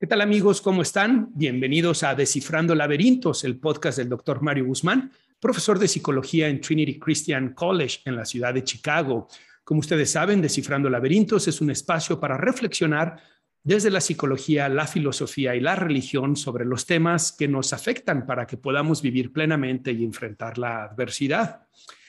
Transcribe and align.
¿Qué 0.00 0.06
tal 0.06 0.20
amigos? 0.20 0.60
¿Cómo 0.60 0.82
están? 0.82 1.30
Bienvenidos 1.34 2.04
a 2.04 2.14
Descifrando 2.14 2.72
Laberintos, 2.72 3.42
el 3.42 3.58
podcast 3.58 3.98
del 3.98 4.08
doctor 4.08 4.40
Mario 4.42 4.66
Guzmán, 4.66 5.10
profesor 5.40 5.76
de 5.80 5.88
psicología 5.88 6.46
en 6.46 6.60
Trinity 6.60 7.00
Christian 7.00 7.52
College 7.52 8.02
en 8.04 8.14
la 8.14 8.24
ciudad 8.24 8.54
de 8.54 8.62
Chicago. 8.62 9.26
Como 9.64 9.80
ustedes 9.80 10.12
saben, 10.12 10.40
Descifrando 10.40 10.88
Laberintos 10.88 11.48
es 11.48 11.60
un 11.60 11.72
espacio 11.72 12.20
para 12.20 12.36
reflexionar 12.36 13.20
desde 13.64 13.90
la 13.90 14.00
psicología, 14.00 14.68
la 14.68 14.86
filosofía 14.86 15.56
y 15.56 15.60
la 15.60 15.74
religión 15.74 16.36
sobre 16.36 16.64
los 16.64 16.86
temas 16.86 17.32
que 17.32 17.48
nos 17.48 17.72
afectan 17.72 18.24
para 18.24 18.46
que 18.46 18.56
podamos 18.56 19.02
vivir 19.02 19.32
plenamente 19.32 19.90
y 19.90 20.04
enfrentar 20.04 20.58
la 20.58 20.84
adversidad. 20.84 21.66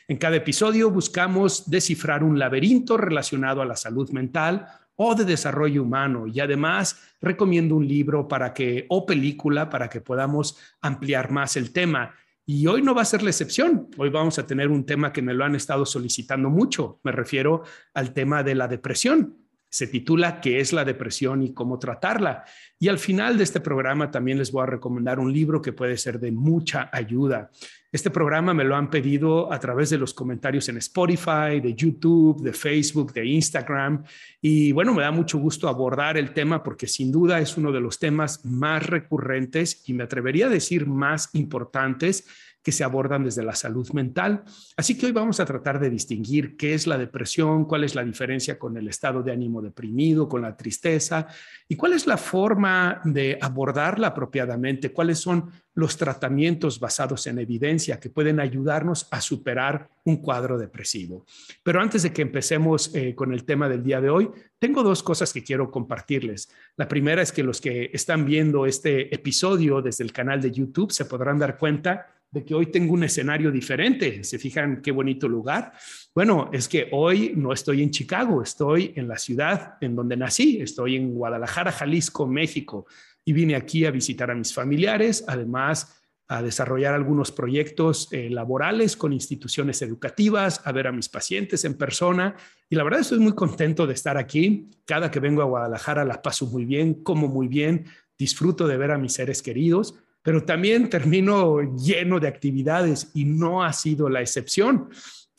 En 0.08 0.18
cada 0.18 0.36
episodio 0.36 0.92
buscamos 0.92 1.68
descifrar 1.68 2.24
un 2.24 2.38
laberinto 2.38 2.98
relacionado 2.98 3.64
a 3.64 3.66
la 3.66 3.76
salud 3.76 4.12
mental 4.12 4.68
o 5.02 5.16
de 5.16 5.24
desarrollo 5.24 5.84
humano. 5.84 6.28
Y 6.28 6.42
además 6.42 7.02
recomiendo 7.22 7.76
un 7.76 7.88
libro 7.88 8.28
para 8.28 8.54
que, 8.54 8.86
o 8.90 9.06
película 9.06 9.70
para 9.70 9.90
que 9.90 10.02
podamos 10.02 10.58
ampliar 10.82 11.32
más 11.32 11.56
el 11.56 11.72
tema. 11.72 12.14
Y 12.46 12.68
hoy 12.68 12.82
no 12.82 12.94
va 12.94 13.04
a 13.04 13.06
ser 13.06 13.24
la 13.24 13.30
excepción. 13.30 13.88
Hoy 13.98 14.10
vamos 14.10 14.38
a 14.40 14.46
tener 14.46 14.68
un 14.68 14.86
tema 14.86 15.14
que 15.14 15.22
me 15.22 15.34
lo 15.34 15.46
han 15.46 15.56
estado 15.56 15.86
solicitando 15.86 16.50
mucho. 16.50 17.00
Me 17.04 17.14
refiero 17.14 17.64
al 17.94 18.12
tema 18.12 18.44
de 18.44 18.56
la 18.56 18.68
depresión. 18.68 19.38
Se 19.70 19.88
titula 19.88 20.42
¿Qué 20.42 20.60
es 20.60 20.74
la 20.74 20.84
depresión 20.84 21.44
y 21.44 21.54
cómo 21.54 21.78
tratarla? 21.80 22.44
Y 22.80 22.88
al 22.88 22.98
final 22.98 23.38
de 23.38 23.44
este 23.44 23.60
programa 23.60 24.10
también 24.10 24.38
les 24.38 24.52
voy 24.52 24.64
a 24.64 24.68
recomendar 24.68 25.20
un 25.20 25.32
libro 25.32 25.62
que 25.62 25.74
puede 25.74 25.98
ser 25.98 26.20
de 26.20 26.32
mucha 26.32 26.90
ayuda. 26.92 27.52
Este 27.92 28.12
programa 28.12 28.54
me 28.54 28.64
lo 28.64 28.76
han 28.76 28.92
pedido 28.92 29.52
a 29.52 29.60
través 29.60 29.90
de 29.90 29.98
los 29.98 30.14
comentarios 30.14 30.70
en 30.70 30.78
Spotify, 30.78 31.60
de 31.60 31.74
YouTube, 31.76 32.42
de 32.44 32.54
Facebook, 32.54 33.14
de 33.14 33.26
Instagram. 33.26 34.04
Y 34.42 34.72
bueno, 34.72 34.94
me 34.94 35.02
da 35.02 35.12
mucho 35.12 35.40
gusto 35.40 35.68
abordar 35.68 36.16
el 36.16 36.32
tema 36.32 36.62
porque 36.62 36.86
sin 36.86 37.12
duda 37.12 37.40
es 37.40 37.58
uno 37.58 37.72
de 37.72 37.82
los 37.82 37.98
temas 37.98 38.46
más 38.46 38.86
recurrentes 38.86 39.84
y 39.88 39.94
me 39.94 40.04
atrevería 40.04 40.46
a 40.46 40.50
decir 40.50 40.86
más 40.86 41.30
importantes 41.34 42.28
que 42.64 42.72
se 42.72 42.84
abordan 42.84 43.24
desde 43.24 43.44
la 43.44 43.56
salud 43.56 43.90
mental. 43.92 44.44
Así 44.76 44.98
que 44.98 45.06
hoy 45.06 45.12
vamos 45.12 45.40
a 45.40 45.46
tratar 45.46 45.80
de 45.80 45.90
distinguir 45.90 46.58
qué 46.58 46.74
es 46.74 46.88
la 46.88 46.98
depresión, 46.98 47.66
cuál 47.66 47.84
es 47.84 47.96
la 47.96 48.04
diferencia 48.04 48.60
con 48.60 48.78
el 48.78 48.88
estado 48.88 49.24
de 49.24 49.32
ánimo 49.32 49.62
deprimido, 49.62 50.28
con 50.28 50.42
la 50.42 50.58
tristeza 50.58 51.28
y 51.68 51.76
cuál 51.76 51.94
es 51.94 52.06
la 52.06 52.18
forma 52.18 53.02
de 53.06 53.38
abordarla 53.42 54.08
apropiadamente, 54.08 54.92
cuáles 54.92 55.20
son 55.20 55.52
los 55.74 55.96
tratamientos 55.96 56.80
basados 56.80 57.26
en 57.28 57.40
evidencia 57.40 58.00
que 58.00 58.10
pueden 58.10 58.42
ayudarnos 58.42 59.08
a 59.12 59.22
superar 59.22 59.90
un 60.04 60.18
cuadro 60.18 60.58
depresivo. 60.58 61.26
Pero 61.64 61.82
antes 61.82 62.04
de 62.04 62.12
que 62.12 62.22
empecemos 62.22 62.94
eh, 62.94 63.16
con 63.16 63.34
el 63.34 63.46
tema 63.46 63.70
del 63.70 63.84
día 63.84 64.02
de 64.02 64.10
hoy, 64.10 64.30
tengo 64.60 64.84
dos 64.84 65.02
cosas 65.02 65.32
que 65.32 65.44
quiero 65.44 65.72
compartirles. 65.72 66.50
La 66.76 66.88
primera 66.88 67.22
es 67.22 67.32
que 67.32 67.44
los 67.44 67.62
que 67.62 67.90
están 67.94 68.26
viendo 68.26 68.66
este 68.66 69.14
episodio 69.16 69.82
desde 69.82 70.04
el 70.04 70.12
canal 70.12 70.42
de 70.42 70.52
YouTube 70.52 70.92
se 70.92 71.06
podrán 71.06 71.40
dar 71.40 71.58
cuenta 71.58 72.19
de 72.32 72.46
que 72.46 72.54
hoy 72.54 72.68
tengo 72.68 72.94
un 72.94 73.04
escenario 73.04 73.52
diferente. 73.52 74.24
¿Se 74.24 74.38
fijan 74.38 74.82
qué 74.82 74.92
bonito 74.92 75.28
lugar? 75.28 75.74
Bueno, 76.14 76.50
es 76.54 76.68
que 76.68 76.88
hoy 76.92 77.34
no 77.36 77.54
estoy 77.54 77.82
en 77.82 77.92
Chicago, 77.92 78.44
estoy 78.44 78.94
en 78.96 79.08
la 79.08 79.18
ciudad 79.18 79.78
en 79.82 79.96
donde 79.96 80.16
nací, 80.16 80.62
estoy 80.62 80.96
en 80.96 81.14
Guadalajara, 81.14 81.72
Jalisco, 81.72 82.28
México, 82.28 82.86
y 83.26 83.34
vine 83.34 83.56
aquí 83.56 83.86
a 83.86 83.92
visitar 83.92 84.30
a 84.30 84.36
mis 84.36 84.54
familiares, 84.54 85.24
además 85.28 85.96
a 86.28 86.44
desarrollar 86.44 86.94
algunos 86.94 87.32
proyectos 87.32 88.08
eh, 88.12 88.30
laborales 88.30 88.96
con 88.96 89.14
instituciones 89.14 89.82
educativas, 89.82 90.62
a 90.64 90.72
ver 90.72 90.86
a 90.86 90.92
mis 90.92 91.10
pacientes 91.10 91.66
en 91.66 91.74
persona. 91.74 92.36
Y 92.70 92.76
la 92.76 92.84
verdad 92.84 93.00
estoy 93.00 93.18
muy 93.18 93.34
contento 93.34 93.88
de 93.88 93.94
estar 93.94 94.16
aquí. 94.16 94.70
Cada 94.86 95.10
que 95.10 95.20
vengo 95.20 95.42
a 95.42 95.46
Guadalajara 95.46 96.06
la 96.06 96.22
paso 96.22 96.46
muy 96.46 96.66
bien, 96.66 97.04
como 97.04 97.28
muy 97.28 97.48
bien, 97.48 97.86
disfruto 98.16 98.68
de 98.68 98.78
ver 98.78 98.92
a 98.92 99.00
mis 99.00 99.14
seres 99.14 99.42
queridos 99.42 99.96
pero 100.22 100.44
también 100.44 100.90
termino 100.90 101.60
lleno 101.76 102.20
de 102.20 102.28
actividades 102.28 103.12
y 103.14 103.26
no 103.26 103.64
ha 103.64 103.74
sido 103.74 104.10
la 104.10 104.22
excepción. 104.22 104.90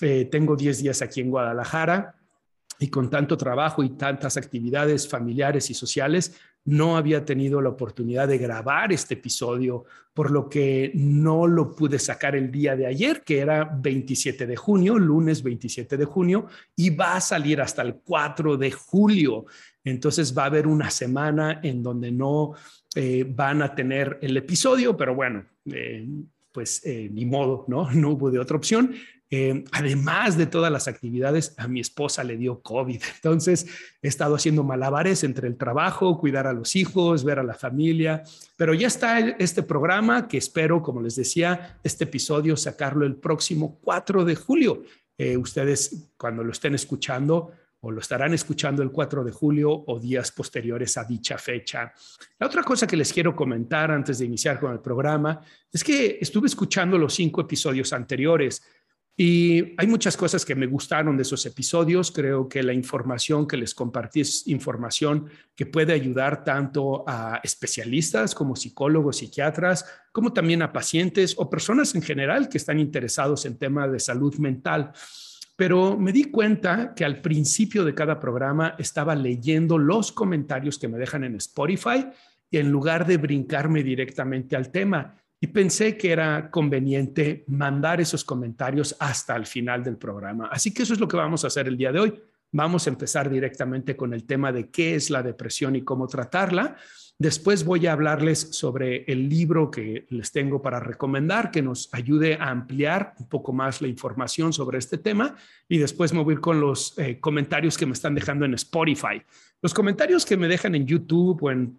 Eh, 0.00 0.26
tengo 0.30 0.56
10 0.56 0.82
días 0.82 1.02
aquí 1.02 1.20
en 1.20 1.30
Guadalajara 1.30 2.14
y 2.80 2.88
con 2.88 3.10
tanto 3.10 3.36
trabajo 3.36 3.82
y 3.82 3.90
tantas 3.90 4.38
actividades 4.38 5.06
familiares 5.06 5.68
y 5.70 5.74
sociales, 5.74 6.34
no 6.64 6.96
había 6.96 7.24
tenido 7.24 7.60
la 7.60 7.70
oportunidad 7.70 8.28
de 8.28 8.38
grabar 8.38 8.92
este 8.92 9.14
episodio, 9.14 9.84
por 10.14 10.30
lo 10.30 10.48
que 10.48 10.90
no 10.94 11.46
lo 11.46 11.74
pude 11.74 11.98
sacar 11.98 12.36
el 12.36 12.50
día 12.50 12.76
de 12.76 12.86
ayer, 12.86 13.22
que 13.22 13.38
era 13.38 13.64
27 13.64 14.46
de 14.46 14.56
junio, 14.56 14.98
lunes 14.98 15.42
27 15.42 15.96
de 15.96 16.04
junio, 16.04 16.46
y 16.76 16.90
va 16.90 17.16
a 17.16 17.20
salir 17.20 17.60
hasta 17.60 17.82
el 17.82 17.96
4 17.96 18.56
de 18.56 18.70
julio. 18.70 19.46
Entonces 19.84 20.36
va 20.36 20.44
a 20.44 20.46
haber 20.46 20.66
una 20.66 20.90
semana 20.90 21.60
en 21.62 21.82
donde 21.82 22.10
no 22.10 22.52
eh, 22.96 23.24
van 23.28 23.62
a 23.62 23.74
tener 23.74 24.18
el 24.20 24.36
episodio, 24.36 24.96
pero 24.96 25.14
bueno, 25.14 25.44
eh, 25.66 26.08
pues 26.50 26.84
eh, 26.84 27.08
ni 27.12 27.24
modo, 27.24 27.64
¿no? 27.68 27.88
No 27.94 28.10
hubo 28.10 28.30
de 28.30 28.38
otra 28.38 28.56
opción. 28.56 28.94
además 29.70 30.36
de 30.36 30.46
todas 30.46 30.72
las 30.72 30.88
actividades, 30.88 31.54
a 31.56 31.68
mi 31.68 31.78
esposa 31.78 32.24
le 32.24 32.36
dio 32.36 32.62
COVID. 32.62 33.00
Entonces, 33.14 33.66
he 34.02 34.08
estado 34.08 34.34
haciendo 34.34 34.64
malabares 34.64 35.22
entre 35.22 35.46
el 35.46 35.56
trabajo, 35.56 36.18
cuidar 36.18 36.48
a 36.48 36.52
los 36.52 36.74
hijos, 36.74 37.22
ver 37.22 37.38
a 37.38 37.44
la 37.44 37.54
familia, 37.54 38.24
pero 38.56 38.74
ya 38.74 38.88
está 38.88 39.20
este 39.20 39.62
programa 39.62 40.26
que 40.26 40.38
espero, 40.38 40.82
como 40.82 41.00
les 41.00 41.14
decía, 41.14 41.78
este 41.84 42.04
episodio 42.04 42.56
sacarlo 42.56 43.06
el 43.06 43.14
próximo 43.14 43.78
4 43.82 44.24
de 44.24 44.34
julio. 44.34 44.82
ustedes, 45.38 46.10
cuando 46.16 46.42
lo 46.42 46.50
estén 46.50 46.74
escuchando, 46.74 47.52
o 47.82 47.90
lo 47.90 48.00
estarán 48.00 48.34
escuchando 48.34 48.82
el 48.82 48.90
4 48.90 49.24
de 49.24 49.32
julio 49.32 49.70
o 49.86 49.98
días 49.98 50.32
posteriores 50.32 50.96
a 50.98 51.04
dicha 51.04 51.38
fecha. 51.38 51.92
La 52.38 52.46
otra 52.46 52.62
cosa 52.62 52.86
que 52.86 52.96
les 52.96 53.12
quiero 53.12 53.34
comentar 53.34 53.90
antes 53.90 54.18
de 54.18 54.26
iniciar 54.26 54.60
con 54.60 54.72
el 54.72 54.80
programa 54.80 55.40
es 55.72 55.82
que 55.82 56.18
estuve 56.20 56.48
escuchando 56.48 56.98
los 56.98 57.14
cinco 57.14 57.40
episodios 57.40 57.92
anteriores 57.92 58.62
y 59.22 59.74
hay 59.76 59.86
muchas 59.86 60.16
cosas 60.16 60.46
que 60.46 60.54
me 60.54 60.66
gustaron 60.66 61.14
de 61.14 61.24
esos 61.24 61.44
episodios. 61.44 62.10
Creo 62.10 62.48
que 62.48 62.62
la 62.62 62.72
información 62.72 63.46
que 63.46 63.58
les 63.58 63.74
compartí 63.74 64.22
es 64.22 64.48
información 64.48 65.28
que 65.54 65.66
puede 65.66 65.92
ayudar 65.92 66.42
tanto 66.42 67.04
a 67.06 67.38
especialistas 67.42 68.34
como 68.34 68.56
psicólogos, 68.56 69.18
psiquiatras, 69.18 69.84
como 70.10 70.32
también 70.32 70.62
a 70.62 70.72
pacientes 70.72 71.34
o 71.36 71.50
personas 71.50 71.94
en 71.94 72.00
general 72.00 72.48
que 72.48 72.56
están 72.56 72.78
interesados 72.78 73.44
en 73.44 73.58
temas 73.58 73.92
de 73.92 74.00
salud 74.00 74.34
mental 74.36 74.92
pero 75.60 75.94
me 75.94 76.10
di 76.10 76.24
cuenta 76.24 76.94
que 76.94 77.04
al 77.04 77.20
principio 77.20 77.84
de 77.84 77.94
cada 77.94 78.18
programa 78.18 78.76
estaba 78.78 79.14
leyendo 79.14 79.76
los 79.76 80.10
comentarios 80.10 80.78
que 80.78 80.88
me 80.88 80.96
dejan 80.96 81.22
en 81.22 81.34
Spotify 81.34 82.06
y 82.50 82.56
en 82.56 82.70
lugar 82.70 83.06
de 83.06 83.18
brincarme 83.18 83.82
directamente 83.82 84.56
al 84.56 84.70
tema. 84.70 85.18
Y 85.38 85.48
pensé 85.48 85.98
que 85.98 86.12
era 86.12 86.50
conveniente 86.50 87.44
mandar 87.48 88.00
esos 88.00 88.24
comentarios 88.24 88.96
hasta 89.00 89.36
el 89.36 89.44
final 89.44 89.84
del 89.84 89.98
programa. 89.98 90.48
Así 90.50 90.72
que 90.72 90.84
eso 90.84 90.94
es 90.94 91.00
lo 91.00 91.06
que 91.06 91.18
vamos 91.18 91.44
a 91.44 91.48
hacer 91.48 91.68
el 91.68 91.76
día 91.76 91.92
de 91.92 92.00
hoy. 92.00 92.22
Vamos 92.52 92.86
a 92.86 92.90
empezar 92.90 93.30
directamente 93.30 93.96
con 93.96 94.12
el 94.12 94.24
tema 94.24 94.52
de 94.52 94.70
qué 94.70 94.94
es 94.94 95.10
la 95.10 95.22
depresión 95.22 95.76
y 95.76 95.82
cómo 95.82 96.08
tratarla. 96.08 96.76
Después 97.20 97.64
voy 97.64 97.86
a 97.86 97.92
hablarles 97.92 98.40
sobre 98.52 99.04
el 99.04 99.28
libro 99.28 99.70
que 99.70 100.06
les 100.08 100.32
tengo 100.32 100.62
para 100.62 100.80
recomendar, 100.80 101.50
que 101.50 101.60
nos 101.60 101.92
ayude 101.92 102.36
a 102.36 102.48
ampliar 102.48 103.14
un 103.18 103.28
poco 103.28 103.52
más 103.52 103.82
la 103.82 103.88
información 103.88 104.54
sobre 104.54 104.78
este 104.78 104.96
tema. 104.96 105.36
Y 105.68 105.76
después 105.76 106.14
me 106.14 106.24
voy 106.24 106.32
a 106.32 106.36
ir 106.36 106.40
con 106.40 106.60
los 106.60 106.98
eh, 106.98 107.20
comentarios 107.20 107.76
que 107.76 107.84
me 107.84 107.92
están 107.92 108.14
dejando 108.14 108.46
en 108.46 108.54
Spotify. 108.54 109.22
Los 109.60 109.74
comentarios 109.74 110.24
que 110.24 110.38
me 110.38 110.48
dejan 110.48 110.74
en 110.74 110.86
YouTube 110.86 111.42
o 111.42 111.50
en 111.50 111.78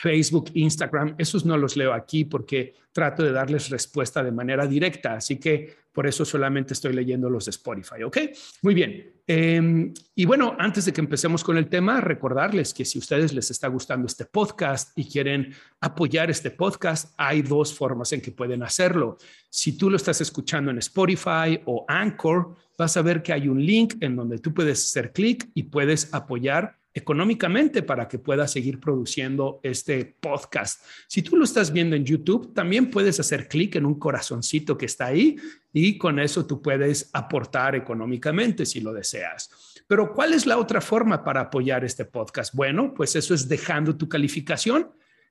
Facebook, 0.00 0.50
Instagram, 0.54 1.14
esos 1.18 1.44
no 1.44 1.56
los 1.56 1.76
leo 1.76 1.92
aquí 1.92 2.24
porque 2.24 2.74
trato 2.92 3.22
de 3.22 3.32
darles 3.32 3.70
respuesta 3.70 4.22
de 4.22 4.32
manera 4.32 4.66
directa, 4.66 5.14
así 5.14 5.38
que 5.38 5.76
por 5.92 6.06
eso 6.06 6.24
solamente 6.24 6.74
estoy 6.74 6.92
leyendo 6.92 7.28
los 7.28 7.46
de 7.46 7.50
Spotify, 7.50 8.04
¿ok? 8.04 8.18
Muy 8.62 8.74
bien. 8.74 9.14
Em, 9.26 9.92
y 10.14 10.24
bueno, 10.24 10.54
antes 10.56 10.84
de 10.84 10.92
que 10.92 11.00
empecemos 11.00 11.42
con 11.42 11.56
el 11.56 11.68
tema, 11.68 12.00
recordarles 12.00 12.72
que 12.72 12.84
si 12.84 12.98
a 12.98 13.00
ustedes 13.00 13.34
les 13.34 13.50
está 13.50 13.66
gustando 13.66 14.06
este 14.06 14.24
podcast 14.24 14.96
y 14.96 15.04
quieren 15.04 15.52
apoyar 15.80 16.30
este 16.30 16.52
podcast, 16.52 17.12
hay 17.16 17.42
dos 17.42 17.74
formas 17.74 18.12
en 18.12 18.20
que 18.20 18.30
pueden 18.30 18.62
hacerlo. 18.62 19.18
Si 19.50 19.76
tú 19.76 19.90
lo 19.90 19.96
estás 19.96 20.20
escuchando 20.20 20.70
en 20.70 20.78
Spotify 20.78 21.60
o 21.64 21.84
Anchor, 21.88 22.54
vas 22.78 22.96
a 22.96 23.02
ver 23.02 23.20
que 23.20 23.32
hay 23.32 23.48
un 23.48 23.64
link 23.64 23.96
en 24.00 24.14
donde 24.14 24.38
tú 24.38 24.54
puedes 24.54 24.78
hacer 24.84 25.12
clic 25.12 25.50
y 25.54 25.64
puedes 25.64 26.14
apoyar 26.14 26.78
económicamente 26.98 27.82
para 27.82 28.06
que 28.06 28.18
pueda 28.18 28.46
seguir 28.46 28.78
produciendo 28.78 29.60
este 29.62 30.04
podcast. 30.20 30.84
Si 31.06 31.22
tú 31.22 31.36
lo 31.36 31.44
estás 31.44 31.72
viendo 31.72 31.96
en 31.96 32.04
YouTube, 32.04 32.52
también 32.52 32.90
puedes 32.90 33.18
hacer 33.18 33.48
clic 33.48 33.76
en 33.76 33.86
un 33.86 33.98
corazoncito 33.98 34.76
que 34.76 34.86
está 34.86 35.06
ahí 35.06 35.36
y 35.72 35.96
con 35.96 36.18
eso 36.18 36.46
tú 36.46 36.60
puedes 36.60 37.10
aportar 37.12 37.74
económicamente 37.74 38.66
si 38.66 38.80
lo 38.80 38.92
deseas. 38.92 39.50
Pero 39.86 40.12
¿cuál 40.12 40.34
es 40.34 40.44
la 40.44 40.58
otra 40.58 40.80
forma 40.80 41.24
para 41.24 41.40
apoyar 41.42 41.84
este 41.84 42.04
podcast? 42.04 42.54
Bueno, 42.54 42.92
pues 42.94 43.16
eso 43.16 43.32
es 43.34 43.48
dejando 43.48 43.96
tu 43.96 44.08
calificación. 44.08 44.90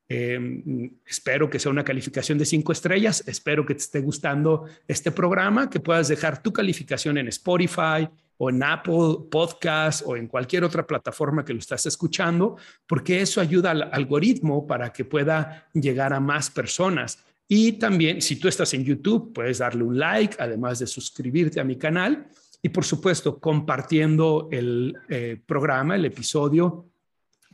Em, 0.09 0.89
espero 1.05 1.49
que 1.49 1.59
sea 1.59 1.71
una 1.71 1.83
calificación 1.83 2.37
de 2.37 2.45
cinco 2.45 2.71
estrellas. 2.71 3.23
Espero 3.27 3.65
que 3.65 3.75
te 3.75 3.81
esté 3.81 3.99
gustando 3.99 4.65
este 4.87 5.11
programa, 5.11 5.69
que 5.69 5.79
puedas 5.79 6.07
dejar 6.07 6.41
tu 6.41 6.51
calificación 6.53 7.17
en 7.17 7.27
Spotify, 7.27 8.09
o 8.37 8.49
en 8.49 8.63
Apple 8.63 9.27
Podcast 9.29 10.03
o 10.05 10.15
en 10.15 10.27
cualquier 10.27 10.63
otra 10.63 10.85
plataforma 10.85 11.43
que 11.43 11.53
lo 11.53 11.59
estás 11.59 11.85
escuchando, 11.85 12.57
porque 12.85 13.21
eso 13.21 13.41
ayuda 13.41 13.71
al 13.71 13.89
algoritmo 13.91 14.67
para 14.67 14.91
que 14.91 15.05
pueda 15.05 15.67
llegar 15.73 16.13
a 16.13 16.19
más 16.19 16.49
personas. 16.49 17.23
Y 17.47 17.73
también, 17.73 18.21
si 18.21 18.35
tú 18.35 18.47
estás 18.47 18.73
en 18.73 18.83
YouTube, 18.83 19.33
puedes 19.33 19.59
darle 19.59 19.83
un 19.83 19.97
like, 19.97 20.35
además 20.39 20.79
de 20.79 20.87
suscribirte 20.87 21.59
a 21.59 21.63
mi 21.63 21.77
canal. 21.77 22.27
Y 22.61 22.69
por 22.69 22.83
supuesto, 22.83 23.39
compartiendo 23.39 24.49
el 24.51 24.95
eh, 25.09 25.41
programa, 25.45 25.95
el 25.95 26.05
episodio 26.05 26.87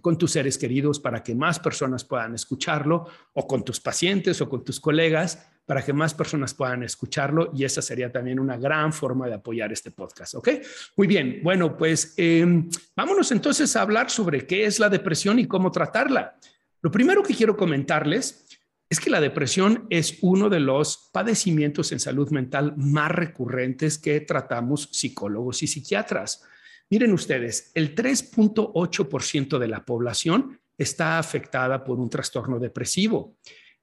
con 0.03 0.17
tus 0.17 0.31
seres 0.31 0.57
queridos 0.57 0.99
para 0.99 1.23
que 1.23 1.33
más 1.33 1.59
personas 1.59 2.03
puedan 2.03 2.35
escucharlo, 2.35 3.07
o 3.31 3.47
con 3.47 3.63
tus 3.63 3.79
pacientes 3.79 4.41
o 4.41 4.49
con 4.49 4.61
tus 4.61 4.81
colegas 4.81 5.47
para 5.65 5.81
que 5.81 5.93
más 5.93 6.13
personas 6.13 6.53
puedan 6.53 6.83
escucharlo 6.83 7.51
y 7.55 7.63
esa 7.63 7.81
sería 7.81 8.11
también 8.11 8.37
una 8.37 8.57
gran 8.57 8.91
forma 8.91 9.27
de 9.27 9.35
apoyar 9.35 9.71
este 9.71 9.91
podcast, 9.91 10.35
¿ok? 10.35 10.49
Muy 10.97 11.07
bien, 11.07 11.39
bueno, 11.41 11.77
pues 11.77 12.15
em, 12.17 12.69
vámonos 12.97 13.31
entonces 13.31 13.73
a 13.77 13.81
hablar 13.81 14.09
sobre 14.09 14.45
qué 14.45 14.65
es 14.65 14.77
la 14.77 14.89
depresión 14.89 15.39
y 15.39 15.47
cómo 15.47 15.71
tratarla. 15.71 16.35
Lo 16.81 16.91
primero 16.91 17.23
que 17.23 17.33
quiero 17.33 17.55
comentarles 17.55 18.45
es 18.89 18.99
que 18.99 19.09
la 19.09 19.21
depresión 19.21 19.87
es 19.89 20.17
uno 20.19 20.49
de 20.49 20.59
los 20.59 21.09
padecimientos 21.13 21.93
en 21.93 22.01
salud 22.01 22.29
mental 22.31 22.73
más 22.75 23.09
recurrentes 23.09 23.97
que 23.97 24.19
tratamos 24.19 24.89
psicólogos 24.91 25.63
y 25.63 25.67
psiquiatras. 25.67 26.43
Miren 26.93 27.11
ustedes, 27.11 27.71
el 27.73 27.95
3.8% 27.95 29.57
de 29.57 29.67
la 29.67 29.83
población 29.83 30.59
está 30.77 31.17
afectada 31.17 31.83
por 31.83 31.99
un 31.99 32.07
trastorno 32.07 32.59
depresivo. 32.59 33.35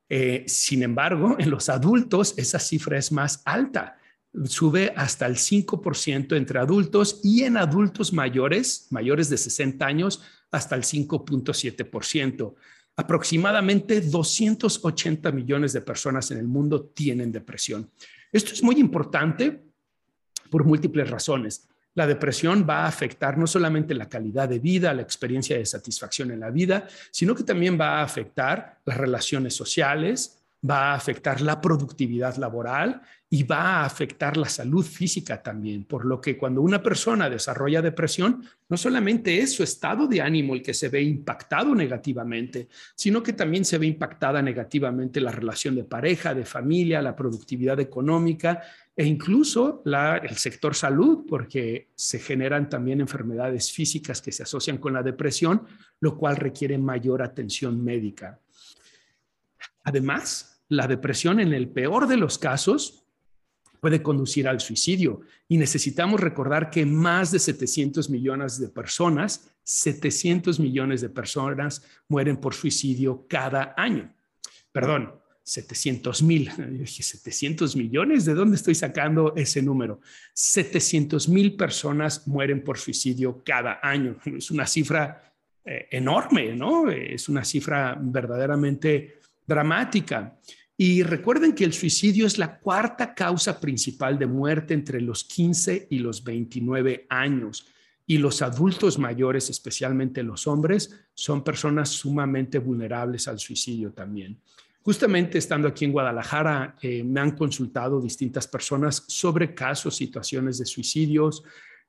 Eh, 0.09 0.45
sin 0.47 0.85
embargo, 0.85 1.35
en 1.37 1.51
los 1.51 1.69
adultos 1.69 2.35
esa 2.37 2.61
cifra 2.61 2.99
es 2.99 3.11
más 3.11 3.43
alta, 3.47 3.99
sube 4.45 4.93
hasta 4.95 5.27
el 5.27 5.35
5% 5.35 6.37
entre 6.37 6.61
adultos 6.61 7.21
y 7.25 7.43
en 7.43 7.57
adultos 7.57 8.13
mayores, 8.13 8.87
mayores 8.91 9.29
de 9.29 9.39
60 9.39 9.85
años, 9.85 10.23
hasta 10.53 10.77
el 10.77 10.85
5.7%. 10.85 12.55
Aproximadamente 12.95 14.03
280 14.03 15.33
millones 15.33 15.73
de 15.73 15.81
personas 15.81 16.31
en 16.31 16.39
el 16.39 16.47
mundo 16.47 16.85
tienen 16.85 17.33
depresión. 17.33 17.91
Esto 18.31 18.53
es 18.53 18.63
muy 18.63 18.77
importante 18.77 19.65
por 20.49 20.65
múltiples 20.65 21.11
razones. 21.11 21.67
La 22.01 22.07
depresión 22.07 22.65
va 22.67 22.85
a 22.85 22.87
afectar 22.87 23.37
no 23.37 23.47
solamente 23.47 23.95
la 23.95 24.09
calidad 24.09 24.49
de 24.49 24.59
vida, 24.59 24.95
la 24.95 25.03
experiencia 25.03 25.59
de 25.59 25.67
satisfacción 25.67 26.31
en 26.31 26.41
la 26.41 26.49
vida, 26.49 26.89
sino 27.11 27.35
que 27.35 27.45
también 27.45 27.79
va 27.79 27.99
a 27.99 28.03
afectar 28.03 28.79
las 28.87 28.97
relaciones 28.97 29.55
sociales, 29.55 30.41
va 30.69 30.93
a 30.93 30.95
afectar 30.95 31.43
la 31.43 31.61
productividad 31.61 32.37
laboral 32.37 33.03
y 33.29 33.43
va 33.43 33.59
a 33.59 33.85
afectar 33.85 34.39
la 34.39 34.49
salud 34.49 34.83
física 34.83 35.43
también, 35.43 35.85
por 35.85 36.07
lo 36.07 36.23
que 36.23 36.39
cuando 36.39 36.63
una 36.63 36.83
persona 36.83 37.29
desarrolla 37.29 37.83
depresión, 37.83 38.45
no 38.71 38.79
solamente 38.79 39.39
es 39.39 39.53
su 39.53 39.63
estado 39.63 40.07
de 40.07 40.23
ánimo 40.23 40.55
el 40.55 40.63
que 40.63 40.73
se 40.73 40.89
ve 40.89 41.03
impactado 41.03 41.75
negativamente, 41.75 42.69
sino 42.95 43.23
que 43.23 43.35
también 43.35 43.67
se 43.67 43.77
ve 43.77 43.87
impactada 43.87 44.41
negativamente 44.41 45.21
la 45.21 45.33
relación 45.33 45.77
de 45.77 45.85
pareja, 45.85 46.35
de 46.35 46.47
familia, 46.47 47.03
la 47.03 47.15
productividad 47.15 47.79
económica 47.79 48.63
e 49.01 49.05
incluso 49.07 49.83
el 49.87 50.37
sector 50.37 50.75
salud, 50.75 51.25
porque 51.27 51.89
se 51.95 52.19
generan 52.19 52.69
también 52.69 53.01
enfermedades 53.01 53.73
físicas 53.73 54.21
que 54.21 54.31
se 54.31 54.43
asocian 54.43 54.77
con 54.77 54.93
la 54.93 55.03
depresión, 55.03 55.63
lo 56.01 56.19
cual 56.19 56.37
requiere 56.37 56.77
mayor 56.77 57.23
atención 57.23 57.83
médica. 57.83 58.39
Además, 59.85 60.63
la 60.69 60.87
depresión 60.87 61.41
en 61.41 61.55
el 61.55 61.71
peor 61.71 62.09
de 62.09 62.19
los 62.19 62.37
casos 62.37 63.07
puede 63.81 64.03
conducir 64.03 64.47
al 64.47 64.61
suicidio 64.61 65.23
y 65.49 65.57
necesitamos 65.57 66.21
recordar 66.21 66.69
que 66.69 66.85
más 66.85 67.33
de 67.33 67.39
700 67.39 68.11
millones 68.11 68.61
de 68.61 68.69
personas, 68.69 69.51
700 69.63 70.61
millones 70.61 71.01
de 71.01 71.09
personas 71.09 71.83
mueren 72.07 72.37
por 72.37 72.53
suicidio 72.53 73.25
cada 73.31 73.73
año. 73.79 74.13
Perdón, 74.73 75.20
700 75.51 76.23
mil. 76.23 76.49
dije, 76.79 77.03
700 77.03 77.75
millones, 77.75 78.25
¿de 78.25 78.35
dónde 78.35 78.55
estoy 78.55 78.77
sacando 78.77 79.35
ese 79.35 79.61
número? 79.61 80.01
700 80.33 81.29
mil 81.29 81.57
personas 81.57 82.29
mueren 82.29 82.63
por 82.63 82.79
suicidio 82.79 83.43
cada 83.45 83.81
año. 83.83 84.17
Es 84.25 84.53
una 84.53 84.65
cifra 84.65 85.35
eh, 85.65 85.89
enorme, 85.91 86.55
¿no? 86.55 86.89
Es 86.89 87.29
una 87.29 87.45
cifra 87.45 87.99
verdaderamente 88.01 89.19
dramática. 89.45 90.39
Y 90.77 91.03
recuerden 91.03 91.53
que 91.53 91.65
el 91.65 91.73
suicidio 91.73 92.29
es 92.29 92.39
la 92.39 92.61
cuarta 92.61 93.13
causa 93.13 93.59
principal 93.59 94.21
de 94.21 94.27
muerte 94.27 94.73
entre 94.73 95.01
los 95.01 95.25
15 95.25 95.89
y 95.91 95.99
los 95.99 96.23
29 96.23 97.07
años. 97.09 97.67
Y 98.07 98.19
los 98.19 98.41
adultos 98.41 99.01
mayores, 99.01 99.51
especialmente 99.51 100.23
los 100.23 100.47
hombres, 100.47 100.95
son 101.13 101.43
personas 101.43 101.89
sumamente 101.89 102.61
vulnerables 102.61 103.27
al 103.27 103.41
suicidio 103.41 103.91
también. 103.93 104.39
Justamente 104.83 105.39
estando 105.39 105.69
aquí 105.69 105.85
en 105.85 105.93
Guadalajara, 105.93 106.77
eh, 106.81 107.05
me 107.05 107.21
han 107.21 107.33
consultado 107.33 108.01
distintas 108.01 108.49
personas 108.49 109.05
sobre 109.09 109.55
casos, 109.55 109.97
situaciones 109.97 110.59
de 110.59 110.65
suicidios. 110.65 111.43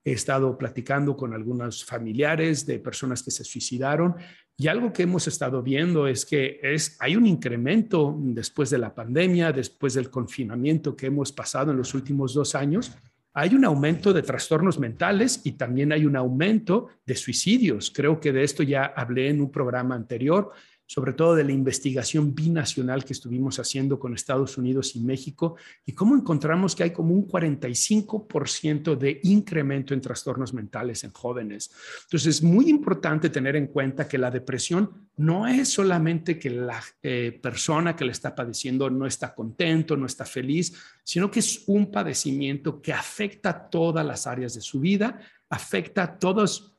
He 0.03 0.11
estado 0.11 0.57
platicando 0.57 1.15
con 1.15 1.33
algunos 1.33 1.85
familiares 1.85 2.65
de 2.65 2.79
personas 2.79 3.23
que 3.23 3.31
se 3.31 3.43
suicidaron 3.43 4.15
y 4.61 4.67
algo 4.67 4.93
que 4.93 5.01
hemos 5.01 5.27
estado 5.27 5.63
viendo 5.63 6.05
es 6.05 6.23
que 6.23 6.59
es, 6.61 6.95
hay 6.99 7.15
un 7.15 7.25
incremento 7.25 8.15
después 8.19 8.69
de 8.69 8.77
la 8.77 8.93
pandemia, 8.93 9.51
después 9.51 9.95
del 9.95 10.11
confinamiento 10.11 10.95
que 10.95 11.07
hemos 11.07 11.31
pasado 11.31 11.71
en 11.71 11.77
los 11.77 11.95
últimos 11.95 12.35
dos 12.35 12.53
años. 12.53 12.91
Hay 13.33 13.55
un 13.55 13.65
aumento 13.65 14.13
de 14.13 14.21
trastornos 14.21 14.77
mentales 14.77 15.41
y 15.45 15.53
también 15.53 15.91
hay 15.91 16.05
un 16.05 16.15
aumento 16.15 16.89
de 17.05 17.15
suicidios. 17.15 17.89
Creo 17.89 18.19
que 18.19 18.31
de 18.31 18.43
esto 18.43 18.61
ya 18.61 18.85
hablé 18.85 19.29
en 19.29 19.41
un 19.41 19.51
programa 19.51 19.95
anterior 19.95 20.51
sobre 20.91 21.13
todo 21.13 21.35
de 21.35 21.45
la 21.45 21.53
investigación 21.53 22.35
binacional 22.35 23.05
que 23.05 23.13
estuvimos 23.13 23.57
haciendo 23.59 23.97
con 23.97 24.13
Estados 24.13 24.57
Unidos 24.57 24.93
y 24.97 24.99
México, 24.99 25.55
y 25.85 25.93
cómo 25.93 26.17
encontramos 26.17 26.75
que 26.75 26.83
hay 26.83 26.91
como 26.91 27.13
un 27.13 27.25
45% 27.29 28.97
de 28.97 29.21
incremento 29.23 29.93
en 29.93 30.01
trastornos 30.01 30.53
mentales 30.53 31.05
en 31.05 31.13
jóvenes. 31.13 31.71
Entonces, 32.03 32.35
es 32.35 32.43
muy 32.43 32.69
importante 32.69 33.29
tener 33.29 33.55
en 33.55 33.67
cuenta 33.67 34.05
que 34.05 34.17
la 34.17 34.29
depresión 34.29 35.07
no 35.15 35.47
es 35.47 35.69
solamente 35.69 36.37
que 36.37 36.49
la 36.49 36.83
eh, 37.01 37.39
persona 37.41 37.95
que 37.95 38.03
le 38.03 38.11
está 38.11 38.35
padeciendo 38.35 38.89
no 38.89 39.05
está 39.05 39.33
contento, 39.33 39.95
no 39.95 40.07
está 40.07 40.25
feliz, 40.25 40.73
sino 41.05 41.31
que 41.31 41.39
es 41.39 41.63
un 41.67 41.89
padecimiento 41.89 42.81
que 42.81 42.91
afecta 42.91 43.69
todas 43.69 44.05
las 44.05 44.27
áreas 44.27 44.55
de 44.55 44.61
su 44.61 44.81
vida, 44.81 45.21
afecta 45.49 46.19
todos 46.19 46.71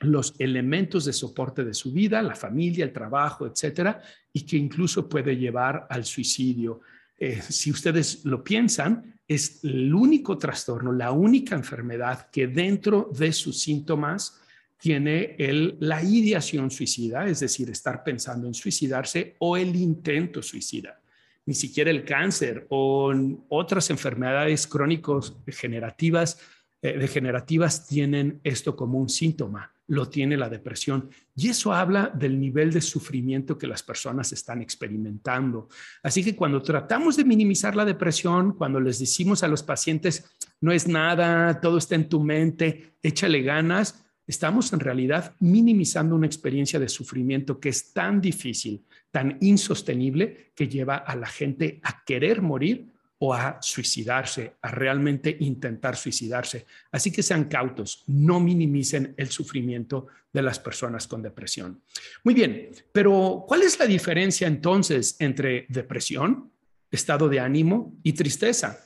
los 0.00 0.34
elementos 0.38 1.04
de 1.04 1.12
soporte 1.12 1.64
de 1.64 1.74
su 1.74 1.92
vida, 1.92 2.22
la 2.22 2.34
familia, 2.34 2.84
el 2.84 2.92
trabajo, 2.92 3.46
etcétera, 3.46 4.00
y 4.32 4.42
que 4.42 4.56
incluso 4.56 5.08
puede 5.08 5.36
llevar 5.36 5.86
al 5.90 6.04
suicidio. 6.04 6.80
Eh, 7.18 7.40
si 7.48 7.70
ustedes 7.70 8.24
lo 8.24 8.42
piensan, 8.44 9.20
es 9.26 9.62
el 9.64 9.92
único 9.92 10.38
trastorno, 10.38 10.92
la 10.92 11.12
única 11.12 11.54
enfermedad 11.54 12.30
que 12.30 12.46
dentro 12.46 13.10
de 13.16 13.32
sus 13.32 13.58
síntomas 13.60 14.40
tiene 14.78 15.34
el, 15.38 15.76
la 15.80 16.02
ideación 16.02 16.70
suicida, 16.70 17.26
es 17.26 17.40
decir, 17.40 17.68
estar 17.68 18.04
pensando 18.04 18.46
en 18.46 18.54
suicidarse 18.54 19.34
o 19.40 19.56
el 19.56 19.74
intento 19.74 20.40
suicida. 20.40 21.00
Ni 21.46 21.54
siquiera 21.54 21.90
el 21.90 22.04
cáncer 22.04 22.66
o 22.70 23.12
otras 23.48 23.90
enfermedades 23.90 24.66
crónicos 24.66 25.36
degenerativas 25.44 26.38
eh, 26.80 26.96
degenerativas 26.96 27.86
tienen 27.86 28.40
esto 28.44 28.76
como 28.76 28.98
un 28.98 29.08
síntoma, 29.08 29.72
lo 29.88 30.08
tiene 30.08 30.36
la 30.36 30.48
depresión. 30.48 31.10
Y 31.34 31.48
eso 31.48 31.72
habla 31.72 32.12
del 32.14 32.38
nivel 32.38 32.72
de 32.72 32.80
sufrimiento 32.80 33.58
que 33.58 33.66
las 33.66 33.82
personas 33.82 34.32
están 34.32 34.62
experimentando. 34.62 35.68
Así 36.02 36.22
que 36.22 36.36
cuando 36.36 36.62
tratamos 36.62 37.16
de 37.16 37.24
minimizar 37.24 37.74
la 37.74 37.84
depresión, 37.84 38.52
cuando 38.52 38.80
les 38.80 38.98
decimos 38.98 39.42
a 39.42 39.48
los 39.48 39.62
pacientes, 39.62 40.30
no 40.60 40.72
es 40.72 40.86
nada, 40.86 41.60
todo 41.60 41.78
está 41.78 41.94
en 41.94 42.08
tu 42.08 42.22
mente, 42.22 42.96
échale 43.02 43.42
ganas, 43.42 44.04
estamos 44.26 44.72
en 44.74 44.80
realidad 44.80 45.34
minimizando 45.40 46.14
una 46.14 46.26
experiencia 46.26 46.78
de 46.78 46.88
sufrimiento 46.88 47.58
que 47.58 47.70
es 47.70 47.92
tan 47.92 48.20
difícil, 48.20 48.84
tan 49.10 49.38
insostenible, 49.40 50.52
que 50.54 50.68
lleva 50.68 50.96
a 50.96 51.16
la 51.16 51.26
gente 51.26 51.80
a 51.82 52.04
querer 52.04 52.42
morir 52.42 52.92
o 53.20 53.34
a 53.34 53.58
suicidarse, 53.60 54.54
a 54.62 54.70
realmente 54.70 55.36
intentar 55.40 55.96
suicidarse. 55.96 56.66
Así 56.92 57.10
que 57.10 57.22
sean 57.22 57.44
cautos, 57.44 58.04
no 58.06 58.38
minimicen 58.38 59.14
el 59.16 59.28
sufrimiento 59.30 60.06
de 60.32 60.42
las 60.42 60.58
personas 60.58 61.06
con 61.08 61.22
depresión. 61.22 61.82
Muy 62.22 62.34
bien, 62.34 62.70
pero 62.92 63.44
¿cuál 63.46 63.62
es 63.62 63.78
la 63.78 63.86
diferencia 63.86 64.46
entonces 64.46 65.16
entre 65.18 65.66
depresión, 65.68 66.50
estado 66.90 67.28
de 67.28 67.40
ánimo 67.40 67.96
y 68.02 68.12
tristeza? 68.12 68.84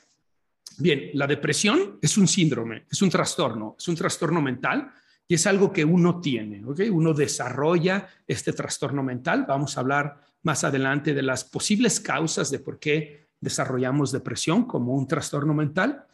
Bien, 0.77 1.11
la 1.13 1.27
depresión 1.27 1.99
es 2.01 2.17
un 2.17 2.27
síndrome, 2.27 2.85
es 2.91 3.01
un 3.01 3.09
trastorno, 3.09 3.75
es 3.77 3.87
un 3.87 3.95
trastorno 3.95 4.41
mental 4.41 4.91
y 5.27 5.35
es 5.35 5.45
algo 5.45 5.71
que 5.71 5.85
uno 5.85 6.19
tiene, 6.19 6.65
¿ok? 6.65 6.81
Uno 6.91 7.13
desarrolla 7.13 8.07
este 8.27 8.53
trastorno 8.53 9.03
mental. 9.03 9.45
Vamos 9.47 9.77
a 9.77 9.81
hablar 9.81 10.19
más 10.41 10.63
adelante 10.63 11.13
de 11.13 11.21
las 11.21 11.43
posibles 11.43 11.99
causas 11.99 12.49
de 12.49 12.59
por 12.59 12.79
qué 12.79 13.22
desarrollamos 13.43 14.11
depresión 14.11 14.65
como 14.65 14.93
un 14.93 15.07
trastorno 15.07 15.53
mental. 15.53 16.05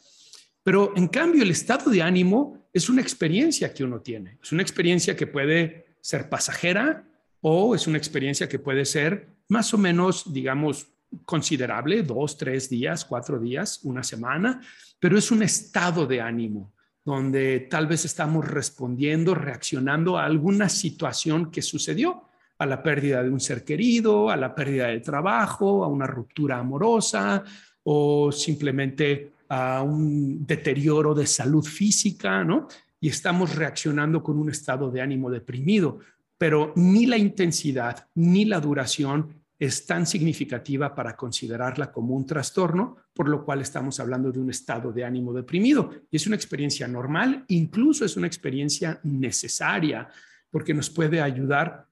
Pero 0.63 0.93
en 0.95 1.07
cambio, 1.07 1.43
el 1.43 1.51
estado 1.51 1.89
de 1.89 2.01
ánimo 2.01 2.67
es 2.73 2.89
una 2.89 3.01
experiencia 3.01 3.73
que 3.73 3.83
uno 3.83 4.01
tiene. 4.01 4.37
Es 4.41 4.51
una 4.51 4.61
experiencia 4.61 5.15
que 5.15 5.27
puede 5.27 5.95
ser 6.01 6.29
pasajera 6.29 7.05
o 7.41 7.75
es 7.75 7.87
una 7.87 7.97
experiencia 7.97 8.49
que 8.49 8.59
puede 8.59 8.85
ser 8.85 9.29
más 9.47 9.73
o 9.73 9.77
menos, 9.77 10.31
digamos, 10.31 10.87
considerable, 11.25 12.03
dos, 12.03 12.37
tres 12.37 12.69
días, 12.69 13.05
cuatro 13.05 13.39
días, 13.39 13.79
una 13.83 14.03
semana, 14.03 14.61
pero 14.99 15.17
es 15.17 15.31
un 15.31 15.41
estado 15.41 16.05
de 16.05 16.21
ánimo 16.21 16.73
donde 17.03 17.61
tal 17.61 17.87
vez 17.87 18.05
estamos 18.05 18.45
respondiendo, 18.45 19.33
reaccionando 19.33 20.17
a 20.17 20.25
alguna 20.25 20.69
situación 20.69 21.49
que 21.49 21.63
sucedió, 21.63 22.28
a 22.59 22.65
la 22.65 22.83
pérdida 22.83 23.23
de 23.23 23.29
un 23.29 23.39
ser 23.39 23.63
querido, 23.63 24.29
a 24.29 24.35
la 24.35 24.53
pérdida 24.53 24.87
de 24.87 24.99
trabajo, 24.99 25.83
a 25.83 25.87
una 25.87 26.05
ruptura 26.05 26.59
amorosa 26.59 27.43
o 27.83 28.31
simplemente 28.31 29.31
a 29.47 29.81
un 29.81 30.45
deterioro 30.45 31.15
de 31.15 31.25
salud 31.25 31.63
física, 31.63 32.43
¿no? 32.43 32.67
Y 32.99 33.07
estamos 33.07 33.55
reaccionando 33.55 34.21
con 34.21 34.37
un 34.37 34.49
estado 34.49 34.91
de 34.91 35.01
ánimo 35.01 35.31
deprimido, 35.31 35.99
pero 36.37 36.73
ni 36.75 37.05
la 37.05 37.17
intensidad 37.17 38.07
ni 38.15 38.45
la 38.45 38.59
duración 38.59 39.39
es 39.57 39.85
tan 39.85 40.05
significativa 40.05 40.95
para 40.95 41.15
considerarla 41.15 41.91
como 41.91 42.15
un 42.15 42.25
trastorno, 42.25 42.97
por 43.13 43.27
lo 43.27 43.43
cual 43.43 43.61
estamos 43.61 43.99
hablando 43.99 44.31
de 44.31 44.39
un 44.39 44.49
estado 44.49 44.91
de 44.91 45.03
ánimo 45.03 45.33
deprimido. 45.33 45.91
Y 46.11 46.17
es 46.17 46.27
una 46.27 46.37
experiencia 46.37 46.87
normal, 46.87 47.43
incluso 47.47 48.05
es 48.05 48.15
una 48.15 48.27
experiencia 48.27 48.99
necesaria, 49.03 50.07
porque 50.49 50.73
nos 50.73 50.89
puede 50.89 51.21
ayudar 51.21 51.88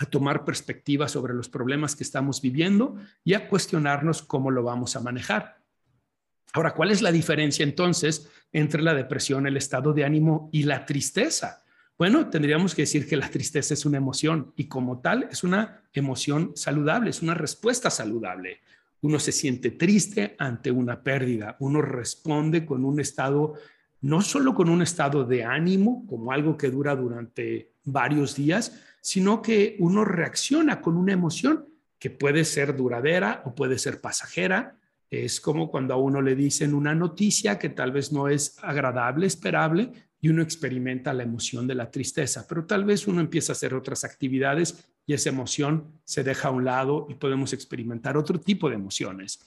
a 0.00 0.06
tomar 0.06 0.46
perspectiva 0.46 1.08
sobre 1.08 1.34
los 1.34 1.50
problemas 1.50 1.94
que 1.94 2.04
estamos 2.04 2.40
viviendo 2.40 2.96
y 3.22 3.34
a 3.34 3.48
cuestionarnos 3.50 4.22
cómo 4.22 4.50
lo 4.50 4.62
vamos 4.62 4.96
a 4.96 5.00
manejar. 5.00 5.60
Ahora, 6.54 6.72
¿cuál 6.72 6.90
es 6.90 7.02
la 7.02 7.12
diferencia 7.12 7.62
entonces 7.64 8.28
entre 8.50 8.80
la 8.80 8.94
depresión, 8.94 9.46
el 9.46 9.58
estado 9.58 9.92
de 9.92 10.04
ánimo 10.04 10.48
y 10.52 10.62
la 10.62 10.86
tristeza? 10.86 11.62
Bueno, 11.98 12.30
tendríamos 12.30 12.74
que 12.74 12.82
decir 12.82 13.06
que 13.06 13.18
la 13.18 13.28
tristeza 13.28 13.74
es 13.74 13.84
una 13.84 13.98
emoción 13.98 14.54
y 14.56 14.68
como 14.68 15.00
tal 15.00 15.28
es 15.30 15.44
una 15.44 15.82
emoción 15.92 16.52
saludable, 16.56 17.10
es 17.10 17.20
una 17.20 17.34
respuesta 17.34 17.90
saludable. 17.90 18.60
Uno 19.02 19.18
se 19.18 19.32
siente 19.32 19.70
triste 19.70 20.34
ante 20.38 20.70
una 20.70 21.02
pérdida, 21.02 21.58
uno 21.60 21.82
responde 21.82 22.64
con 22.64 22.86
un 22.86 23.00
estado, 23.00 23.52
no 24.00 24.22
solo 24.22 24.54
con 24.54 24.70
un 24.70 24.80
estado 24.80 25.26
de 25.26 25.44
ánimo, 25.44 26.06
como 26.06 26.32
algo 26.32 26.56
que 26.56 26.70
dura 26.70 26.96
durante 26.96 27.74
varios 27.84 28.34
días, 28.34 28.80
sino 29.00 29.42
que 29.42 29.76
uno 29.78 30.04
reacciona 30.04 30.80
con 30.80 30.96
una 30.96 31.12
emoción 31.12 31.66
que 31.98 32.10
puede 32.10 32.44
ser 32.44 32.76
duradera 32.76 33.42
o 33.44 33.54
puede 33.54 33.78
ser 33.78 34.00
pasajera. 34.00 34.76
Es 35.10 35.40
como 35.40 35.70
cuando 35.70 35.94
a 35.94 35.96
uno 35.98 36.22
le 36.22 36.34
dicen 36.34 36.74
una 36.74 36.94
noticia 36.94 37.58
que 37.58 37.68
tal 37.68 37.92
vez 37.92 38.12
no 38.12 38.28
es 38.28 38.56
agradable, 38.62 39.26
esperable, 39.26 39.92
y 40.20 40.28
uno 40.28 40.42
experimenta 40.42 41.14
la 41.14 41.22
emoción 41.22 41.66
de 41.66 41.74
la 41.74 41.90
tristeza, 41.90 42.46
pero 42.46 42.66
tal 42.66 42.84
vez 42.84 43.06
uno 43.06 43.20
empieza 43.20 43.52
a 43.52 43.54
hacer 43.54 43.74
otras 43.74 44.04
actividades 44.04 44.90
y 45.06 45.14
esa 45.14 45.30
emoción 45.30 46.00
se 46.04 46.22
deja 46.22 46.48
a 46.48 46.50
un 46.50 46.64
lado 46.64 47.06
y 47.08 47.14
podemos 47.14 47.52
experimentar 47.52 48.16
otro 48.16 48.38
tipo 48.38 48.68
de 48.68 48.76
emociones. 48.76 49.40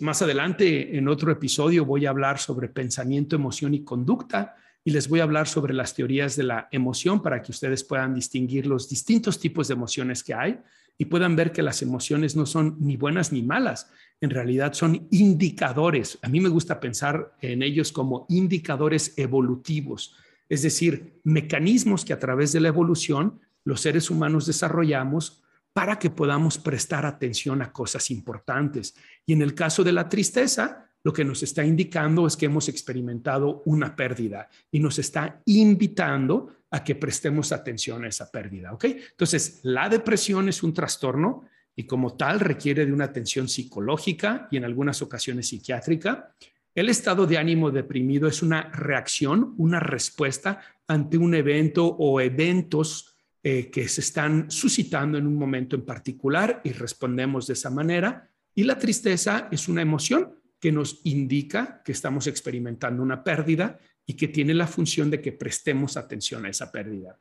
más 0.00 0.22
adelante, 0.22 0.96
en 0.96 1.08
otro 1.08 1.30
episodio, 1.30 1.84
voy 1.84 2.06
a 2.06 2.10
hablar 2.10 2.38
sobre 2.38 2.68
pensamiento, 2.68 3.36
emoción 3.36 3.74
y 3.74 3.84
conducta 3.84 4.56
y 4.84 4.90
les 4.90 5.08
voy 5.08 5.20
a 5.20 5.24
hablar 5.24 5.46
sobre 5.46 5.74
las 5.74 5.94
teorías 5.94 6.36
de 6.36 6.44
la 6.44 6.68
emoción 6.70 7.22
para 7.22 7.42
que 7.42 7.52
ustedes 7.52 7.84
puedan 7.84 8.14
distinguir 8.14 8.66
los 8.66 8.88
distintos 8.88 9.38
tipos 9.38 9.68
de 9.68 9.74
emociones 9.74 10.24
que 10.24 10.34
hay 10.34 10.58
y 10.96 11.06
puedan 11.06 11.36
ver 11.36 11.52
que 11.52 11.62
las 11.62 11.82
emociones 11.82 12.36
no 12.36 12.46
son 12.46 12.76
ni 12.80 12.96
buenas 12.96 13.32
ni 13.32 13.42
malas, 13.42 13.90
en 14.20 14.30
realidad 14.30 14.72
son 14.74 15.06
indicadores. 15.10 16.18
A 16.22 16.28
mí 16.28 16.40
me 16.40 16.48
gusta 16.48 16.80
pensar 16.80 17.34
en 17.40 17.62
ellos 17.62 17.92
como 17.92 18.26
indicadores 18.28 19.14
evolutivos, 19.16 20.14
es 20.48 20.62
decir, 20.62 21.20
mecanismos 21.24 22.04
que 22.04 22.12
a 22.12 22.18
través 22.18 22.52
de 22.52 22.60
la 22.60 22.68
evolución 22.68 23.40
los 23.64 23.80
seres 23.80 24.10
humanos 24.10 24.46
desarrollamos 24.46 25.42
para 25.72 25.98
que 25.98 26.10
podamos 26.10 26.58
prestar 26.58 27.06
atención 27.06 27.62
a 27.62 27.72
cosas 27.72 28.10
importantes. 28.10 28.94
Y 29.24 29.32
en 29.32 29.42
el 29.42 29.54
caso 29.54 29.84
de 29.84 29.92
la 29.92 30.08
tristeza, 30.08 30.89
lo 31.02 31.12
que 31.12 31.24
nos 31.24 31.42
está 31.42 31.64
indicando 31.64 32.26
es 32.26 32.36
que 32.36 32.46
hemos 32.46 32.68
experimentado 32.68 33.62
una 33.64 33.96
pérdida 33.96 34.48
y 34.70 34.80
nos 34.80 34.98
está 34.98 35.40
invitando 35.46 36.56
a 36.70 36.84
que 36.84 36.94
prestemos 36.94 37.52
atención 37.52 38.04
a 38.04 38.08
esa 38.08 38.30
pérdida, 38.30 38.72
¿ok? 38.72 38.84
Entonces, 38.84 39.60
la 39.62 39.88
depresión 39.88 40.48
es 40.48 40.62
un 40.62 40.72
trastorno 40.74 41.44
y 41.74 41.84
como 41.84 42.14
tal 42.14 42.40
requiere 42.40 42.86
de 42.86 42.92
una 42.92 43.06
atención 43.06 43.48
psicológica 43.48 44.48
y 44.50 44.56
en 44.56 44.64
algunas 44.64 45.02
ocasiones 45.02 45.48
psiquiátrica. 45.48 46.34
El 46.74 46.88
estado 46.88 47.26
de 47.26 47.38
ánimo 47.38 47.70
deprimido 47.70 48.28
es 48.28 48.42
una 48.42 48.70
reacción, 48.70 49.54
una 49.56 49.80
respuesta 49.80 50.60
ante 50.86 51.18
un 51.18 51.34
evento 51.34 51.86
o 51.86 52.20
eventos 52.20 53.16
eh, 53.42 53.70
que 53.70 53.88
se 53.88 54.02
están 54.02 54.50
suscitando 54.50 55.16
en 55.16 55.26
un 55.26 55.36
momento 55.36 55.74
en 55.74 55.84
particular 55.84 56.60
y 56.62 56.72
respondemos 56.72 57.46
de 57.46 57.54
esa 57.54 57.70
manera. 57.70 58.28
Y 58.54 58.64
la 58.64 58.78
tristeza 58.78 59.48
es 59.50 59.68
una 59.68 59.82
emoción 59.82 60.39
que 60.60 60.70
nos 60.70 61.00
indica 61.04 61.82
que 61.84 61.92
estamos 61.92 62.26
experimentando 62.26 63.02
una 63.02 63.24
pérdida 63.24 63.78
y 64.06 64.14
que 64.14 64.28
tiene 64.28 64.54
la 64.54 64.66
función 64.66 65.10
de 65.10 65.20
que 65.20 65.32
prestemos 65.32 65.96
atención 65.96 66.44
a 66.44 66.50
esa 66.50 66.70
pérdida. 66.70 67.18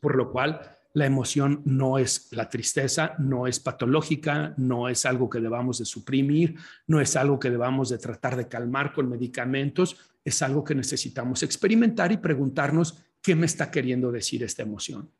Por 0.00 0.16
lo 0.16 0.30
cual, 0.30 0.60
la 0.94 1.06
emoción 1.06 1.62
no 1.64 1.98
es 1.98 2.28
la 2.32 2.50
tristeza, 2.50 3.14
no 3.18 3.46
es 3.46 3.60
patológica, 3.60 4.52
no 4.58 4.88
es 4.88 5.06
algo 5.06 5.30
que 5.30 5.40
debamos 5.40 5.78
de 5.78 5.86
suprimir, 5.86 6.56
no 6.86 7.00
es 7.00 7.16
algo 7.16 7.38
que 7.38 7.50
debamos 7.50 7.88
de 7.88 7.98
tratar 7.98 8.36
de 8.36 8.48
calmar 8.48 8.92
con 8.92 9.08
medicamentos, 9.08 9.96
es 10.24 10.42
algo 10.42 10.62
que 10.62 10.74
necesitamos 10.74 11.42
experimentar 11.42 12.12
y 12.12 12.18
preguntarnos 12.18 13.02
qué 13.22 13.34
me 13.34 13.46
está 13.46 13.70
queriendo 13.70 14.12
decir 14.12 14.42
esta 14.42 14.62
emoción. 14.62 15.10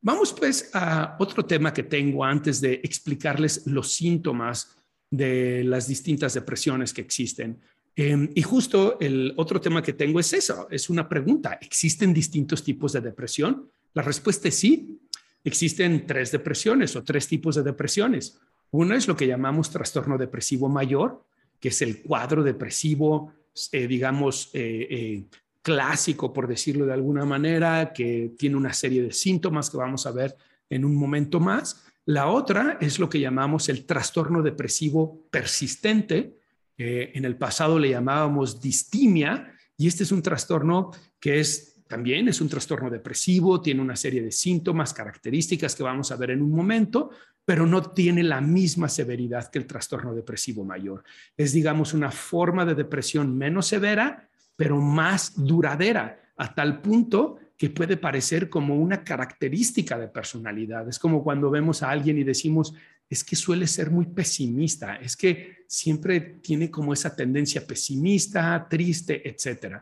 Vamos 0.00 0.32
pues 0.32 0.70
a 0.72 1.16
otro 1.18 1.44
tema 1.44 1.74
que 1.74 1.82
tengo 1.82 2.24
antes 2.24 2.60
de 2.60 2.80
explicarles 2.82 3.66
los 3.66 3.92
síntomas 3.92 4.79
de 5.10 5.64
las 5.64 5.88
distintas 5.88 6.34
depresiones 6.34 6.94
que 6.94 7.00
existen. 7.00 7.60
Em, 7.96 8.30
y 8.34 8.42
justo 8.42 8.98
el 9.00 9.34
otro 9.36 9.60
tema 9.60 9.82
que 9.82 9.92
tengo 9.92 10.20
es 10.20 10.32
eso, 10.32 10.68
es 10.70 10.88
una 10.88 11.08
pregunta. 11.08 11.58
¿Existen 11.60 12.14
distintos 12.14 12.62
tipos 12.62 12.92
de 12.92 13.00
depresión? 13.00 13.68
La 13.92 14.02
respuesta 14.02 14.48
es 14.48 14.54
sí. 14.54 15.00
Existen 15.42 16.06
tres 16.06 16.30
depresiones 16.32 16.94
o 16.96 17.02
tres 17.02 17.26
tipos 17.26 17.56
de 17.56 17.62
depresiones. 17.62 18.38
Una 18.70 18.96
es 18.96 19.08
lo 19.08 19.16
que 19.16 19.26
llamamos 19.26 19.70
trastorno 19.70 20.16
depresivo 20.16 20.68
mayor, 20.68 21.24
que 21.58 21.68
es 21.68 21.82
el 21.82 22.02
cuadro 22.02 22.42
depresivo, 22.42 23.32
eh, 23.72 23.86
digamos, 23.86 24.50
eh, 24.52 24.86
eh, 24.90 25.24
clásico, 25.60 26.32
por 26.32 26.46
decirlo 26.46 26.86
de 26.86 26.92
alguna 26.92 27.24
manera, 27.24 27.92
que 27.92 28.32
tiene 28.38 28.56
una 28.56 28.72
serie 28.72 29.02
de 29.02 29.12
síntomas 29.12 29.68
que 29.68 29.76
vamos 29.76 30.06
a 30.06 30.12
ver 30.12 30.36
en 30.68 30.84
un 30.84 30.94
momento 30.94 31.40
más. 31.40 31.84
La 32.10 32.26
otra 32.26 32.76
es 32.80 32.98
lo 32.98 33.08
que 33.08 33.20
llamamos 33.20 33.68
el 33.68 33.86
trastorno 33.86 34.42
depresivo 34.42 35.28
persistente. 35.30 36.40
en 36.76 37.24
el 37.24 37.36
pasado 37.36 37.78
le 37.78 37.90
llamábamos 37.90 38.60
distimia 38.60 39.54
y 39.76 39.86
este 39.86 40.02
es 40.02 40.10
un 40.10 40.20
trastorno 40.20 40.90
que 41.20 41.38
es 41.38 41.84
también 41.86 42.26
es 42.26 42.40
un 42.40 42.48
trastorno 42.48 42.90
depresivo, 42.90 43.62
tiene 43.62 43.80
una 43.80 43.94
serie 43.94 44.22
de 44.22 44.32
síntomas, 44.32 44.92
características 44.92 45.76
que 45.76 45.84
vamos 45.84 46.10
a 46.10 46.16
ver 46.16 46.32
en 46.32 46.42
un 46.42 46.50
momento, 46.50 47.10
pero 47.44 47.64
no 47.64 47.80
tiene 47.80 48.24
la 48.24 48.40
misma 48.40 48.88
severidad 48.88 49.48
que 49.48 49.60
el 49.60 49.68
trastorno 49.68 50.12
depresivo 50.12 50.64
mayor. 50.64 51.04
Es, 51.36 51.52
digamos, 51.52 51.94
una 51.94 52.10
forma 52.10 52.64
de 52.64 52.74
depresión 52.74 53.38
menos 53.38 53.68
severa, 53.68 54.28
pero 54.56 54.80
más 54.80 55.34
duradera, 55.36 56.32
a 56.36 56.54
tal 56.56 56.80
punto 56.80 57.38
que 57.60 57.68
puede 57.68 57.98
parecer 57.98 58.48
como 58.48 58.74
una 58.74 59.04
característica 59.04 59.98
de 59.98 60.08
personalidad. 60.08 60.88
Es 60.88 60.98
como 60.98 61.22
cuando 61.22 61.50
vemos 61.50 61.82
a 61.82 61.90
alguien 61.90 62.16
y 62.16 62.24
decimos, 62.24 62.72
es 63.06 63.22
que 63.22 63.36
suele 63.36 63.66
ser 63.66 63.90
muy 63.90 64.06
pesimista, 64.06 64.96
es 64.96 65.14
que 65.14 65.58
siempre 65.66 66.20
tiene 66.40 66.70
como 66.70 66.94
esa 66.94 67.14
tendencia 67.14 67.66
pesimista, 67.66 68.66
triste, 68.66 69.28
etc. 69.28 69.76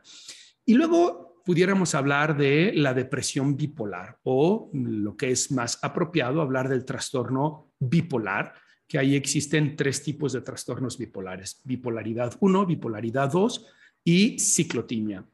Y 0.67 0.75
luego 0.75 1.41
pudiéramos 1.45 1.95
hablar 1.95 2.37
de 2.37 2.73
la 2.75 2.95
depresión 2.95 3.57
bipolar 3.57 4.19
o 4.25 4.71
lo 4.73 5.17
que 5.17 5.31
es 5.31 5.53
más 5.53 5.79
apropiado, 5.81 6.41
hablar 6.41 6.69
del 6.69 6.85
trastorno 6.85 7.71
bipolar, 7.79 8.55
que 8.89 8.99
ahí 8.99 9.15
existen 9.15 9.77
tres 9.77 10.03
tipos 10.03 10.33
de 10.33 10.41
trastornos 10.41 10.99
bipolares, 10.99 11.61
bipolaridad 11.63 12.37
1, 12.41 12.67
bipolaridad 12.67 13.31
2 13.31 13.67
y 14.03 14.37
ciclotimia. 14.41 15.25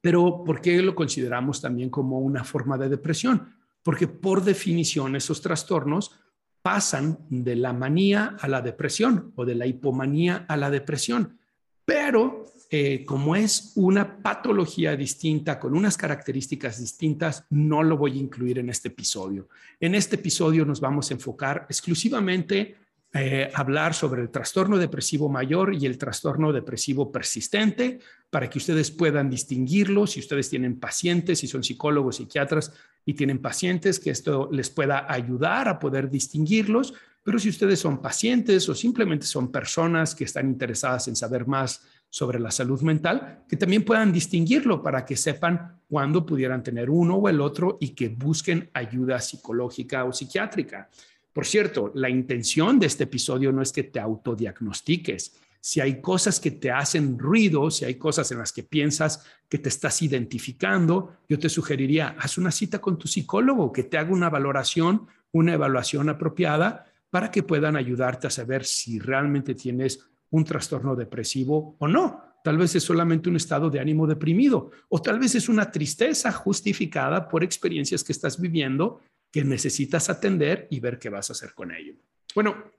Pero 0.00 0.42
¿por 0.44 0.60
qué 0.60 0.80
lo 0.80 0.94
consideramos 0.94 1.60
también 1.60 1.90
como 1.90 2.20
una 2.20 2.44
forma 2.44 2.78
de 2.78 2.88
depresión? 2.88 3.54
Porque 3.82 4.08
por 4.08 4.42
definición 4.42 5.16
esos 5.16 5.40
trastornos 5.40 6.16
pasan 6.62 7.18
de 7.28 7.56
la 7.56 7.72
manía 7.72 8.36
a 8.40 8.48
la 8.48 8.60
depresión 8.60 9.32
o 9.36 9.44
de 9.44 9.54
la 9.54 9.66
hipomanía 9.66 10.44
a 10.48 10.56
la 10.56 10.70
depresión. 10.70 11.38
Pero 11.84 12.44
eh, 12.70 13.04
como 13.04 13.34
es 13.34 13.72
una 13.74 14.22
patología 14.22 14.94
distinta, 14.94 15.58
con 15.58 15.74
unas 15.74 15.96
características 15.96 16.78
distintas, 16.78 17.44
no 17.50 17.82
lo 17.82 17.96
voy 17.96 18.12
a 18.12 18.22
incluir 18.22 18.58
en 18.58 18.70
este 18.70 18.88
episodio. 18.88 19.48
En 19.80 19.94
este 19.94 20.16
episodio 20.16 20.64
nos 20.64 20.80
vamos 20.80 21.10
a 21.10 21.14
enfocar 21.14 21.66
exclusivamente 21.68 22.76
eh, 23.12 23.50
hablar 23.54 23.92
sobre 23.92 24.22
el 24.22 24.30
trastorno 24.30 24.78
depresivo 24.78 25.28
mayor 25.28 25.74
y 25.74 25.84
el 25.84 25.98
trastorno 25.98 26.52
depresivo 26.52 27.10
persistente 27.10 27.98
para 28.30 28.48
que 28.48 28.58
ustedes 28.58 28.92
puedan 28.92 29.28
distinguirlos. 29.28 30.12
Si 30.12 30.20
ustedes 30.20 30.48
tienen 30.48 30.78
pacientes, 30.78 31.40
si 31.40 31.48
son 31.48 31.64
psicólogos, 31.64 32.16
psiquiatras 32.16 32.72
y 33.04 33.14
tienen 33.14 33.40
pacientes, 33.40 33.98
que 33.98 34.10
esto 34.10 34.48
les 34.52 34.70
pueda 34.70 35.12
ayudar 35.12 35.68
a 35.68 35.80
poder 35.80 36.08
distinguirlos. 36.08 36.94
Pero 37.24 37.40
si 37.40 37.48
ustedes 37.48 37.80
son 37.80 38.00
pacientes 38.00 38.68
o 38.68 38.76
simplemente 38.76 39.26
son 39.26 39.50
personas 39.50 40.14
que 40.14 40.24
están 40.24 40.46
interesadas 40.48 41.08
en 41.08 41.16
saber 41.16 41.48
más 41.48 41.82
sobre 42.08 42.38
la 42.38 42.52
salud 42.52 42.80
mental, 42.82 43.44
que 43.48 43.56
también 43.56 43.84
puedan 43.84 44.12
distinguirlo 44.12 44.82
para 44.82 45.04
que 45.04 45.16
sepan 45.16 45.80
cuándo 45.88 46.24
pudieran 46.24 46.62
tener 46.62 46.90
uno 46.90 47.16
o 47.16 47.28
el 47.28 47.40
otro 47.40 47.76
y 47.80 47.90
que 47.90 48.08
busquen 48.08 48.70
ayuda 48.72 49.20
psicológica 49.20 50.04
o 50.04 50.12
psiquiátrica. 50.12 50.88
Por 51.32 51.46
cierto, 51.46 51.92
la 51.94 52.10
intención 52.10 52.78
de 52.78 52.86
este 52.86 53.04
episodio 53.04 53.52
no 53.52 53.62
es 53.62 53.72
que 53.72 53.84
te 53.84 54.00
autodiagnostiques. 54.00 55.36
Si 55.60 55.80
hay 55.80 56.00
cosas 56.00 56.40
que 56.40 56.50
te 56.50 56.70
hacen 56.70 57.18
ruido, 57.18 57.70
si 57.70 57.84
hay 57.84 57.96
cosas 57.96 58.32
en 58.32 58.38
las 58.38 58.52
que 58.52 58.62
piensas 58.62 59.24
que 59.48 59.58
te 59.58 59.68
estás 59.68 60.00
identificando, 60.02 61.18
yo 61.28 61.38
te 61.38 61.48
sugeriría, 61.48 62.16
haz 62.18 62.38
una 62.38 62.50
cita 62.50 62.80
con 62.80 62.98
tu 62.98 63.06
psicólogo, 63.06 63.72
que 63.72 63.84
te 63.84 63.98
haga 63.98 64.12
una 64.12 64.30
valoración, 64.30 65.06
una 65.32 65.54
evaluación 65.54 66.08
apropiada 66.08 66.86
para 67.10 67.30
que 67.30 67.42
puedan 67.42 67.76
ayudarte 67.76 68.26
a 68.26 68.30
saber 68.30 68.64
si 68.64 68.98
realmente 68.98 69.54
tienes 69.54 70.00
un 70.30 70.44
trastorno 70.44 70.96
depresivo 70.96 71.76
o 71.78 71.88
no. 71.88 72.22
Tal 72.42 72.56
vez 72.56 72.74
es 72.74 72.84
solamente 72.84 73.28
un 73.28 73.36
estado 73.36 73.68
de 73.68 73.80
ánimo 73.80 74.06
deprimido 74.06 74.70
o 74.88 75.02
tal 75.02 75.18
vez 75.18 75.34
es 75.34 75.48
una 75.48 75.70
tristeza 75.70 76.32
justificada 76.32 77.28
por 77.28 77.44
experiencias 77.44 78.02
que 78.02 78.12
estás 78.12 78.40
viviendo 78.40 79.00
que 79.30 79.44
necesitas 79.44 80.10
atender 80.10 80.66
y 80.70 80.80
ver 80.80 80.98
qué 80.98 81.08
vas 81.08 81.30
a 81.30 81.32
hacer 81.32 81.54
con 81.54 81.72
ello. 81.72 81.94
Bueno, 82.34 82.72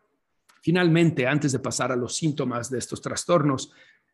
finalmente, 0.61 1.27
antes 1.27 1.51
de 1.51 1.59
pasar 1.59 1.91
a 1.91 1.95
los 1.95 2.15
síntomas 2.15 2.69
de 2.69 2.79
estos 2.79 3.01
trastornos, 3.01 3.71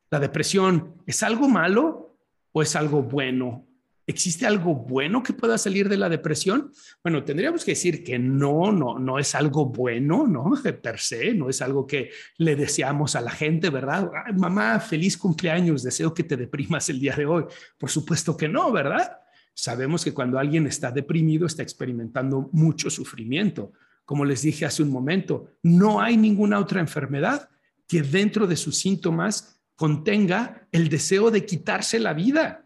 ¿la 0.09 0.19
depresión 0.19 1.01
es 1.05 1.23
algo 1.23 1.47
malo 1.47 2.19
o 2.51 2.61
es 2.61 2.75
algo 2.75 3.01
bueno? 3.01 3.67
¿Existe 4.09 4.47
algo 4.47 4.73
bueno 4.73 5.21
que 5.21 5.33
pueda 5.33 5.57
salir 5.57 5.89
de 5.89 5.97
la 5.97 6.07
depresión? 6.07 6.71
Bueno, 7.03 7.25
tendríamos 7.25 7.65
que 7.65 7.71
decir 7.71 8.05
que 8.05 8.17
no, 8.17 8.71
no, 8.71 8.97
no 8.97 9.19
es 9.19 9.35
algo 9.35 9.65
bueno, 9.65 10.25
¿no? 10.25 10.53
Per 10.63 10.97
se, 10.97 11.33
no 11.33 11.49
es 11.49 11.61
algo 11.61 11.85
que 11.85 12.11
le 12.37 12.55
deseamos 12.55 13.17
a 13.17 13.21
la 13.21 13.31
gente, 13.31 13.69
¿verdad? 13.69 14.09
mamá, 14.37 14.79
feliz 14.79 15.17
cumpleaños, 15.17 15.83
deseo 15.83 16.13
que 16.13 16.23
te 16.23 16.37
deprimas 16.37 16.87
el 16.87 17.01
día 17.01 17.15
de 17.17 17.25
hoy. 17.25 17.43
Por 17.77 17.89
supuesto 17.89 18.37
que 18.37 18.47
no, 18.47 18.71
¿verdad? 18.71 19.11
Sabemos 19.59 20.03
que 20.03 20.13
cuando 20.13 20.37
alguien 20.37 20.67
está 20.67 20.91
deprimido 20.91 21.47
está 21.47 21.63
experimentando 21.63 22.47
mucho 22.51 22.91
sufrimiento. 22.91 23.73
Como 24.05 24.23
les 24.23 24.43
dije 24.43 24.65
hace 24.65 24.83
un 24.83 24.91
momento, 24.91 25.49
no 25.63 25.99
hay 25.99 26.15
ninguna 26.15 26.59
otra 26.59 26.79
enfermedad 26.79 27.49
que 27.87 28.03
dentro 28.03 28.45
de 28.45 28.55
sus 28.55 28.77
síntomas 28.77 29.59
contenga 29.75 30.67
el 30.71 30.89
deseo 30.89 31.31
de 31.31 31.43
quitarse 31.43 31.97
la 31.97 32.13
vida. 32.13 32.65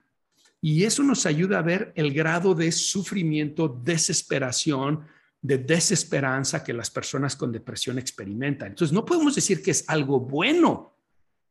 Y 0.60 0.84
eso 0.84 1.02
nos 1.02 1.26
ayuda 1.26 1.60
a 1.60 1.62
ver 1.62 1.94
el 1.96 2.13
grado 2.13 2.56
de 2.56 2.74
sufrimiento, 2.74 3.70
desesperación, 3.70 5.06
de 5.42 5.60
desesperanza 5.60 6.62
que 6.62 6.74
las 6.74 6.92
personas 6.92 7.38
con 7.38 7.54
depresión 7.54 8.00
experimentan. 8.00 8.68
Entonces, 8.68 8.94
no 8.94 9.06
podemos 9.06 9.34
decir 9.34 9.63
que 9.63 9.72
es 9.72 9.86
algo 9.88 10.20
bueno 10.20 10.98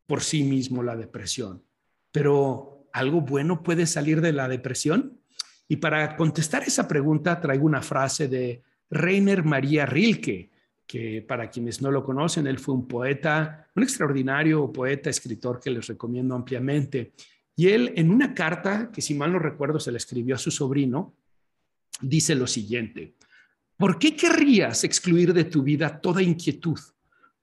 por 0.07 0.23
sí 0.23 0.43
mismo 0.43 0.83
la 0.83 0.97
depresión, 0.97 1.65
pero 2.13 2.91
¿algo 2.93 3.23
bueno 3.23 3.63
puede 3.63 3.87
salir 3.87 4.21
de 4.21 4.33
la 4.33 4.47
depresión? 4.47 5.20
Y 5.71 5.77
para 5.77 6.17
contestar 6.17 6.65
esa 6.65 6.89
pregunta 6.89 7.41
traigo 7.41 7.65
una 7.65 7.81
frase 7.81 8.27
de 8.27 8.61
Rainer 8.91 9.45
María 9.45 9.87
Rilke, 9.87 10.51
que 10.85 11.23
para 11.23 11.49
quienes 11.49 11.81
no 11.81 11.93
lo 11.93 12.03
conocen, 12.03 12.49
él 12.49 12.59
fue 12.59 12.75
un 12.75 12.89
poeta, 12.89 13.69
un 13.77 13.85
extraordinario 13.85 14.73
poeta, 14.73 15.11
escritor 15.11 15.61
que 15.61 15.71
les 15.71 15.87
recomiendo 15.87 16.35
ampliamente. 16.35 17.13
Y 17.55 17.69
él 17.69 17.93
en 17.95 18.11
una 18.11 18.35
carta, 18.35 18.91
que 18.91 19.01
si 19.01 19.15
mal 19.15 19.33
no 19.33 19.39
recuerdo 19.39 19.79
se 19.79 19.93
le 19.93 19.99
escribió 19.99 20.35
a 20.35 20.39
su 20.39 20.51
sobrino, 20.51 21.15
dice 22.01 22.35
lo 22.35 22.49
siguiente, 22.49 23.15
¿por 23.77 24.01
qué 24.01 24.17
querrías 24.17 24.83
excluir 24.83 25.33
de 25.33 25.45
tu 25.45 25.63
vida 25.63 26.01
toda 26.01 26.21
inquietud, 26.21 26.81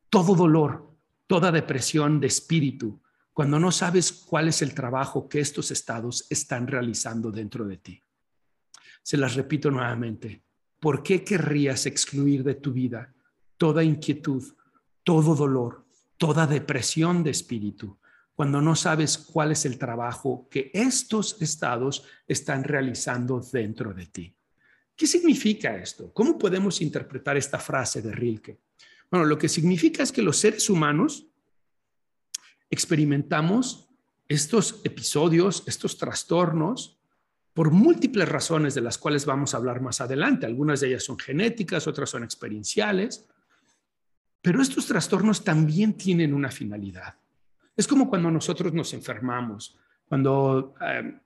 todo 0.10 0.36
dolor, 0.36 0.92
toda 1.28 1.50
depresión 1.54 2.20
de 2.20 2.28
espíritu, 2.28 3.00
cuando 3.32 3.58
no 3.58 3.72
sabes 3.72 4.12
cuál 4.12 4.50
es 4.50 4.62
el 4.62 4.74
trabajo 4.74 5.30
que 5.30 5.40
estos 5.40 5.72
estados 5.72 6.28
están 6.30 6.68
realizando 6.68 7.32
dentro 7.32 7.66
de 7.66 7.78
ti? 7.78 8.04
Se 9.08 9.15
las 9.15 9.36
repito 9.36 9.72
nuevamente. 9.72 10.41
¿Por 10.82 11.02
qué 11.02 11.24
querrías 11.24 11.86
excluir 11.86 12.43
de 12.43 12.56
tu 12.56 12.74
vida 12.74 13.13
toda 13.56 13.82
inquietud, 13.82 14.43
todo 15.02 15.34
dolor, 15.34 15.86
toda 16.17 16.46
depresión 16.46 17.24
de 17.24 17.30
espíritu, 17.30 17.98
cuando 18.36 18.62
no 18.62 18.76
sabes 18.76 19.17
cuál 19.17 19.54
es 19.54 19.63
el 19.63 19.78
trabajo 19.78 20.50
que 20.52 20.72
estos 20.74 21.41
estados 21.41 22.04
están 22.28 22.65
realizando 22.65 23.39
dentro 23.39 23.93
de 23.93 24.08
ti? 24.08 24.36
¿Qué 24.93 25.08
significa 25.08 25.78
esto? 25.78 26.12
¿Cómo 26.12 26.38
podemos 26.38 26.82
interpretar 26.82 27.38
esta 27.38 27.60
frase 27.60 28.02
de 28.02 28.12
Rilke? 28.12 28.60
Bueno, 29.10 29.26
lo 29.26 29.38
que 29.38 29.48
significa 29.48 30.04
es 30.04 30.12
que 30.12 30.22
los 30.22 30.36
seres 30.36 30.70
humanos 30.70 31.28
experimentamos 32.70 33.88
estos 34.28 34.82
episodios, 34.84 35.63
estos 35.65 35.98
trastornos, 35.98 36.96
por 37.58 37.72
múltiples 37.72 38.30
razones 38.30 38.76
de 38.76 38.82
las 38.82 39.00
cuales 39.00 39.26
vamos 39.26 39.52
a 39.52 39.58
hablar 39.58 39.82
más 39.82 40.00
adelante. 40.00 40.46
Algunas 40.46 40.80
de 40.80 40.89
ellas 40.89 41.04
son 41.04 41.17
genéticas, 41.17 41.88
otras 41.88 42.08
son 42.08 42.24
experienciales, 42.24 43.28
pero 44.43 44.62
estos 44.62 44.86
trastornos 44.86 45.43
también 45.43 45.98
tienen 45.98 46.36
una 46.36 46.52
finalidad. 46.52 47.15
Es 47.76 47.88
como 47.88 48.08
cuando 48.08 48.30
nosotros 48.30 48.74
nos 48.74 48.93
enfermamos, 48.93 49.76
cuando 50.08 50.76
eh, 50.82 51.20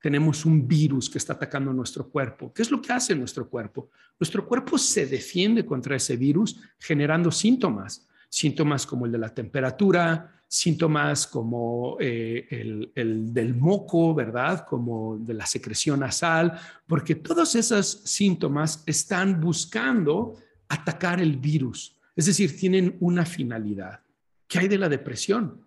tenemos 0.00 0.44
un 0.44 0.66
virus 0.66 1.08
que 1.08 1.18
está 1.18 1.34
atacando 1.34 1.72
nuestro 1.72 2.08
cuerpo. 2.08 2.52
¿Qué 2.52 2.62
es 2.62 2.70
lo 2.72 2.82
que 2.82 2.92
hace 2.92 3.14
nuestro 3.14 3.48
cuerpo? 3.48 3.90
Nuestro 4.18 4.48
cuerpo 4.48 4.76
se 4.76 5.06
defiende 5.06 5.64
contra 5.64 5.94
ese 5.94 6.16
virus 6.16 6.60
generando 6.76 7.30
síntomas, 7.30 8.08
síntomas 8.28 8.84
como 8.84 9.06
el 9.06 9.12
de 9.12 9.18
la 9.18 9.32
temperatura, 9.32 10.35
síntomas 10.48 11.26
como 11.26 11.96
eh, 12.00 12.46
el, 12.94 13.32
del 13.32 13.54
moco, 13.54 14.14
¿verdad? 14.14 14.64
Como 14.66 15.18
de 15.18 15.34
la 15.34 15.46
secreción 15.46 16.00
nasal, 16.00 16.58
porque 16.86 17.16
todos 17.16 17.54
esos 17.54 18.02
síntomas 18.04 18.82
están 18.86 19.40
buscando 19.40 20.36
atacar 20.68 21.20
el 21.20 21.36
virus. 21.36 21.96
Es 22.14 22.26
decir, 22.26 22.56
tienen 22.56 22.96
una 23.00 23.24
finalidad. 23.24 24.00
¿Qué 24.46 24.60
hay 24.60 24.68
de 24.68 24.78
la 24.78 24.88
depresión? 24.88 25.66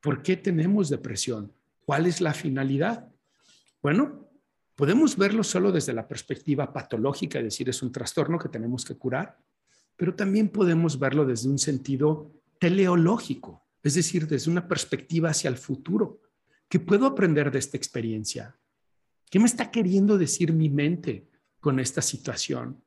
¿Por 0.00 0.22
qué 0.22 0.36
tenemos 0.36 0.88
depresión? 0.90 1.52
¿Cuál 1.84 2.06
es 2.06 2.20
la 2.20 2.34
finalidad? 2.34 3.08
Bueno, 3.82 4.28
podemos 4.76 5.16
verlo 5.16 5.42
solo 5.42 5.72
desde 5.72 5.92
la 5.92 6.06
perspectiva 6.06 6.72
patológica, 6.72 7.38
es 7.38 7.44
decir, 7.44 7.68
es 7.68 7.82
un 7.82 7.90
trastorno 7.90 8.38
que 8.38 8.48
tenemos 8.48 8.84
que 8.84 8.96
curar, 8.96 9.38
pero 9.96 10.14
también 10.14 10.50
podemos 10.50 10.98
verlo 10.98 11.24
desde 11.24 11.48
un 11.48 11.58
sentido 11.58 12.30
teleológico, 12.60 13.64
es 13.82 13.94
decir, 13.94 14.26
desde 14.26 14.50
una 14.50 14.66
perspectiva 14.66 15.30
hacia 15.30 15.48
el 15.48 15.56
futuro. 15.56 16.20
¿Qué 16.68 16.80
puedo 16.80 17.06
aprender 17.06 17.50
de 17.50 17.58
esta 17.58 17.76
experiencia? 17.76 18.56
¿Qué 19.30 19.38
me 19.38 19.46
está 19.46 19.70
queriendo 19.70 20.18
decir 20.18 20.52
mi 20.52 20.68
mente 20.68 21.28
con 21.60 21.80
esta 21.80 22.02
situación? 22.02 22.82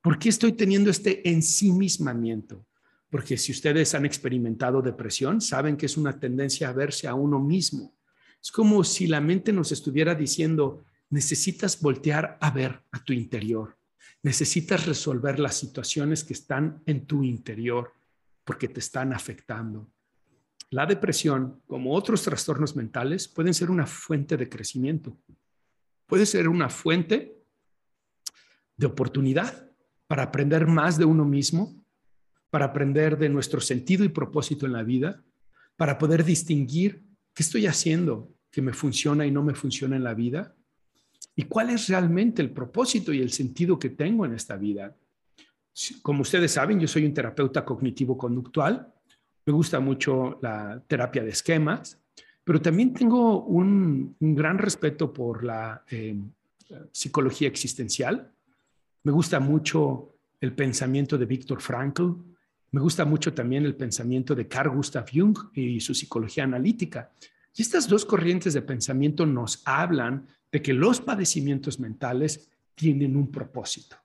¿Por 0.00 0.18
qué 0.18 0.28
estoy 0.28 0.52
teniendo 0.52 0.90
este 0.90 1.28
ensimismamiento? 1.28 2.66
Porque 3.10 3.36
si 3.36 3.52
ustedes 3.52 3.94
han 3.94 4.06
experimentado 4.06 4.82
depresión, 4.82 5.40
saben 5.40 5.76
que 5.76 5.86
es 5.86 5.96
una 5.96 6.18
tendencia 6.18 6.68
a 6.68 6.72
verse 6.72 7.08
a 7.08 7.14
uno 7.14 7.40
mismo. 7.40 7.94
Es 8.40 8.52
como 8.52 8.84
si 8.84 9.06
la 9.06 9.20
mente 9.20 9.52
nos 9.52 9.72
estuviera 9.72 10.14
diciendo, 10.14 10.84
necesitas 11.10 11.80
voltear 11.80 12.38
a 12.40 12.50
ver 12.50 12.82
a 12.92 13.02
tu 13.02 13.12
interior, 13.12 13.76
necesitas 14.22 14.86
resolver 14.86 15.38
las 15.38 15.56
situaciones 15.56 16.22
que 16.22 16.34
están 16.34 16.82
en 16.86 17.06
tu 17.06 17.24
interior 17.24 17.92
porque 18.44 18.68
te 18.68 18.80
están 18.80 19.12
afectando. 19.12 19.90
La 20.70 20.84
depresión, 20.84 21.62
como 21.66 21.94
otros 21.94 22.22
trastornos 22.22 22.76
mentales, 22.76 23.26
pueden 23.26 23.54
ser 23.54 23.70
una 23.70 23.86
fuente 23.86 24.36
de 24.36 24.48
crecimiento. 24.48 25.16
Puede 26.06 26.26
ser 26.26 26.48
una 26.48 26.68
fuente 26.68 27.38
de 28.76 28.86
oportunidad 28.86 29.70
para 30.06 30.24
aprender 30.24 30.66
más 30.66 30.98
de 30.98 31.04
uno 31.04 31.24
mismo, 31.24 31.84
para 32.50 32.66
aprender 32.66 33.18
de 33.18 33.28
nuestro 33.28 33.60
sentido 33.60 34.04
y 34.04 34.08
propósito 34.08 34.66
en 34.66 34.72
la 34.72 34.82
vida, 34.82 35.22
para 35.76 35.98
poder 35.98 36.24
distinguir 36.24 37.04
qué 37.34 37.42
estoy 37.42 37.66
haciendo 37.66 38.34
que 38.50 38.62
me 38.62 38.72
funciona 38.72 39.26
y 39.26 39.30
no 39.30 39.42
me 39.42 39.54
funciona 39.54 39.96
en 39.96 40.04
la 40.04 40.14
vida 40.14 40.54
y 41.34 41.44
cuál 41.44 41.70
es 41.70 41.88
realmente 41.88 42.42
el 42.42 42.50
propósito 42.50 43.12
y 43.12 43.20
el 43.20 43.30
sentido 43.30 43.78
que 43.78 43.90
tengo 43.90 44.26
en 44.26 44.34
esta 44.34 44.56
vida. 44.56 44.96
Como 46.02 46.22
ustedes 46.22 46.50
saben, 46.50 46.80
yo 46.80 46.88
soy 46.88 47.04
un 47.04 47.14
terapeuta 47.14 47.64
cognitivo-conductual, 47.64 48.92
me 49.48 49.54
gusta 49.54 49.80
mucho 49.80 50.38
la 50.42 50.78
terapia 50.86 51.24
de 51.24 51.30
esquemas, 51.30 51.98
pero 52.44 52.60
también 52.60 52.92
tengo 52.92 53.44
un, 53.44 54.14
gran 54.20 54.58
respeto 54.58 55.10
por 55.10 55.42
la 55.42 55.84
eh, 55.90 56.20
psicología 56.92 57.48
existencial. 57.48 58.30
Me 59.04 59.10
gusta 59.10 59.40
mucho 59.40 60.16
el 60.38 60.52
pensamiento 60.52 61.16
de 61.16 61.24
Víctor 61.24 61.62
Frankl, 61.62 62.10
me 62.72 62.80
gusta 62.82 63.06
mucho 63.06 63.32
también 63.32 63.64
el 63.64 63.74
pensamiento 63.74 64.34
de 64.34 64.46
Carl 64.46 64.68
Gustav 64.68 65.06
Jung 65.10 65.38
y 65.54 65.80
su 65.80 65.94
psicología 65.94 66.44
analítica. 66.44 67.10
Y 67.56 67.62
estas 67.62 67.88
dos 67.88 68.04
corrientes 68.04 68.52
de 68.52 68.60
pensamiento 68.60 69.24
nos 69.24 69.62
hablan 69.64 70.26
de 70.52 70.60
que 70.60 70.74
los 70.74 71.00
padecimientos 71.00 71.80
mentales 71.80 72.50
tienen 72.74 73.16
un 73.16 73.32
propósito. 73.32 73.96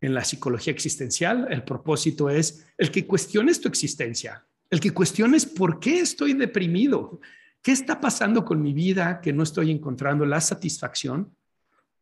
En 0.00 0.14
la 0.14 0.24
psicología 0.24 0.72
existencial, 0.72 1.46
el 1.50 1.62
propósito 1.62 2.30
es 2.30 2.66
el 2.78 2.90
que 2.90 3.06
cuestiones 3.06 3.60
tu 3.60 3.68
existencia, 3.68 4.46
el 4.72 4.80
que 4.80 4.90
cuestiones 4.90 5.46
por 5.46 5.78
qué 5.78 6.00
estoy 6.00 6.32
deprimido, 6.32 7.20
qué 7.62 7.70
está 7.70 8.00
pasando 8.00 8.44
con 8.44 8.60
mi 8.60 8.72
vida 8.72 9.20
que 9.20 9.32
no 9.32 9.44
estoy 9.44 9.70
encontrando 9.70 10.26
la 10.26 10.40
satisfacción 10.40 11.32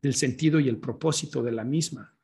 del 0.00 0.14
sentido 0.14 0.58
y 0.58 0.70
el 0.70 0.78
propósito 0.78 1.42
de 1.42 1.52
la 1.52 1.64
misma. 1.64 2.14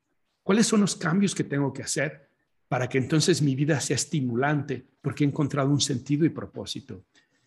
¿Cuáles 0.42 0.66
son 0.66 0.80
los 0.80 0.96
cambios 0.96 1.35
que 1.35 1.44
tengo 1.44 1.70
que 1.74 1.82
hacer? 1.82 2.26
para 2.68 2.88
que 2.88 2.98
entonces 2.98 3.42
mi 3.42 3.54
vida 3.54 3.80
sea 3.80 3.96
estimulante, 3.96 4.85
porque 5.00 5.24
he 5.24 5.26
encontrado 5.26 5.70
un 5.70 5.80
sentido 5.80 6.24
y 6.24 6.30
propósito. 6.30 7.04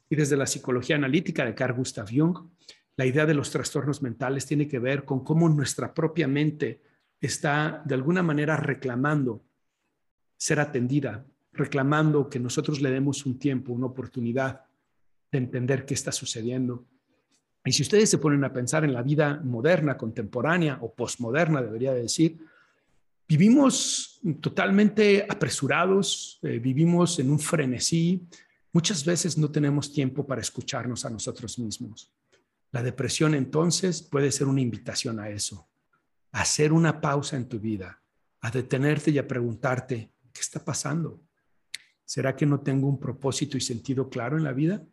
Y 0.09 0.15
desde 0.15 0.37
la 0.37 0.47
psicología 0.47 0.95
analítica 0.95 1.45
de 1.45 1.53
Carl 1.53 1.75
Gustav 1.75 2.07
Jung, 2.09 2.37
la 2.95 3.05
idea 3.05 3.25
de 3.25 3.33
los 3.33 3.51
trastornos 3.51 4.01
mentales 4.01 4.45
tiene 4.45 4.67
que 4.67 4.79
ver 4.79 5.05
con 5.05 5.23
cómo 5.23 5.47
nuestra 5.49 5.93
propia 5.93 6.27
mente 6.27 6.81
está 7.21 7.81
de 7.85 7.95
alguna 7.95 8.23
manera 8.23 8.55
reclamando 8.57 9.43
ser 10.37 10.59
atendida, 10.59 11.25
reclamando 11.59 12.29
que 12.29 12.39
nosotros 12.39 12.81
le 12.81 12.89
demos 12.89 13.25
un 13.25 13.37
tiempo, 13.37 13.73
una 13.73 13.85
oportunidad 13.85 14.61
de 15.31 15.37
entender 15.37 15.85
qué 15.85 15.93
está 15.93 16.11
sucediendo. 16.11 16.85
Y 17.63 17.71
si 17.71 17.83
ustedes 17.83 18.09
se 18.09 18.17
ponen 18.17 18.43
a 18.43 18.53
pensar 18.53 18.83
en 18.83 18.93
la 18.93 19.03
vida 19.03 19.39
moderna, 19.43 19.97
contemporánea 19.97 20.79
o 20.81 20.93
postmoderna, 20.93 21.61
debería 21.61 21.93
decir, 21.93 22.39
Vivimos 23.29 24.19
totalmente 24.41 25.23
apresurados, 25.29 26.39
eh, 26.41 26.57
vivimos 26.57 27.19
en 27.19 27.29
un 27.29 27.37
frenesí. 27.37 28.27
Muchas 28.73 29.05
veces 29.05 29.37
no 29.37 29.51
tenemos 29.51 29.93
tiempo 29.93 30.25
para 30.25 30.41
escucharnos 30.41 31.05
a 31.05 31.11
nosotros 31.11 31.59
mismos. 31.59 32.11
La 32.71 32.81
depresión 32.81 33.35
entonces 33.35 34.01
puede 34.01 34.31
ser 34.31 34.47
una 34.47 34.61
invitación 34.61 35.19
a 35.19 35.29
eso, 35.29 35.69
a 36.31 36.41
hacer 36.41 36.73
una 36.73 36.99
pausa 36.99 37.37
en 37.37 37.47
tu 37.47 37.59
vida, 37.59 38.01
a 38.41 38.49
detenerte 38.49 39.11
y 39.11 39.19
a 39.19 39.27
preguntarte, 39.27 40.11
¿qué 40.33 40.41
está 40.41 40.65
pasando? 40.65 41.21
¿Será 42.09 42.35
que 42.35 42.47
no 42.47 42.61
tengo 42.61 42.87
un 42.87 42.99
propósito 42.99 43.55
y 43.55 43.61
sentido 43.61 44.09
claro 44.09 44.35
en 44.35 44.43
la 44.43 44.51
vida? 44.51 44.83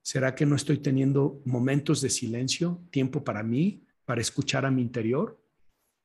¿Será 0.00 0.34
que 0.34 0.46
no 0.46 0.56
estoy 0.56 0.78
teniendo 0.78 1.42
momentos 1.44 2.00
de 2.00 2.08
silencio, 2.08 2.80
tiempo 2.90 3.22
para 3.22 3.42
mí, 3.42 3.84
para 4.06 4.22
escuchar 4.22 4.64
a 4.64 4.70
mi 4.70 4.80
interior? 4.80 5.38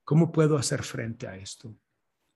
¿Cómo 0.03 0.33
puedo 0.33 0.57
hacer 0.57 0.83
frente 0.83 1.27
a 1.27 1.37
esto? 1.37 1.73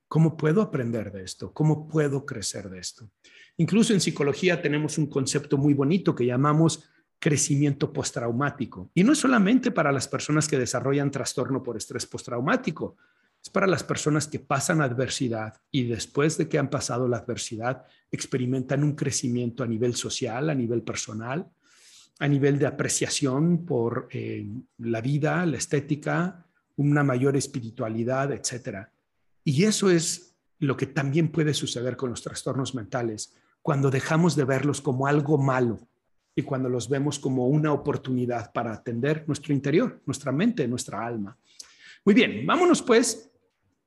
¿Cómo 0.07 0.37
puedo 0.37 0.61
aprender 0.61 1.11
de 1.11 1.21
esto? 1.21 1.51
¿Cómo 1.51 1.85
puedo 1.85 2.25
crecer 2.25 2.69
de 2.69 2.79
esto? 2.79 3.11
Incluso 3.57 3.91
en 3.91 3.99
psicología 3.99 4.61
tenemos 4.61 4.97
un 4.97 5.07
concepto 5.07 5.57
muy 5.57 5.73
bonito 5.73 6.15
que 6.15 6.25
llamamos 6.25 6.89
crecimiento 7.19 7.91
postraumático. 7.91 8.89
Y 8.93 9.03
no 9.03 9.11
es 9.11 9.19
solamente 9.19 9.69
para 9.69 9.91
las 9.91 10.07
personas 10.07 10.47
que 10.47 10.57
desarrollan 10.57 11.11
trastorno 11.11 11.61
por 11.61 11.75
estrés 11.75 12.05
postraumático, 12.05 12.95
es 13.43 13.49
para 13.49 13.67
las 13.67 13.83
personas 13.83 14.27
que 14.27 14.39
pasan 14.39 14.81
adversidad 14.81 15.61
y 15.69 15.83
después 15.83 16.37
de 16.37 16.47
que 16.47 16.57
han 16.57 16.69
pasado 16.69 17.09
la 17.09 17.17
adversidad 17.17 17.85
experimentan 18.09 18.83
un 18.83 18.95
crecimiento 18.95 19.63
a 19.63 19.67
nivel 19.67 19.95
social, 19.95 20.49
a 20.49 20.55
nivel 20.55 20.81
personal, 20.81 21.51
a 22.19 22.27
nivel 22.27 22.57
de 22.57 22.67
apreciación 22.67 23.65
por 23.65 24.07
eh, 24.11 24.47
la 24.77 25.01
vida, 25.01 25.45
la 25.45 25.57
estética, 25.57 26.45
una 26.77 27.03
mayor 27.03 27.35
espiritualidad, 27.35 28.31
etcétera. 28.31 28.93
Y 29.43 29.65
eso 29.65 29.89
es 29.89 30.37
lo 30.59 30.77
que 30.77 30.85
también 30.85 31.27
puede 31.29 31.53
suceder 31.53 31.97
con 31.97 32.11
los 32.11 32.23
trastornos 32.23 32.73
mentales 32.73 33.35
cuando 33.61 33.91
dejamos 33.91 34.37
de 34.37 34.45
verlos 34.45 34.79
como 34.79 35.05
algo 35.05 35.37
malo 35.37 35.79
y 36.33 36.43
cuando 36.43 36.69
los 36.69 36.87
vemos 36.87 37.19
como 37.19 37.47
una 37.47 37.73
oportunidad 37.73 38.53
para 38.53 38.71
atender 38.71 39.25
nuestro 39.27 39.53
interior, 39.53 40.01
nuestra 40.05 40.31
mente, 40.31 40.65
nuestra 40.65 41.05
alma. 41.05 41.37
Muy 42.05 42.15
bien, 42.15 42.45
vámonos 42.45 42.81
pues 42.81 43.32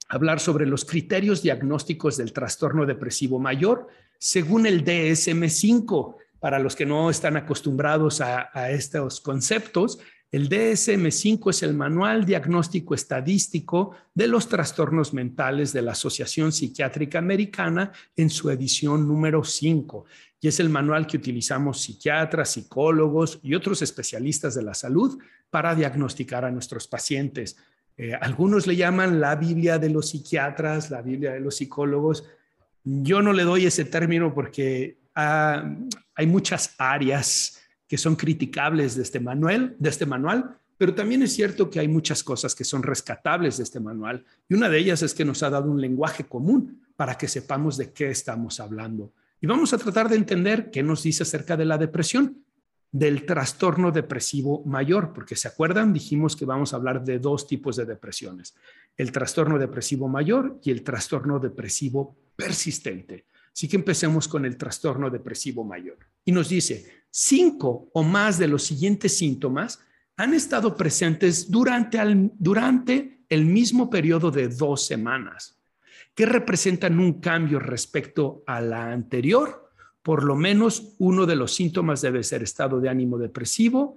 hablar 0.09 0.41
sobre 0.41 0.67
los 0.67 0.85
criterios 0.85 1.43
diagnósticos 1.43 2.17
del 2.17 2.33
trastorno 2.33 2.87
depresivo 2.87 3.39
mayor 3.39 3.89
según 4.19 4.67
el 4.67 4.85
DSM-5. 4.85 6.17
Para 6.39 6.59
los 6.59 6.77
que 6.77 6.87
no 6.87 7.11
están 7.11 7.37
acostumbrados 7.37 8.21
a, 8.21 8.71
estos 8.71 9.21
conceptos, 9.21 9.99
el 10.31 10.49
DSM-5 10.49 11.51
es 11.51 11.63
el 11.63 11.75
Manual 11.75 12.25
Diagnóstico 12.25 12.95
Estadístico 12.95 13.97
de 14.15 14.29
los 14.29 14.49
Trastornos 14.49 15.15
Mentales 15.15 15.73
de 15.73 15.83
la 15.83 15.93
Asociación 15.93 16.53
Psiquiátrica 16.53 17.19
Americana 17.19 17.93
en 18.17 18.29
su 18.29 18.51
edición 18.51 19.09
número 19.09 19.45
5. 19.45 20.05
Y 20.41 20.49
es 20.49 20.61
el 20.61 20.69
manual 20.69 21.07
que 21.07 21.17
utilizamos 21.17 21.81
psiquiatras, 21.81 22.51
psicólogos 22.53 23.41
y 23.43 23.55
otros 23.55 23.81
especialistas 23.83 24.55
de 24.55 24.63
la 24.63 24.75
salud 24.75 25.19
para 25.51 25.75
diagnosticar 25.75 26.45
a 26.45 26.51
nuestros 26.51 26.87
pacientes. 26.87 27.57
Eh, 27.97 28.15
algunos 28.15 28.67
le 28.67 28.77
llaman 28.77 29.21
la 29.21 29.37
Biblia 29.37 29.79
de 29.79 29.91
los 29.91 30.11
psiquiatras, 30.11 30.91
la 30.91 31.03
Biblia 31.03 31.33
de 31.33 31.41
los 31.41 31.57
psicólogos. 31.57 32.25
Yo 32.85 33.23
no 33.23 33.33
le 33.33 33.45
doy 33.45 33.67
ese 33.67 33.85
término 33.85 34.35
porque 34.35 34.99
ah, 35.15 35.75
hay 36.15 36.27
muchas 36.27 36.75
áreas 36.79 37.61
que 37.89 37.97
son 37.97 38.17
criticables 38.17 38.97
de 38.97 39.03
este 39.03 39.21
manual, 39.21 39.77
de 39.79 39.89
este 39.89 40.07
manual, 40.07 40.57
pero 40.77 40.95
también 40.95 41.23
es 41.23 41.33
cierto 41.33 41.71
que 41.71 41.81
hay 41.81 41.89
muchas 41.89 42.23
cosas 42.23 42.55
que 42.55 42.65
son 42.65 42.83
rescatables 42.83 43.57
de 43.57 43.63
este 43.63 43.81
manual 43.81 44.25
y 44.49 44.55
una 44.55 44.69
de 44.69 44.79
ellas 44.79 45.03
es 45.03 45.15
que 45.15 45.25
nos 45.25 45.43
ha 45.43 45.51
dado 45.51 45.71
un 45.71 45.81
lenguaje 45.81 46.25
común 46.25 46.83
para 46.97 47.17
que 47.17 47.29
sepamos 47.29 47.77
de 47.77 47.93
qué 47.93 48.11
estamos 48.11 48.61
hablando. 48.61 49.13
Y 49.41 49.47
vamos 49.47 49.73
a 49.73 49.79
tratar 49.79 50.09
de 50.09 50.17
entender 50.17 50.71
qué 50.71 50.83
nos 50.83 51.03
dice 51.03 51.23
acerca 51.23 51.57
de 51.57 51.65
la 51.65 51.79
depresión, 51.79 52.43
del 52.93 53.27
trastorno 53.27 53.91
depresivo 53.91 54.65
mayor, 54.65 55.13
porque 55.13 55.37
se 55.37 55.49
acuerdan, 55.49 55.93
dijimos 55.93 56.37
que 56.37 56.45
vamos 56.45 56.73
a 56.73 56.77
hablar 56.77 57.05
de 57.05 57.19
dos 57.19 57.47
tipos 57.47 57.77
de 57.77 57.85
depresiones, 57.85 58.55
el 58.97 59.13
trastorno 59.13 59.59
depresivo 59.59 60.09
mayor 60.09 60.59
y 60.63 60.71
el 60.71 60.83
trastorno 60.83 61.39
depresivo 61.39 62.17
persistente. 62.35 63.27
Así 63.53 63.69
que 63.69 63.77
empecemos 63.77 64.29
con 64.29 64.45
el 64.45 64.57
trastorno 64.57 65.09
depresivo 65.09 65.65
mayor. 65.65 65.99
Y 66.25 66.33
nos 66.33 66.49
dice, 66.49 67.05
cinco 67.11 67.89
o 67.95 68.03
más 68.03 68.39
de 68.39 68.49
los 68.49 68.63
siguientes 68.63 69.17
síntomas 69.17 69.81
han 70.17 70.35
estado 70.35 70.77
presentes 70.77 71.51
durante, 71.51 71.99
durante 72.39 73.25
el 73.29 73.45
mismo 73.45 73.91
periodo 73.91 74.31
de 74.31 74.49
dos 74.49 74.87
semanas, 74.87 75.59
que 76.15 76.27
representan 76.27 76.99
un 76.99 77.21
cambio 77.21 77.59
respecto 77.59 78.43
a 78.47 78.61
la 78.61 78.93
anterior. 78.93 79.66
Por 80.07 80.23
lo 80.23 80.37
menos 80.37 80.95
uno 80.99 81.27
de 81.27 81.35
los 81.35 81.53
síntomas 81.53 82.01
debe 82.01 82.23
ser 82.23 82.41
estado 82.41 82.79
de 82.79 82.89
ánimo 82.89 83.19
depresivo 83.19 83.97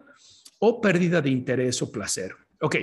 o 0.57 0.81
pérdida 0.81 1.21
de 1.21 1.29
interés 1.29 1.83
o 1.83 1.91
placer. 1.91 2.33
Ok, 2.61 2.77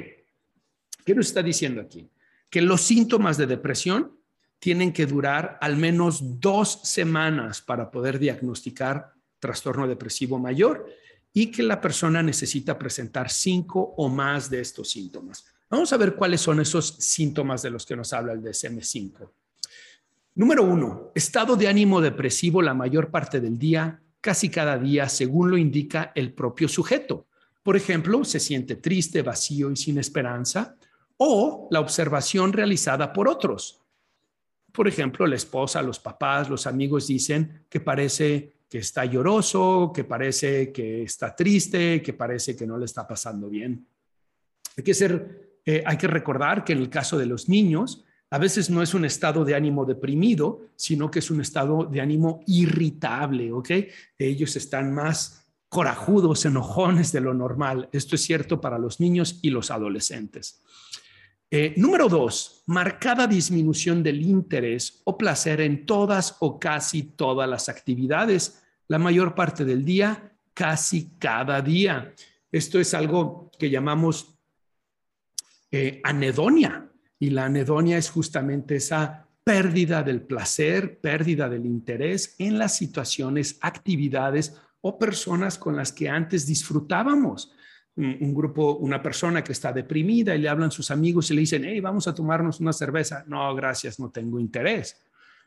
¿qué 1.05 1.13
nos 1.13 1.27
está 1.27 1.43
diciendo 1.43 1.81
aquí? 1.81 2.09
Que 2.49 2.63
los 2.63 2.83
síntomas 2.83 3.37
de 3.37 3.49
depresión 3.49 4.17
tienen 4.61 4.93
que 4.93 5.07
durar 5.07 5.59
al 5.61 5.77
menos 5.77 6.41
dos 6.41 6.79
semanas 6.85 7.61
para 7.63 7.91
poder 7.91 8.21
diagnosticar 8.21 9.13
trastorno 9.41 9.89
depresivo 9.89 10.39
mayor 10.39 10.87
y 11.33 11.51
que 11.51 11.65
la 11.65 11.81
persona 11.81 12.23
necesita 12.23 12.79
presentar 12.79 13.29
cinco 13.29 13.93
o 13.97 14.09
más 14.09 14.49
de 14.51 14.61
estos 14.61 14.89
síntomas. 14.89 15.45
Vamos 15.69 15.93
a 15.93 15.97
ver 15.97 16.15
cuáles 16.15 16.43
son 16.43 16.61
esos 16.61 16.95
síntomas 17.01 17.61
de 17.63 17.71
los 17.71 17.85
que 17.85 17.97
nos 17.97 18.13
habla 18.13 18.35
el 18.35 18.41
DSM-5. 18.41 19.29
Número 20.37 20.65
uno, 20.65 21.13
estado 21.15 21.57
de 21.57 21.67
ánimo 21.67 22.03
depresivo 22.03 22.61
la 22.61 22.75
mayor 22.75 23.11
parte 23.11 23.41
del 23.41 23.59
día, 23.59 24.03
casi 24.21 24.51
cada 24.51 24.77
día 24.77 25.09
según 25.09 25.51
lo 25.51 25.57
indica 25.57 26.13
el 26.15 26.35
propio 26.35 26.69
sujeto. 26.69 27.27
Por 27.63 27.75
ejemplo, 27.75 28.23
se 28.23 28.39
siente 28.39 28.77
triste, 28.77 29.23
vacío 29.23 29.71
y 29.71 29.77
sin 29.77 29.97
esperanza, 29.97 30.77
o 31.17 31.69
la 31.71 31.81
observación 31.81 32.53
realizada 32.53 33.15
por 33.15 33.29
otros. 33.29 33.81
Por 34.73 34.87
ejemplo, 34.87 35.27
la 35.27 35.37
esposa, 35.37 35.81
los 35.81 35.99
papás, 35.99 36.51
los 36.51 36.67
amigos 36.67 37.07
dicen 37.07 37.65
que 37.71 37.81
parece 37.81 38.53
que 38.69 38.77
está 38.77 39.07
lloroso, 39.07 39.91
que 39.95 40.05
parece 40.05 40.71
que 40.71 41.03
está 41.03 41.35
triste, 41.35 42.03
que 42.03 42.13
parece 42.13 42.55
que 42.55 42.67
no 42.67 42.77
le 42.77 42.85
está 42.85 43.09
pasando 43.09 43.49
bien. 43.49 43.87
Hay 44.77 44.85
que 44.85 44.93
eh, 45.65 45.83
hay 45.87 45.97
que 45.97 46.07
recordar 46.09 46.63
que 46.63 46.75
en 46.75 46.81
el 46.81 46.91
caso 46.91 47.17
de 47.17 47.25
los 47.25 47.49
niños, 47.49 48.05
a 48.37 48.39
veces 48.39 48.69
no 48.69 48.83
es 48.83 48.93
un 48.93 49.07
estado 49.07 49.47
de 49.47 49.55
ánimo 49.55 49.87
deprimido, 49.87 50.69
sino 50.77 51.11
que 51.11 51.21
es 51.21 51.31
un 51.31 51.41
estado 51.41 51.87
de 51.87 52.03
ánimo 52.03 52.41
irritable, 52.47 53.51
¿ok? 53.51 53.71
Ellos 54.19 54.57
están 54.57 54.93
más 54.93 55.47
corajudos, 55.71 56.45
enojones 56.45 57.13
de 57.13 57.23
lo 57.23 57.33
normal. 57.33 57.89
Esto 57.93 58.15
es 58.15 58.21
cierto 58.25 58.61
para 58.61 58.79
los 58.79 59.01
niños 59.01 59.39
y 59.41 59.49
los 59.49 59.71
adolescentes. 59.71 60.63
Eh, 61.51 61.73
número 61.79 62.11
dos, 62.11 62.63
marcada 62.67 63.27
disminución 63.27 64.03
del 64.03 64.21
interés 64.21 65.01
o 65.05 65.17
placer 65.17 65.63
en 65.63 65.87
todas 65.87 66.37
o 66.41 66.61
casi 66.61 67.05
todas 67.05 67.49
las 67.49 67.71
actividades, 67.71 68.63
la 68.87 68.99
mayor 68.99 69.35
parte 69.35 69.65
del 69.65 69.83
día, 69.83 70.31
casi 70.53 71.17
cada 71.19 71.63
día. 71.63 72.13
Esto 72.53 72.79
es 72.79 72.93
algo 72.93 73.51
que 73.59 73.71
llamamos 73.71 74.39
eh, 75.71 76.03
anedonia, 76.05 76.87
y 77.19 77.31
la 77.31 77.47
anedonia 77.47 77.99
es 77.99 78.11
justamente 78.11 78.77
esa 78.77 79.27
pérdida 79.45 80.03
del 80.03 80.23
placer, 80.23 80.99
pérdida 80.99 81.49
del 81.49 81.67
interés 81.67 82.35
en 82.39 82.59
las 82.59 82.77
situaciones, 82.77 83.59
actividades 83.61 84.61
o 84.81 84.99
personas 84.99 85.57
con 85.57 85.77
las 85.77 85.93
que 85.93 86.09
antes 86.09 86.47
disfrutábamos. 86.47 87.53
Un, 87.97 88.35
grupo, 88.35 88.77
una 88.77 89.01
persona 89.01 89.43
que 89.43 89.53
está 89.53 89.73
deprimida 89.73 90.35
y 90.35 90.39
le 90.39 90.51
hablan 90.51 90.71
sus 90.71 90.91
amigos 90.91 91.31
y 91.31 91.35
le 91.35 91.41
dicen, 91.41 91.65
hey, 91.65 91.81
vamos 91.81 92.07
a 92.07 92.15
tomarnos 92.15 92.61
una 92.61 92.75
cerveza. 92.75 93.25
No, 93.27 93.55
gracias, 93.55 93.99
no 93.99 94.11
tengo 94.11 94.39
interés. 94.39 95.01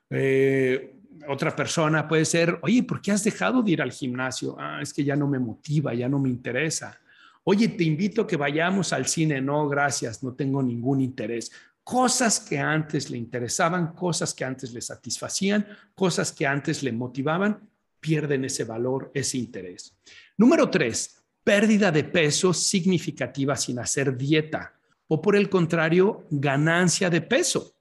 Eh, 0.10 0.96
otra 1.28 1.56
persona 1.56 2.08
puede 2.08 2.26
ser, 2.26 2.58
oye, 2.62 2.82
¿por 2.84 3.02
qué 3.02 3.12
has 3.12 3.24
dejado 3.24 3.62
de 3.62 3.72
ir 3.72 3.82
al 3.82 3.92
gimnasio? 3.92 4.56
Ah, 4.58 4.80
es 4.82 4.94
que 4.94 5.04
ya 5.04 5.16
no 5.16 5.28
me 5.28 5.38
motiva, 5.38 5.94
ya 5.94 6.10
no 6.10 6.20
me 6.20 6.30
interesa. 6.30 6.98
Oye, 7.44 7.70
te 7.70 7.84
invito 7.84 8.22
a 8.22 8.28
que 8.28 8.38
vayamos 8.38 8.94
al 8.94 9.08
cine. 9.08 9.42
No, 9.42 9.68
gracias, 9.68 10.24
no 10.24 10.34
tengo 10.34 10.62
ningún 10.62 11.02
interés. 11.02 11.52
Cosas 11.84 12.40
que 12.40 12.60
antes 12.60 13.10
le 13.10 13.18
interesaban, 13.18 13.94
cosas 13.94 14.34
que 14.34 14.46
antes 14.46 14.74
le 14.74 14.82
satisfacían, 14.82 15.66
cosas 15.96 16.32
que 16.32 16.46
antes 16.46 16.84
le 16.84 16.92
motivaban, 16.92 17.68
pierden 18.00 18.46
ese 18.46 18.64
valor, 18.64 19.12
ese 19.14 19.38
interés. 19.38 19.98
Número 20.38 20.70
tres, 20.70 21.22
pérdida 21.44 21.92
de 21.92 22.04
peso 22.04 22.54
significativa 22.54 23.56
sin 23.56 23.80
hacer 23.80 24.16
dieta 24.16 24.80
o 25.08 25.22
por 25.22 25.36
el 25.36 25.50
contrario, 25.50 26.28
ganancia 26.30 27.10
de 27.10 27.22
peso. 27.22 27.74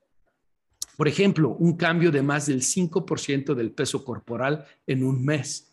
Por 0.96 1.06
ejemplo, 1.06 1.50
un 1.50 1.76
cambio 1.76 2.10
de 2.10 2.22
más 2.22 2.46
del 2.46 2.62
5% 2.62 3.54
del 3.54 3.70
peso 3.70 4.02
corporal 4.02 4.64
en 4.86 5.04
un 5.04 5.24
mes 5.24 5.67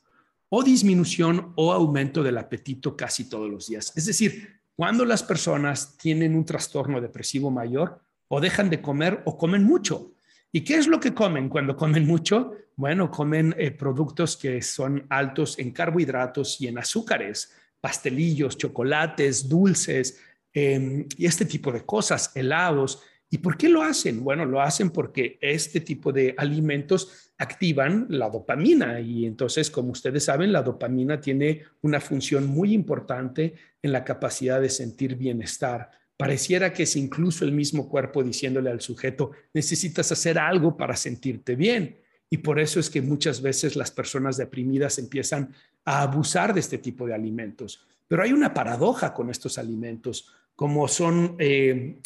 o 0.49 0.63
disminución 0.63 1.53
o 1.55 1.73
aumento 1.73 2.23
del 2.23 2.37
apetito 2.37 2.95
casi 2.95 3.29
todos 3.29 3.49
los 3.49 3.67
días. 3.67 3.91
Es 3.95 4.05
decir, 4.05 4.59
cuando 4.75 5.05
las 5.05 5.23
personas 5.23 5.97
tienen 5.97 6.35
un 6.35 6.45
trastorno 6.45 7.01
depresivo 7.01 7.49
mayor, 7.49 8.01
o 8.27 8.41
dejan 8.41 8.69
de 8.69 8.81
comer 8.81 9.21
o 9.25 9.37
comen 9.37 9.63
mucho. 9.63 10.13
¿Y 10.51 10.61
qué 10.61 10.75
es 10.75 10.87
lo 10.87 10.99
que 10.99 11.13
comen 11.13 11.49
cuando 11.49 11.75
comen 11.75 12.05
mucho? 12.07 12.53
Bueno, 12.75 13.11
comen 13.11 13.55
eh, 13.57 13.71
productos 13.71 14.37
que 14.37 14.61
son 14.61 15.05
altos 15.09 15.59
en 15.59 15.71
carbohidratos 15.71 16.59
y 16.61 16.67
en 16.67 16.77
azúcares, 16.77 17.53
pastelillos, 17.79 18.57
chocolates, 18.57 19.47
dulces 19.47 20.19
em, 20.53 21.05
y 21.17 21.25
este 21.25 21.45
tipo 21.45 21.71
de 21.71 21.85
cosas, 21.85 22.31
helados. 22.35 23.01
¿Y 23.35 23.39
por 23.39 23.57
qué 23.57 23.67
lo 23.67 23.81
hacen? 23.81 24.23
Bueno, 24.23 24.45
lo 24.45 24.61
hacen 24.61 24.91
porque 24.91 25.37
este 25.41 25.81
tipo 25.81 26.13
de 26.13 26.33
alimentos 26.37 27.33
activan 27.37 28.05
la 28.07 28.29
dopamina 28.29 29.01
y 29.01 29.25
entonces, 29.25 29.69
como 29.69 29.91
ustedes 29.91 30.23
saben, 30.23 30.53
la 30.53 30.61
dopamina 30.61 31.19
tiene 31.19 31.63
una 31.81 31.99
función 31.99 32.47
muy 32.47 32.73
importante 32.73 33.55
en 33.81 33.91
la 33.91 34.05
capacidad 34.05 34.61
de 34.61 34.69
sentir 34.69 35.17
bienestar. 35.17 35.91
Pareciera 36.15 36.71
que 36.71 36.83
es 36.83 36.95
incluso 36.95 37.43
el 37.43 37.51
mismo 37.51 37.89
cuerpo 37.89 38.23
diciéndole 38.23 38.69
al 38.69 38.79
sujeto, 38.79 39.31
necesitas 39.53 40.13
hacer 40.13 40.39
algo 40.39 40.77
para 40.77 40.95
sentirte 40.95 41.57
bien. 41.57 41.97
Y 42.29 42.37
por 42.37 42.57
eso 42.57 42.79
es 42.79 42.89
que 42.89 43.01
muchas 43.01 43.41
veces 43.41 43.75
las 43.75 43.91
personas 43.91 44.37
deprimidas 44.37 44.97
empiezan 44.97 45.53
a 45.83 46.03
abusar 46.03 46.53
de 46.53 46.61
este 46.61 46.77
tipo 46.77 47.05
de 47.05 47.15
alimentos. 47.15 47.85
Pero 48.07 48.23
hay 48.23 48.31
una 48.31 48.53
paradoja 48.53 49.13
con 49.13 49.29
estos 49.29 49.57
alimentos, 49.57 50.31
como 50.55 50.87
son 50.87 51.35
eh, 51.37 51.99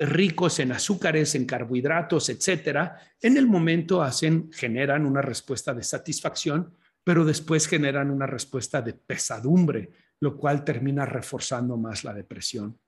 ricos 0.00 0.58
en 0.60 0.72
azúcares, 0.72 1.34
en 1.34 1.44
carbohidratos, 1.44 2.30
etcétera, 2.30 2.98
en 3.20 3.36
el 3.36 3.46
momento 3.46 4.02
hacen, 4.02 4.50
generan 4.50 5.04
una 5.04 5.20
respuesta 5.20 5.74
de 5.74 5.82
satisfacción, 5.82 6.74
pero 7.04 7.24
después 7.24 7.66
generan 7.66 8.10
una 8.10 8.26
respuesta 8.26 8.80
de 8.80 8.94
pesadumbre, 8.94 9.90
lo 10.20 10.36
cual 10.36 10.64
termina 10.64 11.04
reforzando 11.04 11.76
más 11.76 12.04
la 12.04 12.14
depresión. 12.14 12.78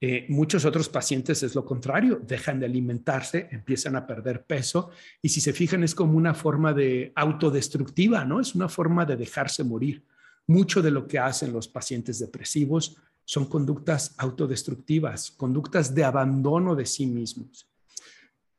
Eh, 0.00 0.26
muchos 0.28 0.64
otros 0.64 0.88
pacientes 0.88 1.42
es 1.42 1.56
lo 1.56 1.64
contrario, 1.64 2.20
dejan 2.24 2.60
de 2.60 2.66
alimentarse, 2.66 3.48
empiezan 3.50 3.96
a 3.96 4.06
perder 4.06 4.44
peso 4.44 4.90
y 5.20 5.28
si 5.28 5.40
se 5.40 5.52
fijan 5.52 5.82
es 5.82 5.96
como 5.96 6.16
una 6.16 6.34
forma 6.34 6.72
de 6.72 7.12
autodestructiva, 7.16 8.24
¿no? 8.24 8.38
Es 8.40 8.54
una 8.54 8.68
forma 8.68 9.04
de 9.04 9.16
dejarse 9.16 9.64
morir. 9.64 10.04
Mucho 10.46 10.80
de 10.80 10.92
lo 10.92 11.08
que 11.08 11.18
hacen 11.18 11.52
los 11.52 11.66
pacientes 11.66 12.20
depresivos 12.20 12.96
son 13.28 13.44
conductas 13.44 14.14
autodestructivas, 14.16 15.30
conductas 15.32 15.94
de 15.94 16.02
abandono 16.02 16.74
de 16.74 16.86
sí 16.86 17.04
mismos. 17.04 17.68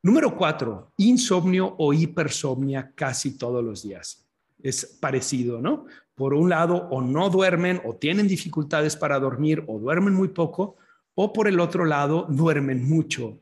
Número 0.03 0.38
cuatro, 0.38 0.93
insomnio 0.97 1.73
o 1.79 1.91
hipersomnia 1.91 2.91
casi 2.93 3.36
todos 3.36 3.63
los 3.63 3.82
días. 3.82 4.29
Es 4.62 4.86
parecido, 4.86 5.60
¿no? 5.60 5.88
Por 6.13 6.36
un 6.36 6.49
lado, 6.49 6.88
o 6.91 7.01
no 7.01 7.32
duermen 7.32 7.82
o 7.84 7.95
tienen 7.95 8.27
dificultades 8.27 8.95
para 8.95 9.19
dormir 9.19 9.63
o 9.65 9.79
duermen 9.79 10.13
muy 10.13 10.27
poco, 10.27 10.77
o 11.15 11.34
por 11.34 11.47
el 11.47 11.60
otro 11.60 11.84
lado, 11.84 12.27
duermen 12.29 12.88
mucho. 12.88 13.39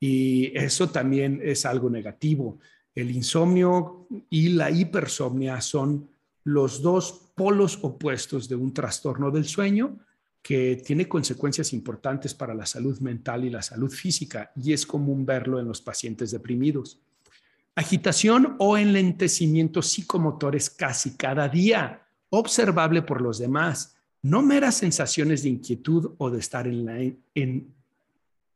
Y 0.00 0.56
eso 0.56 0.88
también 0.88 1.42
es 1.44 1.66
algo 1.66 1.90
negativo. 1.90 2.58
El 2.94 3.10
insomnio 3.10 4.06
y 4.30 4.48
la 4.48 4.70
hipersomnia 4.70 5.60
son 5.60 6.08
los 6.42 6.80
dos 6.80 7.32
polos 7.34 7.78
opuestos 7.82 8.48
de 8.48 8.54
un 8.54 8.72
trastorno 8.72 9.30
del 9.30 9.44
sueño 9.44 9.98
que 10.42 10.76
tiene 10.84 11.08
consecuencias 11.08 11.72
importantes 11.72 12.34
para 12.34 12.54
la 12.54 12.66
salud 12.66 12.98
mental 13.00 13.44
y 13.44 13.50
la 13.50 13.62
salud 13.62 13.90
física, 13.90 14.52
y 14.56 14.72
es 14.72 14.86
común 14.86 15.26
verlo 15.26 15.60
en 15.60 15.68
los 15.68 15.80
pacientes 15.80 16.30
deprimidos. 16.30 17.00
Agitación 17.74 18.56
o 18.58 18.76
enlentecimiento 18.76 19.82
psicomotores 19.82 20.70
casi 20.70 21.16
cada 21.16 21.48
día, 21.48 22.02
observable 22.30 23.02
por 23.02 23.20
los 23.20 23.38
demás, 23.38 23.96
no 24.22 24.42
meras 24.42 24.76
sensaciones 24.76 25.42
de 25.42 25.50
inquietud 25.50 26.12
o 26.18 26.30
de 26.30 26.38
estar 26.38 26.66
en, 26.66 27.18
en, 27.34 27.74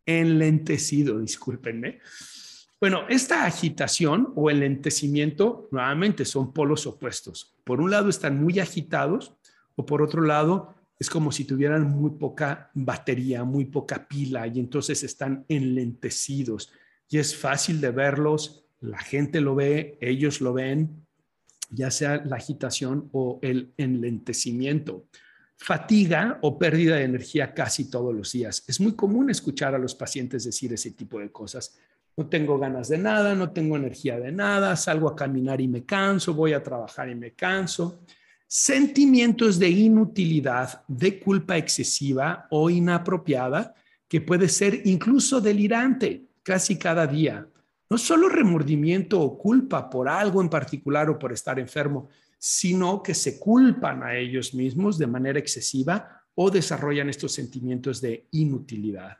enlentecido, 0.07 1.18
discúlpenme. 1.18 2.01
Bueno, 2.81 3.05
esta 3.09 3.47
agitación 3.47 4.33
o 4.35 4.51
enlentecimiento 4.51 5.68
nuevamente 5.70 6.25
son 6.25 6.53
polos 6.53 6.87
opuestos. 6.87 7.55
Por 7.64 7.81
un 7.81 7.90
lado 7.90 8.11
están 8.11 8.42
muy 8.42 8.59
agitados 8.59 9.33
o 9.77 9.87
por 9.87 10.03
otro 10.03 10.23
lado 10.23 10.75
es 10.99 11.11
como 11.11 11.33
si 11.33 11.45
tuvieran 11.45 11.89
muy 11.89 12.13
poca 12.13 12.71
batería, 12.75 13.45
muy 13.45 13.67
poca 13.67 14.07
pila 14.07 14.47
y 14.47 14.61
entonces 14.61 15.03
están 15.03 15.45
enlentecidos 15.49 16.73
y 17.09 17.19
es 17.19 17.37
fácil 17.37 17.81
de 17.81 17.91
verlos, 17.91 18.67
la 18.81 18.99
gente 18.99 19.41
lo 19.41 19.55
ve, 19.55 19.99
ellos 20.01 20.41
lo 20.41 20.53
ven, 20.53 21.07
ya 21.71 21.91
sea 21.91 22.23
la 22.25 22.37
agitación 22.37 23.09
o 23.13 23.39
el 23.43 23.73
enlentecimiento. 23.77 25.07
Fatiga 25.57 26.39
o 26.43 26.59
pérdida 26.59 26.97
de 26.97 27.05
energía 27.05 27.55
casi 27.55 27.91
todos 27.91 28.15
los 28.15 28.33
días. 28.33 28.65
Es 28.67 28.81
muy 28.81 28.95
común 28.95 29.31
escuchar 29.31 29.75
a 29.75 29.79
los 29.79 29.95
pacientes 29.95 30.45
decir 30.45 30.73
ese 30.73 30.91
tipo 30.91 31.19
de 31.19 31.31
cosas. 31.31 31.79
No 32.17 32.27
tengo 32.27 32.59
ganas 32.59 32.89
de 32.89 32.99
nada, 32.99 33.35
no 33.35 33.51
tengo 33.51 33.77
energía 33.77 34.19
de 34.19 34.33
nada, 34.33 34.77
salgo 34.77 35.09
a 35.09 35.17
caminar 35.17 35.61
y 35.61 35.69
me 35.69 35.85
canso, 35.85 36.35
voy 36.35 36.53
a 36.53 36.63
trabajar 36.63 37.09
y 37.09 37.15
me 37.15 37.33
canso 37.33 38.01
sentimientos 38.55 39.59
de 39.59 39.69
inutilidad, 39.69 40.85
de 40.87 41.19
culpa 41.19 41.57
excesiva 41.57 42.47
o 42.51 42.71
inapropiada, 42.71 43.75
que 44.07 44.21
puede 44.21 44.49
ser 44.49 44.83
incluso 44.85 45.40
delirante 45.40 46.27
casi 46.45 46.79
cada 46.79 47.05
día. 47.05 47.49
No 47.90 47.99
solo 47.99 48.29
remordimiento 48.29 49.21
o 49.21 49.37
culpa 49.37 49.90
por 49.90 50.09
algo 50.09 50.40
en 50.40 50.49
particular 50.49 51.11
o 51.11 51.19
por 51.19 51.33
estar 51.33 51.59
enfermo, 51.59 52.11
sino 52.38 53.03
que 53.03 53.12
se 53.12 53.40
culpan 53.40 54.05
a 54.05 54.14
ellos 54.14 54.55
mismos 54.55 54.99
de 54.99 55.09
manera 55.09 55.40
excesiva 55.40 56.23
o 56.37 56.49
desarrollan 56.49 57.09
estos 57.09 57.33
sentimientos 57.33 58.01
de 58.01 58.29
inutilidad. 58.31 59.17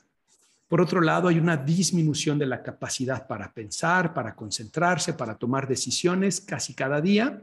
Por 0.69 0.81
otro 0.81 1.01
lado, 1.01 1.27
hay 1.27 1.41
una 1.41 1.57
disminución 1.57 2.39
de 2.39 2.47
la 2.47 2.63
capacidad 2.63 3.27
para 3.27 3.53
pensar, 3.53 4.15
para 4.15 4.37
concentrarse, 4.37 5.13
para 5.13 5.35
tomar 5.35 5.67
decisiones 5.67 6.41
casi 6.41 6.73
cada 6.73 7.01
día 7.01 7.43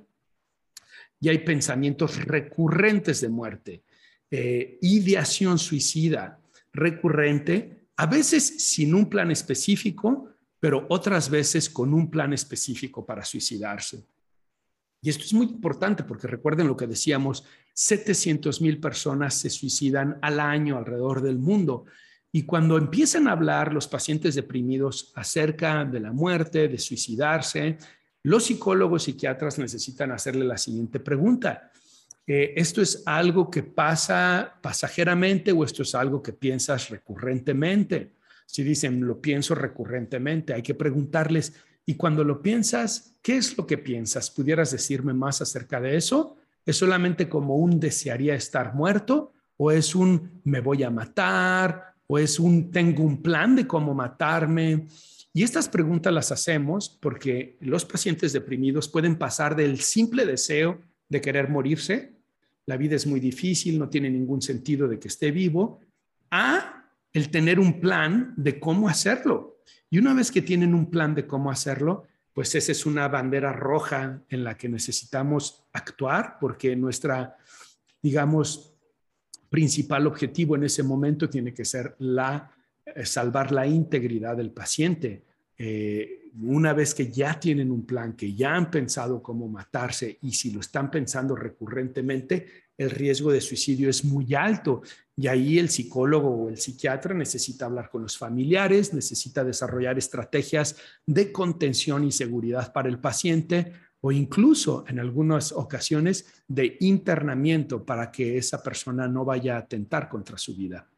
y 1.22 1.30
hay 1.30 1.38
pensamientos 1.40 2.26
recurrentes 2.26 3.22
de 3.22 3.30
muerte, 3.30 3.84
eh, 4.30 4.80
ideación 4.82 5.60
suicida 5.60 6.40
recurrente, 6.74 7.86
a 7.96 8.08
veces 8.08 8.66
sin 8.66 8.96
un 8.96 9.10
plan 9.10 9.30
específico, 9.30 10.30
pero 10.60 10.88
otras 10.90 11.30
veces 11.30 11.70
con 11.70 11.94
un 11.94 12.10
plan 12.10 12.34
específico 12.34 13.06
para 13.06 13.24
suicidarse. 13.24 14.04
Y 15.02 15.10
esto 15.10 15.24
es 15.24 15.34
muy 15.34 15.48
importante 15.48 16.04
porque 16.04 16.28
recuerden 16.28 16.68
lo 16.68 16.78
que 16.78 16.88
decíamos, 16.88 17.44
700 17.74 18.62
mil 18.62 18.80
personas 18.80 19.36
se 19.36 19.50
suicidan 19.50 20.18
al 20.22 20.40
año 20.40 20.78
alrededor 20.78 21.22
del 21.22 21.38
mundo. 21.38 21.86
Y 22.32 22.44
cuando 22.44 22.78
empiezan 22.78 23.28
a 23.28 23.34
hablar 23.34 23.74
los 23.74 23.88
pacientes 23.88 24.36
deprimidos 24.36 25.12
acerca 25.16 25.84
de 25.86 26.00
la 26.00 26.12
muerte, 26.12 26.68
de 26.68 26.78
suicidarse, 26.78 27.78
los 28.24 28.46
psicólogos 28.46 29.04
psiquiatras 29.04 29.58
necesitan 29.58 30.12
hacerle 30.12 30.46
la 30.46 30.58
siguiente 30.58 31.00
pregunta. 31.00 31.72
Eh, 32.28 32.54
¿Esto 32.56 32.82
es 32.82 33.04
algo 33.06 33.50
que 33.50 33.64
pasa 33.64 34.60
pasajeramente 34.62 35.52
o 35.52 35.64
esto 35.64 35.84
es 35.84 35.96
algo 35.96 36.22
que 36.22 36.34
piensas 36.34 36.90
recurrentemente? 36.90 38.14
Si 38.46 38.64
dicen, 38.64 39.06
lo 39.06 39.20
pienso 39.20 39.56
recurrentemente, 39.56 40.54
hay 40.54 40.62
que 40.62 40.76
preguntarles, 40.76 41.54
y 41.86 41.96
cuando 41.96 42.24
lo 42.24 42.42
piensas, 42.42 43.16
¿qué 43.22 43.38
es 43.38 43.58
lo 43.58 43.66
que 43.66 43.78
piensas? 43.78 44.30
¿Pudieras 44.30 44.72
decirme 44.72 45.14
más 45.14 45.42
acerca 45.42 45.82
de 45.82 45.98
eso? 45.98 46.38
¿Es 46.66 46.78
solamente 46.78 47.28
como 47.28 47.56
un 47.56 47.80
desearía 47.80 48.36
estar 48.36 48.76
muerto? 48.76 49.34
¿O 49.58 49.72
es 49.72 49.96
un 49.96 50.42
me 50.44 50.60
voy 50.60 50.84
a 50.84 50.92
matar? 50.92 51.96
¿O 52.08 52.20
es 52.20 52.40
un 52.40 52.72
tengo 52.72 53.04
un 53.04 53.22
plan 53.22 53.56
de 53.56 53.66
cómo 53.66 53.94
matarme? 53.94 54.86
Y 55.34 55.44
estas 55.44 55.70
preguntas 55.70 56.14
las 56.14 56.32
hacemos 56.32 56.90
porque 57.02 57.58
los 57.62 57.86
pacientes 57.86 58.34
deprimidos 58.34 58.90
pueden 58.90 59.18
pasar 59.18 59.56
del 59.56 59.80
simple 59.80 60.26
deseo 60.26 60.82
de 61.08 61.22
querer 61.22 61.50
morirse, 61.50 62.14
la 62.66 62.78
vida 62.78 62.96
es 62.96 63.08
muy 63.08 63.20
difícil, 63.20 63.80
no 63.80 63.90
tiene 63.90 64.10
ningún 64.10 64.42
sentido 64.42 64.88
de 64.88 65.00
que 65.00 65.08
esté 65.08 65.32
vivo, 65.32 65.80
a 66.30 66.86
el 67.14 67.30
tener 67.30 67.60
un 67.60 67.80
plan 67.80 68.34
de 68.38 68.60
cómo 68.60 68.88
hacerlo. 68.88 69.58
Y 69.90 70.00
una 70.00 70.14
vez 70.14 70.32
que 70.32 70.42
tienen 70.42 70.74
un 70.74 70.90
plan 70.90 71.16
de 71.16 71.28
cómo 71.28 71.52
hacerlo, 71.52 72.06
pues 72.34 72.56
esa 72.56 72.72
es 72.72 72.86
una 72.86 73.08
bandera 73.08 73.52
roja 73.52 74.22
en 74.30 74.44
la 74.44 74.56
que 74.56 74.70
necesitamos 74.70 75.66
actuar 75.74 76.38
porque 76.40 76.76
nuestra, 76.76 77.36
digamos, 78.02 78.74
principal 79.50 80.08
objetivo 80.08 80.56
en 80.56 80.64
ese 80.64 80.82
momento 80.82 81.30
tiene 81.30 81.54
que 81.54 81.66
ser 81.66 81.96
la 82.00 82.52
salvar 83.04 83.52
la 83.52 83.68
integridad 83.68 84.38
del 84.38 84.52
paciente. 84.52 85.24
Eh, 85.58 86.30
una 86.42 86.74
vez 86.74 86.96
que 86.96 87.12
ya 87.12 87.40
tienen 87.40 87.72
un 87.72 87.86
plan, 87.86 88.14
que 88.14 88.34
ya 88.34 88.56
han 88.56 88.72
pensado 88.72 89.22
cómo 89.22 89.48
matarse 89.48 90.18
y 90.22 90.32
si 90.32 90.52
lo 90.52 90.62
están 90.62 90.90
pensando 90.90 91.36
recurrentemente, 91.36 92.48
el 92.78 92.90
riesgo 92.90 93.32
de 93.32 93.42
suicidio 93.42 93.90
es 93.90 94.04
muy 94.04 94.34
alto 94.34 94.82
y 95.16 95.28
ahí 95.28 95.60
el 95.60 95.70
psicólogo 95.70 96.30
o 96.30 96.50
el 96.50 96.58
psiquiatra 96.58 97.14
necesita 97.14 97.66
hablar 97.66 97.90
con 97.90 98.02
los 98.02 98.18
familiares, 98.18 98.94
necesita 98.94 99.44
desarrollar 99.44 99.98
estrategias 99.98 100.78
de 101.06 101.32
contención 101.32 102.04
y 102.06 102.12
seguridad 102.12 102.74
para 102.74 102.90
el 102.90 103.00
paciente 103.00 103.74
o 104.00 104.12
incluso 104.12 104.84
en 104.88 105.00
algunas 105.00 105.52
ocasiones 105.52 106.44
de 106.48 106.78
internamiento 106.80 107.86
para 107.86 108.12
que 108.12 108.38
esa 108.38 108.64
persona 108.64 109.08
no 109.08 109.26
vaya 109.26 109.56
a 109.56 109.60
atentar 109.60 110.10
contra 110.10 110.38
su 110.38 110.56
vida. 110.56 110.91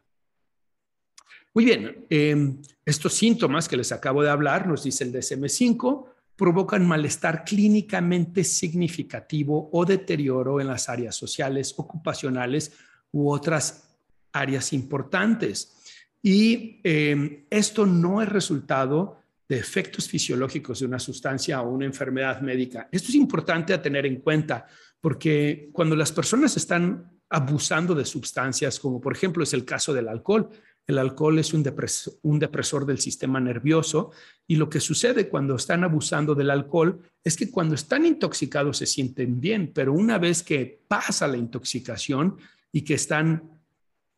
Muy 1.53 1.65
bien, 1.65 2.05
em, 2.09 2.61
estos 2.83 3.13
síntomas 3.13 3.67
que 3.67 3.77
les 3.77 3.91
acabo 3.91 4.23
de 4.23 4.29
hablar, 4.29 4.67
nos 4.67 4.83
dice 4.83 5.03
el 5.03 5.11
DSM5, 5.11 6.09
provocan 6.35 6.87
malestar 6.87 7.43
clínicamente 7.43 8.43
significativo 8.43 9.69
o 9.71 9.85
deterioro 9.85 10.59
en 10.59 10.67
las 10.67 10.89
áreas 10.89 11.15
sociales, 11.15 11.75
ocupacionales 11.77 12.73
u 13.11 13.29
otras 13.29 13.95
áreas 14.31 14.73
importantes. 14.73 15.77
Y 16.23 16.79
em, 16.83 17.45
esto 17.51 17.85
no 17.85 18.21
es 18.21 18.29
resultado 18.29 19.19
de 19.47 19.57
efectos 19.57 20.07
fisiológicos 20.07 20.79
de 20.79 20.87
una 20.87 20.97
sustancia 20.97 21.61
o 21.61 21.69
una 21.69 21.85
enfermedad 21.85 22.41
médica. 22.41 22.87
Esto 22.91 23.09
es 23.09 23.15
importante 23.15 23.73
a 23.73 23.81
tener 23.81 24.07
en 24.07 24.21
cuenta 24.21 24.65
porque 24.99 25.69
cuando 25.71 25.95
las 25.95 26.11
personas 26.11 26.57
están 26.57 27.11
abusando 27.29 27.93
de 27.93 28.05
sustancias, 28.05 28.79
como 28.79 29.01
por 29.01 29.13
ejemplo 29.13 29.43
es 29.43 29.53
el 29.53 29.65
caso 29.65 29.93
del 29.93 30.07
alcohol, 30.07 30.49
el 30.87 30.97
alcohol 30.97 31.39
es 31.39 31.53
un 31.53 31.63
depresor, 31.63 32.85
del 32.85 32.99
sistema 32.99 33.39
nervioso 33.39 34.11
y 34.47 34.57
lo 34.57 34.69
que 34.69 34.79
sucede 34.79 35.29
cuando 35.29 35.55
están 35.55 35.83
abusando 35.83 36.35
del 36.35 36.49
alcohol 36.49 36.99
es 37.23 37.37
que 37.37 37.49
cuando 37.49 37.75
están 37.75 38.05
intoxicados 38.05 38.77
se 38.77 38.85
sienten 38.85 39.39
bien, 39.39 39.71
pero 39.73 39.93
una 39.93 40.17
vez 40.17 40.43
que 40.43 40.81
pasa 40.87 41.27
la 41.27 41.37
intoxicación 41.37 42.37
y 42.71 42.81
que 42.81 42.95
están 42.95 43.61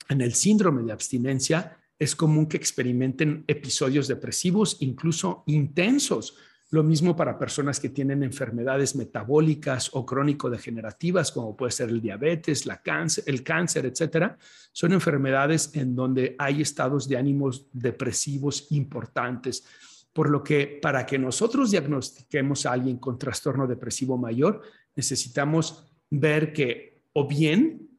en 0.09 0.21
el 0.21 0.33
síndrome 0.33 0.83
de 0.83 0.91
abstinencia, 0.91 1.77
es 1.99 2.15
común 2.15 2.47
que 2.47 2.57
experimenten 2.57 3.43
episodios 3.47 4.07
depresivos, 4.07 4.77
incluso 4.79 5.43
intensos, 5.47 6.35
lo 6.75 6.83
mismo 6.83 7.15
para 7.15 7.39
personas 7.39 7.79
que 7.79 7.87
tienen 7.87 8.21
enfermedades 8.21 8.97
metabólicas 8.97 9.89
o 9.93 10.05
crónico-degenerativas, 10.05 11.31
como 11.31 11.55
puede 11.55 11.71
ser 11.71 11.87
el 11.87 12.01
diabetes, 12.01 12.65
la 12.65 12.81
cáncer, 12.81 13.23
el 13.27 13.43
cáncer, 13.43 13.85
etcétera. 13.85 14.37
Son 14.73 14.91
enfermedades 14.91 15.71
en 15.73 15.95
donde 15.95 16.35
hay 16.37 16.61
estados 16.61 17.07
de 17.07 17.15
ánimos 17.15 17.67
depresivos 17.71 18.67
importantes. 18.71 19.65
Por 20.11 20.29
lo 20.29 20.43
que 20.43 20.79
para 20.81 21.05
que 21.05 21.17
nosotros 21.17 21.71
diagnostiquemos 21.71 22.65
a 22.65 22.73
alguien 22.73 22.97
con 22.97 23.17
trastorno 23.17 23.67
depresivo 23.67 24.17
mayor, 24.17 24.61
necesitamos 24.97 25.85
ver 26.09 26.51
que 26.51 27.05
o 27.13 27.25
bien 27.25 27.89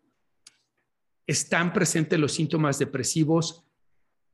están 1.26 1.72
presentes 1.72 2.18
los 2.18 2.32
síntomas 2.32 2.78
depresivos 2.78 3.64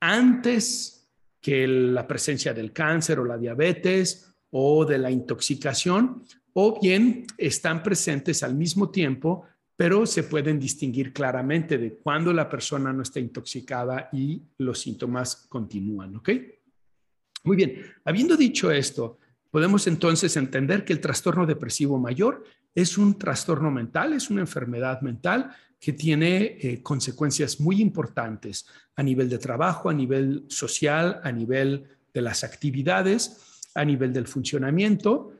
antes 0.01 1.09
que 1.39 1.65
la 1.65 2.05
presencia 2.05 2.53
del 2.53 2.73
cáncer 2.73 3.19
o 3.19 3.25
la 3.25 3.37
diabetes 3.37 4.32
o 4.55 4.85
de 4.85 4.99
la 4.99 5.09
intoxicación, 5.09 6.23
o 6.53 6.79
bien 6.79 7.25
están 7.39 7.81
presentes 7.81 8.43
al 8.43 8.53
mismo 8.53 8.91
tiempo, 8.91 9.45
pero 9.75 10.05
se 10.05 10.21
pueden 10.21 10.59
distinguir 10.59 11.11
claramente 11.11 11.79
de 11.79 11.95
cuando 11.95 12.31
la 12.31 12.47
persona 12.47 12.93
no 12.93 13.01
está 13.01 13.19
intoxicada 13.19 14.09
y 14.13 14.43
los 14.59 14.79
síntomas 14.79 15.47
continúan, 15.49 16.15
¿ok? 16.17 16.29
Muy 17.45 17.57
bien, 17.57 17.81
habiendo 18.05 18.37
dicho 18.37 18.69
esto, 18.69 19.17
podemos 19.49 19.87
entonces 19.87 20.37
entender 20.37 20.85
que 20.85 20.93
el 20.93 21.01
trastorno 21.01 21.47
depresivo 21.47 21.97
mayor 21.97 22.43
es 22.75 22.99
un 22.99 23.17
trastorno 23.17 23.71
mental, 23.71 24.13
es 24.13 24.29
una 24.29 24.41
enfermedad 24.41 25.01
mental 25.01 25.49
que 25.79 25.93
tiene 25.93 26.57
eh, 26.61 26.83
consecuencias 26.83 27.59
muy 27.59 27.81
importantes 27.81 28.67
a 28.95 29.01
nivel 29.01 29.29
de 29.29 29.39
trabajo, 29.39 29.89
a 29.89 29.93
nivel 29.93 30.45
social, 30.47 31.19
a 31.23 31.31
nivel 31.31 31.85
de 32.13 32.21
las 32.21 32.43
actividades 32.43 33.52
a 33.75 33.85
nivel 33.85 34.13
del 34.13 34.27
funcionamiento, 34.27 35.33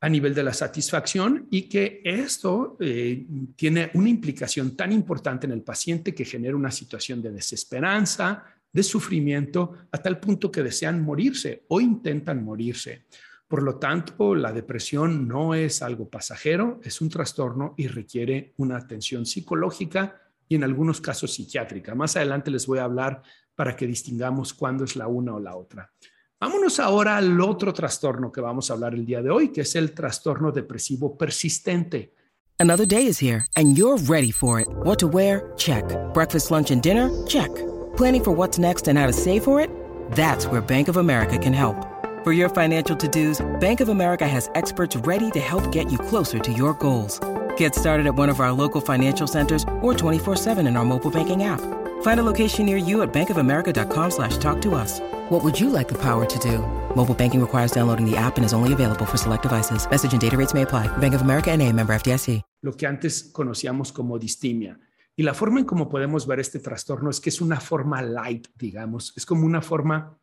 a 0.00 0.08
nivel 0.08 0.34
de 0.34 0.42
la 0.42 0.52
satisfacción 0.52 1.46
y 1.50 1.62
que 1.62 2.02
esto 2.04 2.76
eh, 2.80 3.26
tiene 3.56 3.90
una 3.94 4.08
implicación 4.08 4.76
tan 4.76 4.92
importante 4.92 5.46
en 5.46 5.52
el 5.52 5.62
paciente 5.62 6.14
que 6.14 6.24
genera 6.24 6.56
una 6.56 6.70
situación 6.70 7.22
de 7.22 7.32
desesperanza, 7.32 8.44
de 8.72 8.82
sufrimiento, 8.82 9.72
a 9.90 9.98
tal 9.98 10.20
punto 10.20 10.50
que 10.50 10.62
desean 10.62 11.02
morirse 11.02 11.64
o 11.68 11.80
intentan 11.80 12.44
morirse. 12.44 13.06
Por 13.48 13.62
lo 13.62 13.76
tanto, 13.76 14.34
la 14.34 14.52
depresión 14.52 15.26
no 15.26 15.54
es 15.54 15.80
algo 15.80 16.10
pasajero, 16.10 16.80
es 16.82 17.00
un 17.00 17.08
trastorno 17.08 17.74
y 17.76 17.86
requiere 17.86 18.52
una 18.58 18.76
atención 18.76 19.24
psicológica 19.24 20.20
y 20.48 20.56
en 20.56 20.64
algunos 20.64 21.00
casos 21.00 21.34
psiquiátrica. 21.34 21.94
Más 21.94 22.16
adelante 22.16 22.50
les 22.50 22.66
voy 22.66 22.80
a 22.80 22.84
hablar 22.84 23.22
para 23.54 23.74
que 23.76 23.86
distingamos 23.86 24.52
cuándo 24.52 24.84
es 24.84 24.96
la 24.96 25.06
una 25.06 25.34
o 25.34 25.40
la 25.40 25.56
otra. 25.56 25.90
Vámonos 26.38 26.78
ahora 26.80 27.16
al 27.16 27.40
otro 27.40 27.72
trastorno 27.72 28.30
que 28.30 28.42
vamos 28.42 28.70
a 28.70 28.74
hablar 28.74 28.92
el 28.92 29.06
día 29.06 29.22
de 29.22 29.30
hoy, 29.30 29.48
que 29.48 29.62
es 29.62 29.74
el 29.74 29.92
trastorno 29.92 30.52
depresivo 30.52 31.16
persistente. 31.16 32.12
Another 32.58 32.86
day 32.86 33.06
is 33.06 33.18
here 33.18 33.46
and 33.56 33.76
you're 33.76 33.96
ready 34.06 34.30
for 34.30 34.60
it. 34.60 34.68
What 34.84 34.98
to 34.98 35.08
wear? 35.08 35.52
Check. 35.56 35.84
Breakfast, 36.12 36.50
lunch 36.50 36.70
and 36.70 36.82
dinner? 36.82 37.10
Check. 37.26 37.50
Planning 37.96 38.22
for 38.22 38.32
what's 38.32 38.58
next 38.58 38.86
and 38.86 38.98
how 38.98 39.06
to 39.06 39.14
save 39.14 39.44
for 39.44 39.60
it? 39.60 39.70
That's 40.12 40.46
where 40.46 40.60
Bank 40.60 40.88
of 40.88 40.98
America 40.98 41.38
can 41.38 41.54
help. 41.54 41.76
For 42.22 42.32
your 42.32 42.50
financial 42.50 42.96
to-dos, 42.96 43.40
Bank 43.58 43.80
of 43.80 43.88
America 43.88 44.28
has 44.28 44.50
experts 44.54 44.96
ready 45.06 45.30
to 45.30 45.40
help 45.40 45.72
get 45.72 45.90
you 45.90 45.96
closer 45.96 46.38
to 46.38 46.52
your 46.52 46.74
goals. 46.74 47.18
Get 47.56 47.74
started 47.74 48.06
at 48.06 48.14
one 48.14 48.28
of 48.28 48.40
our 48.40 48.52
local 48.52 48.82
financial 48.82 49.26
centers 49.26 49.62
or 49.80 49.94
24-7 49.94 50.66
in 50.66 50.76
our 50.76 50.84
mobile 50.84 51.10
banking 51.10 51.44
app. 51.44 51.62
Find 52.02 52.20
a 52.20 52.22
location 52.22 52.66
near 52.66 52.76
you 52.76 53.00
at 53.00 53.12
bankofamerica.com 53.12 54.10
slash 54.10 54.36
talk 54.36 54.60
to 54.62 54.74
us. 54.74 55.00
What 55.28 55.42
would 55.42 55.58
you 55.58 55.70
like 55.70 55.88
the 55.88 55.98
power 55.98 56.24
to 56.24 56.38
do? 56.38 56.60
Mobile 56.94 57.12
banking 57.12 57.40
requires 57.40 57.72
downloading 57.72 58.08
the 58.08 58.16
app 58.16 58.36
and 58.36 58.46
is 58.46 58.52
only 58.52 58.72
available 58.72 59.04
for 59.04 59.18
select 59.18 59.42
devices. 59.42 59.88
Message 59.90 60.12
and 60.12 60.20
data 60.20 60.36
rates 60.36 60.54
may 60.54 60.62
apply. 60.62 60.86
Bank 60.98 61.14
of 61.14 61.22
America 61.22 61.50
NA, 61.56 61.72
member 61.72 61.94
FDIC. 61.94 62.42
Lo 62.62 62.76
que 62.76 62.86
antes 62.86 63.24
conocíamos 63.32 63.90
como 63.90 64.20
distimia. 64.20 64.78
Y 65.16 65.24
la 65.24 65.34
forma 65.34 65.58
en 65.58 65.66
cómo 65.66 65.88
podemos 65.88 66.28
ver 66.28 66.38
este 66.38 66.60
trastorno 66.60 67.10
es 67.10 67.20
que 67.20 67.30
es 67.30 67.40
una 67.40 67.58
forma 67.58 68.02
light, 68.02 68.46
digamos. 68.56 69.14
Es 69.16 69.26
como 69.26 69.46
una 69.46 69.62
forma 69.62 70.16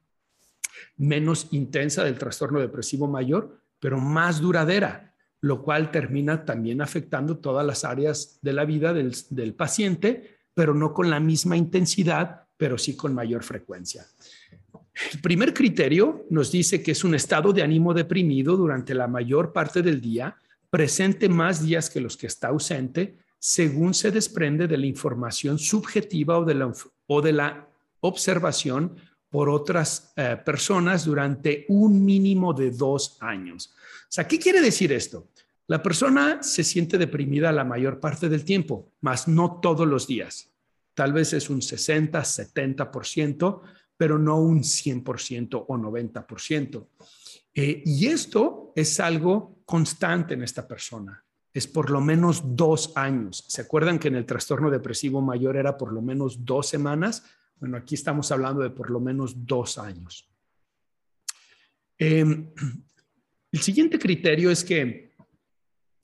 menos 0.95 1.47
intensa 1.51 2.05
del 2.05 2.17
trastorno 2.17 2.61
depresivo 2.61 3.05
mayor, 3.05 3.59
pero 3.81 3.99
más 3.99 4.39
duradera. 4.39 5.13
lo 5.41 5.61
cual 5.61 5.91
termina 5.91 6.45
también 6.45 6.81
afectando 6.81 7.39
todas 7.39 7.65
las 7.65 7.83
áreas 7.83 8.39
de 8.41 8.53
la 8.53 8.63
vida 8.63 8.93
del, 8.93 9.13
del 9.29 9.53
paciente, 9.53 10.37
pero 10.53 10.73
no 10.73 10.93
con 10.93 11.09
la 11.09 11.19
misma 11.19 11.57
intensidad, 11.57 12.43
pero 12.55 12.77
sí 12.77 12.95
con 12.95 13.13
mayor 13.13 13.43
frecuencia. 13.43 14.05
El 15.11 15.21
primer 15.21 15.53
criterio 15.53 16.25
nos 16.29 16.51
dice 16.51 16.83
que 16.83 16.91
es 16.91 17.03
un 17.03 17.15
estado 17.15 17.51
de 17.51 17.63
ánimo 17.63 17.93
deprimido 17.93 18.55
durante 18.55 18.93
la 18.93 19.07
mayor 19.07 19.51
parte 19.51 19.81
del 19.81 19.99
día, 19.99 20.35
presente 20.69 21.29
más 21.29 21.63
días 21.63 21.89
que 21.89 22.01
los 22.01 22.15
que 22.15 22.27
está 22.27 22.49
ausente, 22.49 23.17
según 23.39 23.93
se 23.93 24.11
desprende 24.11 24.67
de 24.67 24.77
la 24.77 24.85
información 24.85 25.59
subjetiva 25.59 26.39
o 26.39 26.45
de 26.45 26.53
la, 26.53 26.71
o 27.07 27.21
de 27.21 27.33
la 27.33 27.67
observación 28.01 28.95
por 29.29 29.49
otras 29.49 30.13
eh, 30.15 30.37
personas 30.45 31.05
durante 31.05 31.65
un 31.69 32.05
mínimo 32.05 32.53
de 32.53 32.69
dos 32.69 33.17
años. 33.19 33.73
O 34.03 34.05
sea, 34.07 34.27
¿qué 34.27 34.37
quiere 34.37 34.61
decir 34.61 34.93
esto? 34.93 35.27
La 35.67 35.81
persona 35.81 36.43
se 36.43 36.63
siente 36.63 36.97
deprimida 36.97 37.51
la 37.51 37.63
mayor 37.63 37.99
parte 37.99 38.29
del 38.29 38.45
tiempo, 38.45 38.91
mas 39.01 39.27
no 39.27 39.59
todos 39.59 39.87
los 39.87 40.05
días. 40.05 40.51
Tal 40.93 41.13
vez 41.13 41.33
es 41.33 41.49
un 41.49 41.61
60, 41.61 42.21
70%, 42.21 43.61
pero 44.03 44.19
no 44.19 44.37
un 44.37 44.63
100% 44.63 45.63
o 45.65 45.77
90%. 45.77 46.87
Eh, 47.53 47.83
y 47.85 48.07
esto 48.07 48.73
es 48.75 48.99
algo 48.99 49.61
constante 49.63 50.33
en 50.33 50.43
esta 50.43 50.67
persona. 50.67 51.23
Es 51.53 51.67
por 51.67 51.89
lo 51.89 52.01
menos 52.01 52.41
dos 52.53 52.91
años. 52.97 53.45
¿Se 53.47 53.61
acuerdan 53.61 53.99
que 53.99 54.09
en 54.09 54.15
el 54.15 54.25
trastorno 54.25 54.69
depresivo 54.69 55.21
mayor 55.21 55.55
era 55.55 55.77
por 55.77 55.93
lo 55.93 56.01
menos 56.01 56.43
dos 56.43 56.67
semanas? 56.67 57.23
Bueno, 57.61 57.77
aquí 57.77 57.95
estamos 57.95 58.29
hablando 58.33 58.61
de 58.61 58.71
por 58.71 58.89
lo 58.89 58.99
menos 58.99 59.45
dos 59.45 59.77
años. 59.77 60.29
Em, 61.97 62.51
el 63.53 63.61
siguiente 63.61 63.97
criterio 63.97 64.51
es 64.51 64.65
que 64.65 65.13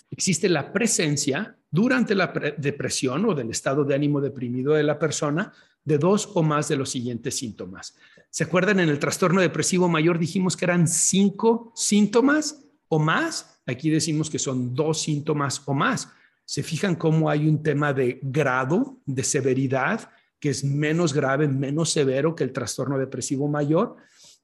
existe 0.09 0.47
la 0.47 0.71
presencia 0.71 1.53
durante 1.69 2.15
la 2.15 2.27
depresión 2.57 3.25
o 3.25 3.35
del 3.35 3.49
estado 3.49 3.83
de 3.83 3.93
ánimo 3.93 4.21
deprimido 4.21 4.71
de 4.71 4.83
la 4.83 4.97
persona 4.97 5.51
de 5.89 5.97
dos 5.97 6.29
o 6.35 6.43
más 6.43 6.67
de 6.67 6.77
los 6.77 6.91
siguientes 6.91 7.35
síntomas. 7.35 7.95
¿Se 8.29 8.43
acuerdan? 8.43 8.79
En 8.79 8.89
el 8.89 8.99
trastorno 8.99 9.41
depresivo 9.41 9.89
mayor 9.89 10.19
dijimos 10.19 10.55
que 10.55 10.65
eran 10.65 10.87
cinco 10.87 11.73
síntomas 11.75 12.63
o 12.87 12.99
más. 12.99 13.59
Aquí 13.65 13.89
decimos 13.89 14.29
que 14.29 14.37
son 14.37 14.75
dos 14.75 15.01
síntomas 15.01 15.63
o 15.65 15.73
más. 15.73 16.09
Se 16.45 16.61
fijan 16.61 16.95
cómo 16.95 17.27
hay 17.27 17.47
un 17.47 17.63
tema 17.63 17.91
de 17.91 18.19
grado, 18.21 18.99
de 19.05 19.23
severidad, 19.23 20.11
que 20.39 20.49
es 20.51 20.63
menos 20.63 21.11
grave, 21.11 21.47
menos 21.47 21.89
severo 21.89 22.35
que 22.35 22.43
el 22.43 22.53
trastorno 22.53 22.99
depresivo 22.99 23.47
mayor, 23.47 23.95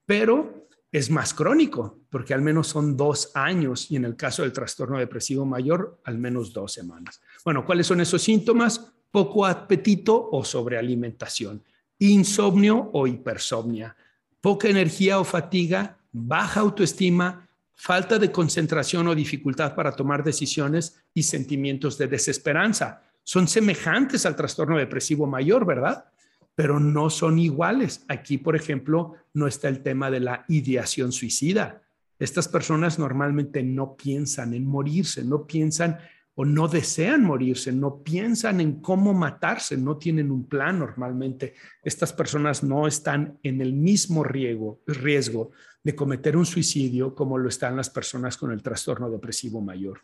pero 0.05 0.67
es 0.91 1.11
más 1.11 1.33
crónico, 1.33 1.99
porque 2.09 2.33
al 2.33 2.41
menos 2.41 2.67
son 2.67 2.97
dos 2.97 3.31
años 3.35 3.91
y 3.91 3.97
en 3.97 4.05
el 4.05 4.15
caso 4.15 4.41
del 4.41 4.51
trastorno 4.51 4.97
depresivo 4.97 5.45
mayor, 5.45 5.99
al 6.05 6.17
menos 6.17 6.53
dos 6.53 6.73
semanas. 6.73 7.21
Bueno, 7.43 7.65
¿cuáles 7.65 7.85
son 7.85 8.01
esos 8.01 8.21
síntomas? 8.23 8.94
Poco 9.15 9.45
apetito 9.45 10.27
o 10.29 10.43
sobrealimentación, 10.43 11.63
insomnio 11.99 12.89
o 12.91 13.07
hipersomnia, 13.07 13.95
poca 14.41 14.67
energía 14.67 15.19
o 15.19 15.23
fatiga, 15.23 15.95
baja 16.11 16.59
autoestima, 16.59 17.47
falta 17.75 18.19
de 18.19 18.29
concentración 18.29 19.07
o 19.07 19.15
dificultad 19.15 19.73
para 19.73 19.95
tomar 19.95 20.21
decisiones 20.21 20.99
y 21.13 21.23
sentimientos 21.23 21.97
de 21.97 22.07
desesperanza. 22.07 23.03
Son 23.23 23.47
semejantes 23.47 24.25
al 24.25 24.35
trastorno 24.35 24.77
depresivo 24.77 25.25
mayor, 25.27 25.65
¿verdad? 25.65 26.11
pero 26.55 26.81
no 26.81 27.09
son 27.09 27.39
iguales. 27.39 28.03
Aquí, 28.09 28.37
por 28.37 28.57
ejemplo, 28.57 29.13
no 29.33 29.47
está 29.47 29.69
el 29.69 29.81
tema 29.81 30.11
de 30.11 30.21
la 30.21 30.43
ideación 30.49 31.13
suicida. 31.13 31.83
Estas 32.17 32.49
personas 32.49 32.99
normalmente 32.99 33.63
no 33.63 33.95
piensan 33.95 34.53
en 34.53 34.65
morirse, 34.65 35.23
no 35.23 35.47
piensan 35.47 35.99
o 36.35 36.43
no 36.43 36.67
desean 36.67 37.23
morirse, 37.23 37.71
no 37.71 38.03
piensan 38.03 38.59
en 38.59 38.81
cómo 38.81 39.13
matarse, 39.13 39.77
no 39.77 39.97
tienen 39.97 40.31
un 40.31 40.47
plan 40.47 40.79
normalmente. 40.79 41.55
Estas 41.81 42.11
personas 42.11 42.61
no 42.61 42.87
están 42.87 43.39
en 43.41 43.61
el 43.61 43.73
mismo 43.73 44.23
riesgo, 44.23 44.81
de 45.83 45.95
cometer 45.95 46.35
un 46.35 46.45
suicidio 46.45 47.15
como 47.15 47.37
lo 47.37 47.47
están 47.47 47.77
las 47.77 47.89
personas 47.89 48.37
con 48.37 48.51
el 48.51 48.61
trastorno 48.61 49.09
depresivo 49.09 49.61
mayor. 49.61 50.01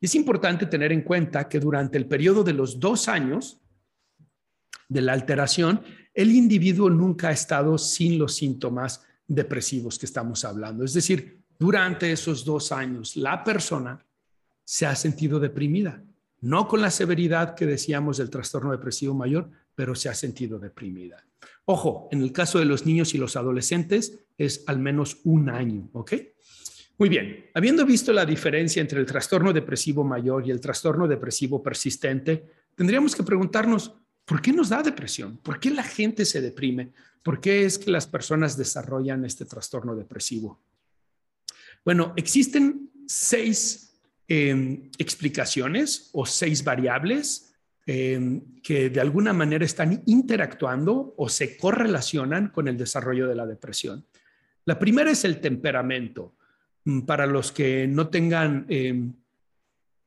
Es 0.00 0.14
importante 0.14 0.66
tener 0.66 0.92
en 0.92 1.02
cuenta 1.02 1.48
que 1.48 1.60
durante 1.60 1.96
el 1.96 2.06
periodo 2.06 2.42
de 2.42 2.52
los 2.52 2.80
dos 2.80 3.08
años, 3.08 3.60
de 4.88 5.00
la 5.00 5.12
alteración, 5.12 5.80
el 6.12 6.32
individuo 6.32 6.90
nunca 6.90 7.28
ha 7.28 7.32
estado 7.32 7.78
sin 7.78 8.18
los 8.18 8.34
síntomas 8.34 9.02
depresivos 9.26 9.98
que 9.98 10.06
estamos 10.06 10.44
hablando. 10.44 10.84
Es 10.84 10.92
decir, 10.92 11.40
durante 11.58 12.10
esos 12.10 12.44
dos 12.44 12.72
años, 12.72 13.16
la 13.16 13.44
persona 13.44 14.04
se 14.64 14.86
ha 14.86 14.94
sentido 14.94 15.40
deprimida, 15.40 16.02
no 16.40 16.68
con 16.68 16.80
la 16.80 16.90
severidad 16.90 17.54
que 17.54 17.66
decíamos 17.66 18.16
del 18.16 18.30
trastorno 18.30 18.72
depresivo 18.72 19.14
mayor, 19.14 19.50
pero 19.74 19.94
se 19.94 20.08
ha 20.08 20.14
sentido 20.14 20.58
deprimida. 20.58 21.24
Ojo, 21.64 22.08
en 22.10 22.22
el 22.22 22.32
caso 22.32 22.58
de 22.58 22.64
los 22.64 22.84
niños 22.84 23.14
y 23.14 23.18
los 23.18 23.36
adolescentes 23.36 24.18
es 24.36 24.64
al 24.66 24.78
menos 24.78 25.18
un 25.24 25.48
año, 25.50 25.88
¿ok? 25.92 26.14
Muy 26.98 27.08
bien, 27.08 27.46
habiendo 27.54 27.86
visto 27.86 28.12
la 28.12 28.26
diferencia 28.26 28.80
entre 28.80 29.00
el 29.00 29.06
trastorno 29.06 29.52
depresivo 29.52 30.04
mayor 30.04 30.46
y 30.46 30.50
el 30.50 30.60
trastorno 30.60 31.08
depresivo 31.08 31.62
persistente, 31.62 32.44
tendríamos 32.74 33.16
que 33.16 33.22
preguntarnos, 33.22 33.94
¿Por 34.24 34.40
qué 34.40 34.52
nos 34.52 34.68
da 34.68 34.82
depresión? 34.82 35.38
¿Por 35.38 35.58
qué 35.58 35.70
la 35.70 35.82
gente 35.82 36.24
se 36.24 36.40
deprime? 36.40 36.92
¿Por 37.22 37.40
qué 37.40 37.64
es 37.64 37.78
que 37.78 37.90
las 37.90 38.06
personas 38.06 38.56
desarrollan 38.56 39.24
este 39.24 39.44
trastorno 39.44 39.94
depresivo? 39.94 40.60
Bueno, 41.84 42.12
existen 42.16 42.90
seis 43.06 43.91
em, 44.28 44.90
explicaciones 44.98 46.10
o 46.12 46.24
seis 46.26 46.64
variables 46.64 47.54
em, 47.86 48.40
que 48.62 48.90
de 48.90 49.00
alguna 49.00 49.32
manera 49.32 49.64
están 49.64 50.02
interactuando 50.06 51.14
o 51.16 51.28
se 51.28 51.56
correlacionan 51.56 52.48
con 52.48 52.68
el 52.68 52.76
desarrollo 52.76 53.26
de 53.26 53.34
la 53.34 53.46
depresión. 53.46 54.06
La 54.64 54.78
primera 54.78 55.10
es 55.10 55.24
el 55.24 55.40
temperamento. 55.40 56.36
Mm, 56.84 57.00
para 57.02 57.26
los 57.26 57.52
que 57.52 57.86
no 57.86 58.08
tengan 58.08 58.66
em, 58.68 59.12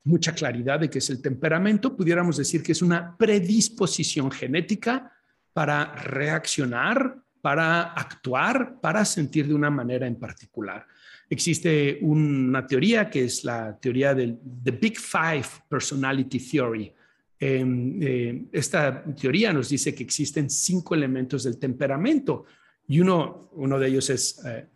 mucha 0.04 0.34
claridad 0.34 0.80
de 0.80 0.90
qué 0.90 1.00
es 1.00 1.10
el 1.10 1.22
temperamento, 1.22 1.96
pudiéramos 1.96 2.38
decir 2.38 2.62
que 2.64 2.72
es 2.72 2.82
una 2.82 3.18
predisposición 3.18 4.32
genética 4.32 5.12
para 5.54 5.96
reaccionar, 5.96 7.18
para 7.42 7.94
actuar, 7.94 8.80
para 8.82 9.06
sentir 9.06 9.48
de 9.48 9.54
una 9.54 9.70
manera 9.70 10.06
en 10.06 10.16
particular. 10.16 10.86
Existe 11.30 12.00
una 12.02 12.66
teoría 12.66 13.10
que 13.10 13.26
es 13.26 13.44
la 13.44 13.78
teoría 13.80 14.14
del 14.14 14.38
The 14.64 14.72
Big 14.72 14.98
Five 15.00 15.46
Personality 15.70 16.40
Theory. 16.40 16.94
Em, 17.40 18.02
eh, 18.02 18.46
esta 18.52 19.04
teoría 19.04 19.52
nos 19.52 19.70
dice 19.70 19.94
que 19.94 20.04
existen 20.04 20.50
cinco 20.50 20.96
elementos 20.96 21.44
del 21.44 21.58
temperamento 21.58 22.46
y 22.88 23.00
uno, 23.00 23.50
uno 23.54 23.78
de 23.78 23.88
ellos 23.88 24.10
es 24.10 24.42
eh, 24.46 24.68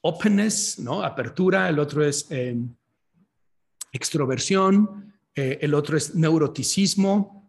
openness, 0.00 0.78
¿no? 0.78 1.02
apertura, 1.02 1.68
el 1.68 1.78
otro 1.78 2.04
es 2.04 2.30
em, 2.30 2.68
extroversión, 3.92 5.12
eh, 5.34 5.58
el 5.60 5.74
otro 5.74 5.96
es 5.96 6.14
neuroticismo, 6.14 7.48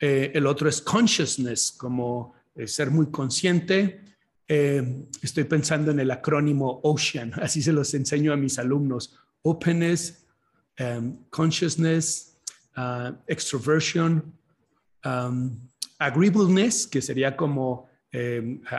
eh, 0.00 0.30
el 0.34 0.46
otro 0.46 0.68
es 0.68 0.80
consciousness, 0.80 1.72
como 1.72 2.34
eh, 2.54 2.66
ser 2.66 2.90
muy 2.90 3.10
consciente. 3.10 4.00
Estoy 4.48 5.44
pensando 5.44 5.90
en 5.90 6.00
el 6.00 6.10
acrónimo 6.10 6.80
OCEAN, 6.82 7.34
así 7.42 7.62
se 7.62 7.72
los 7.72 7.92
enseño 7.94 8.32
a 8.32 8.36
mis 8.36 8.58
alumnos. 8.58 9.16
Openness, 9.42 10.26
um, 10.80 11.24
consciousness, 11.30 12.38
uh, 12.76 13.12
extroversion, 13.26 14.32
um, 15.04 15.56
agreeableness, 15.98 16.86
que 16.86 17.02
sería 17.02 17.36
como 17.36 17.86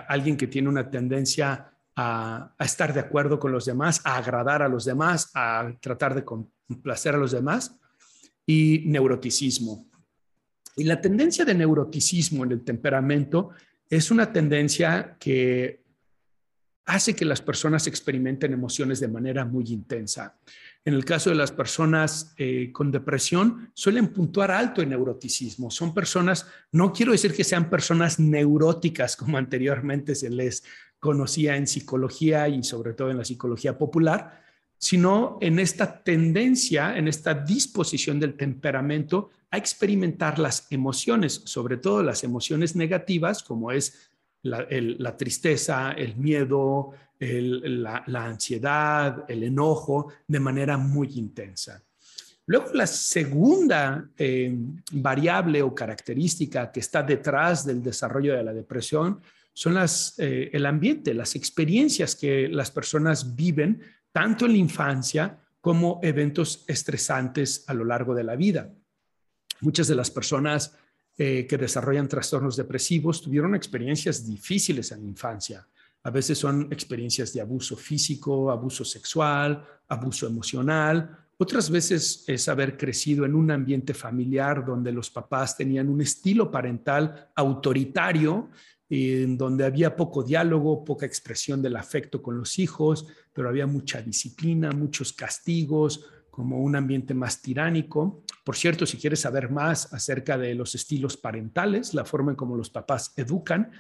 alguien 0.07 0.35
que 0.35 0.47
tiene 0.47 0.69
una 0.69 0.89
tendencia 0.89 1.71
a, 1.95 2.55
a, 2.57 2.65
estar 2.65 2.93
de 2.93 2.99
acuerdo 2.99 3.39
con 3.39 3.51
los 3.51 3.65
demás, 3.65 4.01
a 4.03 4.17
agradar 4.17 4.63
a 4.63 4.67
los 4.67 4.85
demás, 4.85 5.29
a 5.35 5.71
tratar 5.79 6.15
de 6.15 6.25
placer 6.81 7.13
a 7.13 7.19
los 7.19 7.31
demás, 7.31 7.79
y 8.49 8.81
neuroticismo. 8.87 9.85
Y 10.75 10.85
la 10.85 10.99
tendencia 10.99 11.45
de 11.45 11.53
neuroticismo 11.53 12.43
en 12.43 12.53
el 12.53 12.63
temperamento 12.63 13.51
es 13.89 14.11
una 14.11 14.31
tendencia 14.31 15.17
que 15.19 15.83
hace 16.85 17.15
que 17.15 17.25
las 17.25 17.41
personas 17.41 17.85
experimenten 17.87 18.51
emociones 18.51 18.99
de 18.99 19.07
manera 19.07 19.45
muy 19.45 19.65
intensa. 19.67 20.39
En 20.83 20.93
el 20.93 21.05
caso 21.05 21.29
de 21.29 21.35
las 21.35 21.51
personas 21.51 22.33
eh, 22.37 22.71
con 22.71 22.91
depresión, 22.91 23.71
suelen 23.75 24.07
puntuar 24.07 24.49
alto 24.49 24.81
en 24.81 24.89
neuroticismo. 24.89 25.69
Son 25.69 25.93
personas, 25.93 26.47
no 26.71 26.91
quiero 26.91 27.11
decir 27.11 27.33
que 27.33 27.43
sean 27.43 27.69
personas 27.69 28.19
neuróticas 28.19 29.15
como 29.15 29.37
anteriormente 29.37 30.15
se 30.15 30.31
les 30.31 30.63
conocía 30.99 31.55
en 31.57 31.67
psicología 31.67 32.47
y 32.47 32.63
sobre 32.63 32.93
todo 32.93 33.11
en 33.11 33.17
la 33.17 33.25
psicología 33.25 33.77
popular, 33.77 34.41
sino 34.79 35.37
en 35.41 35.59
esta 35.59 36.01
tendencia, 36.01 36.97
en 36.97 37.09
esta 37.09 37.33
disposición 37.33 38.19
del 38.19 38.35
temperamento 38.35 39.29
a 39.51 39.57
experimentar 39.57 40.39
las 40.39 40.67
emociones, 40.71 41.41
sobre 41.45 41.77
todo 41.77 42.01
las 42.01 42.23
emociones 42.23 42.75
negativas, 42.77 43.43
como 43.43 43.71
es 43.71 44.09
la, 44.41 45.17
tristeza, 45.17 45.91
el 45.91 46.15
miedo, 46.15 46.91
la, 47.19 48.25
ansiedad, 48.25 49.25
el 49.27 49.43
enojo 49.43 50.13
de 50.25 50.39
manera 50.39 50.77
muy 50.77 51.09
intensa. 51.15 51.83
Luego, 52.45 52.67
la 52.73 52.87
segunda 52.87 54.09
eh, 54.17 54.55
variable 54.93 55.61
o 55.61 55.75
característica 55.75 56.71
que 56.71 56.79
está 56.79 57.03
detrás 57.03 57.65
del 57.65 57.83
desarrollo 57.83 58.35
de 58.35 58.43
la 58.43 58.53
depresión 58.53 59.21
son 59.53 59.73
las, 59.73 60.17
eh, 60.17 60.49
el 60.53 60.65
ambiente, 60.65 61.13
las 61.13 61.35
experiencias 61.35 62.15
que 62.15 62.47
las 62.47 62.71
personas 62.71 63.35
viven 63.35 63.81
tanto 64.11 64.45
en 64.45 64.53
la 64.53 64.57
infancia 64.57 65.39
como 65.61 65.99
eventos 66.03 66.63
estresantes 66.67 67.63
a 67.67 67.73
lo 67.73 67.85
largo 67.85 68.15
de 68.15 68.23
la 68.23 68.35
vida. 68.35 68.71
Muchas 69.61 69.87
de 69.87 69.95
las 69.95 70.09
personas 70.09 70.73
eh, 71.17 71.45
que 71.45 71.57
desarrollan 71.57 72.07
trastornos 72.07 72.55
depresivos 72.55 73.21
tuvieron 73.21 73.53
experiencias 73.55 74.25
difíciles 74.25 74.91
en 74.91 75.01
la 75.01 75.09
infancia. 75.09 75.67
A 76.03 76.11
veces 76.11 76.37
son 76.37 76.69
experiencias 76.71 77.33
de 77.33 77.41
abuso 77.41 77.75
físico, 77.75 78.49
abuso 78.51 78.85
sexual, 78.85 79.65
abuso 79.89 80.27
emocional. 80.27 81.17
Otras 81.37 81.69
veces 81.69 82.23
es 82.25 82.47
haber 82.47 82.77
crecido 82.77 83.25
en 83.25 83.35
un 83.35 83.51
ambiente 83.51 83.93
familiar 83.93 84.65
donde 84.65 84.93
los 84.93 85.09
papás 85.09 85.57
tenían 85.57 85.89
un 85.89 85.99
estilo 86.01 86.49
parental 86.49 87.31
autoritario, 87.35 88.49
en 88.89 89.37
donde 89.37 89.65
había 89.65 89.95
poco 89.95 90.23
diálogo, 90.23 90.83
poca 90.83 91.05
expresión 91.05 91.61
del 91.61 91.75
afecto 91.75 92.21
con 92.21 92.37
los 92.37 92.57
hijos, 92.59 93.07
pero 93.39 93.47
había 93.47 93.67
mucha 93.67 94.01
disciplina, 94.01 94.69
muchos 94.73 95.13
castigos, 95.13 96.05
como 96.29 96.59
un 96.59 96.75
ambiente 96.75 97.13
más 97.13 97.41
tiránico. 97.41 98.25
Por 98.43 98.57
cierto, 98.57 98.85
si 98.85 98.97
quieres 98.97 99.21
saber 99.21 99.49
más 99.49 99.93
acerca 99.93 100.37
de 100.37 100.53
los 100.55 100.75
estilos 100.75 101.15
parentales, 101.15 101.93
la 101.93 102.03
forma 102.03 102.31
en 102.31 102.35
cómo 102.35 102.57
los 102.57 102.69
papás 102.69 103.13
educan, 103.15 103.71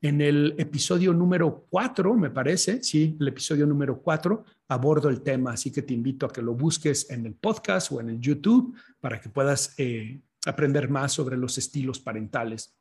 en 0.00 0.20
el 0.20 0.54
episodio 0.56 1.12
número 1.12 1.66
4, 1.68 2.14
me 2.14 2.30
parece, 2.30 2.80
sí, 2.84 3.16
el 3.18 3.26
episodio 3.26 3.66
número 3.66 4.00
4, 4.00 4.44
abordo 4.68 5.08
el 5.08 5.22
tema, 5.22 5.54
así 5.54 5.72
que 5.72 5.82
te 5.82 5.94
invito 5.94 6.24
a 6.24 6.32
que 6.32 6.40
lo 6.40 6.54
busques 6.54 7.10
en 7.10 7.26
el 7.26 7.34
podcast 7.34 7.90
o 7.90 8.00
en 8.00 8.10
el 8.10 8.20
YouTube 8.20 8.76
para 9.00 9.20
que 9.20 9.30
puedas 9.30 9.74
eh, 9.78 10.20
aprender 10.46 10.88
más 10.88 11.10
sobre 11.10 11.36
los 11.36 11.58
estilos 11.58 11.98
parentales. 11.98 12.72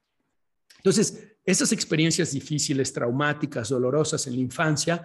Entonces, 0.77 1.35
esas 1.43 1.71
experiencias 1.71 2.31
difíciles, 2.31 2.93
traumáticas, 2.93 3.69
dolorosas 3.69 4.27
en 4.27 4.35
la 4.35 4.41
infancia, 4.41 5.03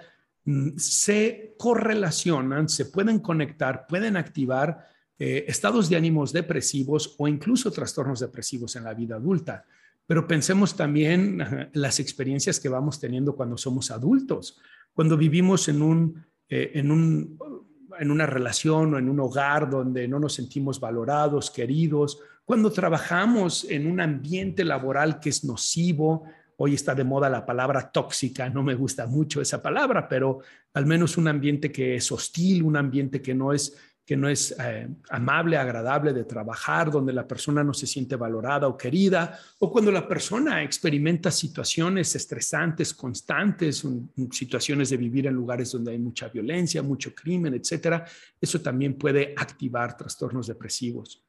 se 0.77 1.55
correlacionan, 1.57 2.69
se 2.69 2.87
pueden 2.87 3.21
conectar, 3.21 3.87
pueden 3.87 4.17
activar 4.17 4.89
eh, 5.19 5.45
estados 5.47 5.89
de 5.89 5.97
ánimos 5.97 6.33
depresivos 6.33 7.15
o 7.19 7.29
incluso 7.29 7.71
trastornos 7.71 8.21
depresivos 8.21 8.75
en 8.77 8.85
la 8.85 8.95
vida 8.95 9.17
adulta. 9.17 9.65
Pero 10.07 10.27
pensemos 10.27 10.77
también 10.77 11.71
las 11.75 12.01
experiencias 12.01 12.59
que 12.59 12.69
vamos 12.69 12.99
teniendo 12.99 13.37
cuando 13.37 13.57
somos 13.57 13.91
adultos, 13.91 14.59
cuando 14.93 15.17
vivimos 15.17 15.69
en, 15.69 15.81
un, 15.81 16.25
eh, 16.49 16.73
en, 16.75 16.91
un, 16.91 17.39
en 18.01 18.11
una 18.11 18.27
relación 18.27 18.95
o 18.95 18.99
en 18.99 19.09
un 19.09 19.21
hogar 19.21 19.71
donde 19.71 20.09
no 20.09 20.19
nos 20.19 20.35
sentimos 20.35 20.81
valorados, 20.81 21.51
queridos, 21.51 22.19
cuando 22.45 22.73
trabajamos 22.73 23.65
en 23.71 23.87
un 23.87 24.01
ambiente 24.01 24.65
laboral 24.65 25.21
que 25.21 25.29
es 25.29 25.45
nocivo. 25.45 26.25
Hoy 26.57 26.75
está 26.75 26.95
de 26.95 27.05
moda 27.05 27.29
la 27.29 27.45
palabra 27.45 27.91
tóxica, 27.91 28.49
no 28.49 28.63
me 28.63 28.75
gusta 28.75 29.07
mucho 29.07 29.41
esa 29.41 29.63
palabra, 29.63 30.09
pero 30.09 30.41
al 30.75 30.87
menos 30.87 31.17
un 31.17 31.29
ambiente 31.29 31.73
que 31.73 31.97
es 31.97 32.13
hostil, 32.13 32.63
un 32.63 32.77
ambiente 32.77 33.21
que 33.21 33.35
no 33.35 33.53
es 33.53 33.77
que 34.05 34.17
no 34.17 34.29
es 34.29 34.55
eh, 34.59 34.89
amable, 35.11 35.57
agradable 35.57 36.13
de 36.13 36.25
trabajar, 36.25 36.91
donde 36.91 37.13
la 37.13 37.27
persona 37.27 37.63
no 37.63 37.73
se 37.73 37.87
siente 37.87 38.17
valorada 38.17 38.67
o 38.67 38.77
querida, 38.77 39.39
o 39.61 39.71
cuando 39.71 39.93
la 39.93 40.09
persona 40.09 40.63
experimenta 40.63 41.31
situaciones 41.31 42.15
estresantes, 42.17 42.95
constantes, 42.95 43.87
situaciones 44.33 44.91
de 44.91 44.97
vivir 44.97 45.29
en 45.29 45.35
lugares 45.35 45.71
donde 45.71 45.93
hay 45.93 45.99
mucha 45.99 46.29
violencia, 46.29 46.83
mucho 46.83 47.15
crimen, 47.15 47.55
etcétera, 47.55 48.05
eso 48.41 48.61
también 48.61 48.95
puede 48.95 49.35
activar 49.37 49.97
trastornos 49.97 50.49
depresivos. 50.49 51.25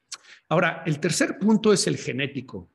Ahora, 0.48 0.82
el 0.84 0.98
tercer 0.98 1.38
punto 1.38 1.72
es 1.72 1.86
el 1.86 1.96
genético. 1.96 2.73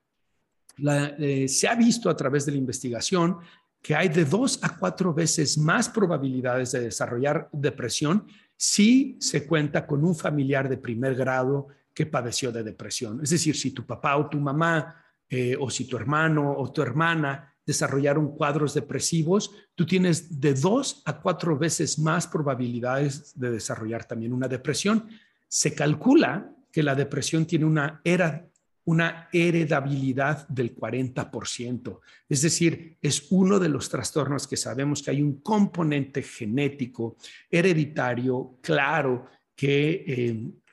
Eh, 1.17 1.47
se 1.47 1.67
ha 1.67 1.75
visto 1.75 2.09
a 2.09 2.15
través 2.15 2.45
de 2.45 2.53
la 2.53 2.57
investigación 2.57 3.37
que 3.81 3.95
hay 3.95 4.09
de 4.09 4.25
dos 4.25 4.59
a 4.61 4.77
cuatro 4.77 5.13
veces 5.13 5.57
más 5.57 5.89
probabilidades 5.89 6.71
de 6.73 6.81
desarrollar 6.81 7.49
depresión 7.51 8.27
si 8.57 9.17
se 9.21 9.45
cuenta 9.47 9.87
con 9.87 10.03
un 10.03 10.15
familiar 10.15 10.67
de 10.67 10.77
primer 10.77 11.15
grado 11.15 11.67
que 11.93 12.05
padeció 12.05 12.51
de 12.51 12.63
depresión. 12.63 13.21
Es 13.23 13.29
decir, 13.29 13.55
si 13.55 13.71
tu 13.71 13.85
papá 13.85 14.17
o 14.17 14.29
tu 14.29 14.39
mamá 14.39 14.95
eh, 15.29 15.55
o 15.59 15.69
si 15.69 15.85
tu 15.85 15.95
hermano 15.95 16.55
o 16.57 16.71
tu 16.71 16.81
hermana 16.81 17.53
desarrollaron 17.65 18.35
cuadros 18.35 18.73
depresivos, 18.73 19.51
tú 19.75 19.85
tienes 19.85 20.41
de 20.41 20.55
dos 20.55 21.01
a 21.05 21.21
cuatro 21.21 21.57
veces 21.57 21.99
más 21.99 22.27
probabilidades 22.27 23.39
de 23.39 23.51
desarrollar 23.51 24.05
también 24.05 24.33
una 24.33 24.47
depresión. 24.47 25.07
Se 25.47 25.73
calcula 25.73 26.51
que 26.71 26.83
la 26.83 26.95
depresión 26.95 27.45
tiene 27.45 27.65
una 27.65 28.01
era 28.03 28.48
una 28.89 29.29
heredabilidad 29.31 30.47
del 30.47 30.75
40%. 30.75 31.99
Es 32.27 32.41
decir, 32.41 32.97
es 32.99 33.27
uno 33.29 33.59
de 33.59 33.69
los 33.69 33.87
trastornos 33.87 34.47
que 34.47 34.57
sabemos 34.57 35.03
que 35.03 35.11
hay 35.11 35.21
un 35.21 35.41
componente 35.41 36.23
genético, 36.23 37.15
hereditario, 37.51 38.57
claro, 38.61 39.27
que, 39.55 40.03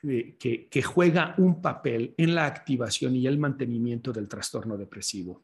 eh, 0.01 0.33
que, 0.39 0.67
que 0.67 0.81
juega 0.81 1.35
un 1.37 1.61
papel 1.61 2.15
en 2.17 2.33
la 2.33 2.47
activación 2.47 3.15
y 3.15 3.27
el 3.27 3.37
mantenimiento 3.37 4.11
del 4.11 4.27
trastorno 4.27 4.77
depresivo. 4.77 5.43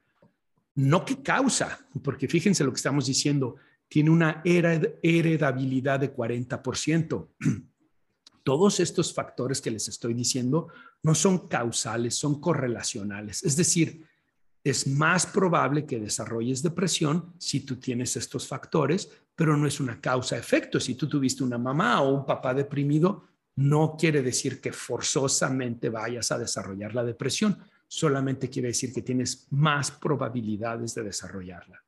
No 0.74 1.06
que 1.06 1.22
causa, 1.22 1.86
porque 2.02 2.28
fíjense 2.28 2.64
lo 2.64 2.72
que 2.72 2.78
estamos 2.78 3.06
diciendo, 3.06 3.58
tiene 3.88 4.10
una 4.10 4.42
heredabilidad 4.44 6.00
de 6.00 6.12
40%. 6.12 7.28
Todos 8.44 8.80
estos 8.80 9.14
factores 9.14 9.62
que 9.62 9.72
les 9.72 9.88
estoy 9.88 10.14
diciendo 10.14 10.68
no 11.02 11.16
son 11.16 11.48
causales, 11.48 12.16
son 12.16 12.40
correlacionales. 12.40 13.44
Es 13.44 13.56
decir, 13.56 14.06
es 14.64 14.88
más 14.88 15.26
probable 15.26 15.86
que 15.86 16.00
desarrolles 16.00 16.64
depresión 16.64 17.34
si 17.38 17.62
tú 17.62 17.78
tienes 17.78 18.16
estos 18.16 18.48
factores, 18.48 19.10
pero 19.36 19.58
no 19.58 19.68
es 19.68 19.80
una 19.80 20.00
causa-efecto. 20.00 20.80
Si 20.80 20.96
tú 20.96 21.08
tuviste 21.10 21.44
una 21.44 21.58
mamá 21.58 22.02
o 22.02 22.14
un 22.14 22.26
papá 22.26 22.54
deprimido, 22.54 23.24
no 23.56 23.96
quiere 23.98 24.22
decir 24.22 24.62
que 24.62 24.72
forzosamente 24.72 25.90
vayas 25.90 26.32
a 26.32 26.38
desarrollar 26.38 26.96
la 26.96 27.04
depresión, 27.04 27.58
solamente 27.88 28.50
quiere 28.50 28.70
decir 28.70 28.94
que 28.94 29.02
tienes 29.02 29.48
más 29.52 29.92
probabilidades 29.92 30.96
de 30.96 31.04
desarrollarla. 31.04 31.83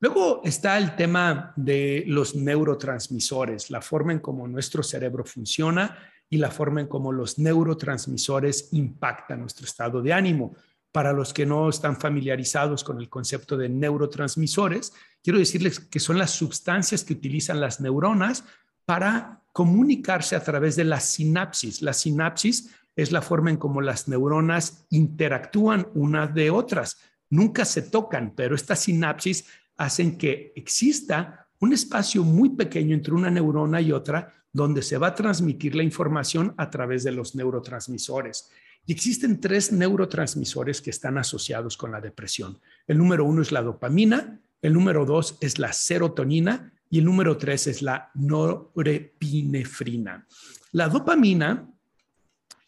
Luego 0.00 0.42
está 0.44 0.78
el 0.78 0.94
tema 0.94 1.52
de 1.56 2.04
los 2.06 2.36
neurotransmisores, 2.36 3.70
la 3.70 3.82
forma 3.82 4.12
en 4.12 4.20
cómo 4.20 4.46
nuestro 4.46 4.84
cerebro 4.84 5.24
funciona 5.24 5.98
y 6.30 6.36
la 6.36 6.52
forma 6.52 6.80
en 6.80 6.86
cómo 6.86 7.10
los 7.10 7.38
neurotransmisores 7.38 8.68
impactan 8.72 9.40
nuestro 9.40 9.66
estado 9.66 10.00
de 10.00 10.12
ánimo. 10.12 10.54
Para 10.92 11.12
los 11.12 11.34
que 11.34 11.44
no 11.44 11.68
están 11.68 11.96
familiarizados 11.96 12.84
con 12.84 12.98
el 13.00 13.08
concepto 13.08 13.56
de 13.56 13.68
neurotransmisores, 13.68 14.92
quiero 15.22 15.38
decirles 15.40 15.80
que 15.80 16.00
son 16.00 16.16
las 16.16 16.30
sustancias 16.30 17.02
que 17.02 17.14
utilizan 17.14 17.60
las 17.60 17.80
neuronas 17.80 18.44
para 18.84 19.42
comunicarse 19.52 20.36
a 20.36 20.44
través 20.44 20.76
de 20.76 20.84
la 20.84 21.00
sinapsis. 21.00 21.82
La 21.82 21.92
sinapsis 21.92 22.70
es 22.94 23.10
la 23.10 23.20
forma 23.20 23.50
en 23.50 23.56
cómo 23.56 23.80
las 23.80 24.06
neuronas 24.06 24.86
interactúan 24.90 25.88
unas 25.94 26.32
de 26.34 26.50
otras. 26.50 26.98
Nunca 27.30 27.64
se 27.64 27.82
tocan, 27.82 28.32
pero 28.34 28.54
esta 28.54 28.76
sinapsis 28.76 29.44
hacen 29.78 30.18
que 30.18 30.52
exista 30.54 31.48
un 31.60 31.72
espacio 31.72 32.22
muy 32.22 32.50
pequeño 32.50 32.94
entre 32.94 33.14
una 33.14 33.30
neurona 33.30 33.80
y 33.80 33.92
otra 33.92 34.34
donde 34.52 34.82
se 34.82 34.98
va 34.98 35.08
a 35.08 35.14
transmitir 35.14 35.74
la 35.74 35.82
información 35.82 36.54
a 36.56 36.68
través 36.68 37.04
de 37.04 37.12
los 37.12 37.34
neurotransmisores. 37.34 38.50
Y 38.86 38.92
existen 38.92 39.40
tres 39.40 39.72
neurotransmisores 39.72 40.80
que 40.80 40.90
están 40.90 41.18
asociados 41.18 41.76
con 41.76 41.92
la 41.92 42.00
depresión. 42.00 42.58
El 42.86 42.98
número 42.98 43.24
uno 43.24 43.42
es 43.42 43.52
la 43.52 43.62
dopamina, 43.62 44.40
el 44.62 44.72
número 44.72 45.04
dos 45.04 45.36
es 45.40 45.58
la 45.58 45.72
serotonina 45.72 46.72
y 46.90 46.98
el 46.98 47.04
número 47.04 47.36
tres 47.36 47.66
es 47.66 47.82
la 47.82 48.10
norepinefrina. 48.14 50.26
La 50.72 50.88
dopamina 50.88 51.68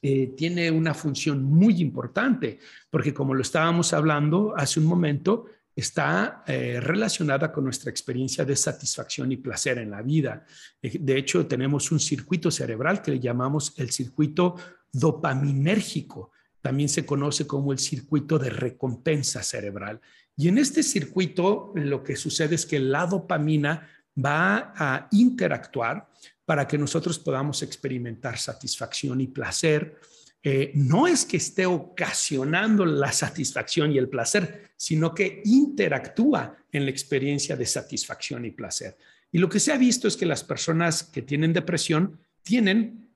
eh, 0.03 0.35
tiene 0.37 0.71
una 0.71 0.95
función 0.95 1.43
muy 1.43 1.81
importante 1.81 2.59
porque 2.91 3.13
como 3.13 3.35
lo 3.35 3.43
estábamos 3.43 3.93
hablando 3.93 4.55
hace 4.57 4.81
un 4.81 4.87
momento, 4.87 5.47
está 5.81 6.43
eh, 6.47 6.81
relacionada 6.81 7.53
con 7.53 7.65
nuestra 7.65 7.91
experiencia 7.91 8.45
de 8.45 8.57
satisfacción 8.57 9.33
y 9.33 9.37
placer 9.37 9.79
en 9.79 9.91
la 9.91 10.03
vida. 10.03 10.45
Eh, 10.81 10.99
de 11.01 11.19
hecho, 11.19 11.47
tenemos 11.47 11.91
un 11.93 12.01
circuito 12.01 12.51
cerebral 12.51 13.03
que 13.03 13.13
le 13.13 13.21
llamamos 13.21 13.75
el 13.77 13.91
circuito 13.91 14.57
dopaminérgico. 14.93 16.33
También 16.61 16.89
se 16.89 17.05
conoce 17.05 17.47
como 17.47 17.73
el 17.73 17.79
circuito 17.79 18.39
de 18.39 18.51
recompensa 18.51 19.43
cerebral. 19.43 20.01
Y 20.37 20.49
en 20.49 20.59
este 20.59 20.83
circuito 20.83 21.73
lo 21.75 22.03
que 22.03 22.17
sucede 22.17 22.55
es 22.55 22.67
que 22.67 22.79
la 22.79 23.07
dopamina 23.07 23.89
va 24.17 24.73
a 24.77 25.09
interactuar 25.13 26.09
para 26.45 26.67
que 26.67 26.79
nosotros 26.79 27.19
podamos 27.19 27.63
experimentar 27.63 28.39
satisfacción 28.39 29.21
y 29.21 29.29
placer 29.29 30.01
eh, 30.43 30.73
no 30.75 31.07
es 31.07 31.27
que 31.27 31.37
esté 31.37 31.67
ocasionando 31.67 32.87
la 32.87 33.13
satisfacción 33.13 33.93
y 33.93 33.99
el 33.99 34.09
placer, 34.09 34.71
sino 34.77 35.15
que 35.15 35.43
interactúa 35.45 36.57
en 36.73 36.85
la 36.85 36.91
experiencia 36.91 37.57
de 37.57 37.67
satisfacción 37.67 38.45
y 38.47 38.51
placer. 38.51 38.97
Y 39.33 39.39
lo 39.39 39.49
que 39.49 39.61
se 39.61 39.73
ha 39.73 39.77
visto 39.77 40.09
es 40.09 40.17
que 40.17 40.27
las 40.27 40.43
personas 40.43 41.03
que 41.03 41.23
tienen 41.23 41.53
depresión 41.53 42.19
tienen 42.43 43.11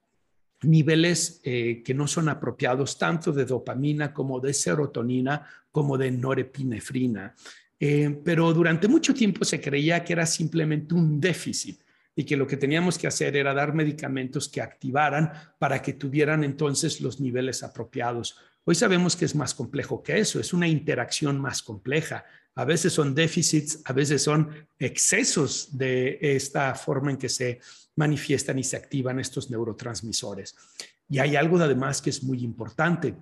niveles 0.63 1.41
eh, 1.45 1.83
que 1.85 1.95
no 1.95 2.07
son 2.07 2.29
apropiados 2.29 2.99
tanto 2.99 3.33
de 3.33 3.45
dopamina 3.45 4.13
como 4.13 4.41
de 4.41 4.53
serotonina 4.53 5.47
como 5.71 5.99
de 5.99 6.11
norepinefrina. 6.11 7.35
Eh, 7.81 8.21
pero 8.25 8.53
durante 8.53 8.87
mucho 8.87 9.13
tiempo 9.13 9.45
se 9.45 9.61
creía 9.61 10.05
que 10.05 10.13
era 10.13 10.27
simplemente 10.27 10.95
un 10.95 11.21
déficit 11.21 11.81
y 12.17 12.25
que 12.25 12.37
lo 12.37 12.47
que 12.47 12.57
teníamos 12.57 12.99
que 12.99 13.07
hacer 13.07 13.37
era 13.37 13.55
dar 13.55 13.75
medicamentos 13.75 14.49
que 14.49 14.61
activaran 14.61 15.33
para 15.59 15.83
que 15.83 15.95
tuvieran 15.95 16.45
entonces 16.45 17.01
los 17.01 17.21
niveles 17.21 17.63
apropiados. 17.63 18.39
Hoy 18.65 18.75
sabemos 18.75 19.17
que 19.17 19.25
es 19.25 19.35
más 19.35 19.55
complejo 19.55 20.03
que 20.03 20.19
eso, 20.19 20.41
es 20.41 20.53
una 20.53 20.69
interacción 20.69 21.41
más 21.41 21.63
compleja. 21.63 22.25
A 22.55 22.65
veces 22.65 22.93
son 22.93 23.15
déficits, 23.15 23.81
a 23.85 23.93
veces 23.93 24.23
son 24.23 24.69
excesos 24.79 25.77
de 25.77 26.19
esta 26.21 26.75
forma 26.75 27.11
en 27.11 27.17
que 27.17 27.29
se 27.29 27.61
manifiestan 27.97 28.59
y 28.59 28.65
se 28.65 28.77
activan 28.77 29.19
estos 29.19 29.51
neurotransmisores. 29.51 30.55
Y 31.09 31.19
hay 31.19 31.37
algo 31.37 31.59
además 31.59 32.01
que 32.01 32.11
es 32.11 32.23
muy 32.23 32.43
importante. 32.43 33.15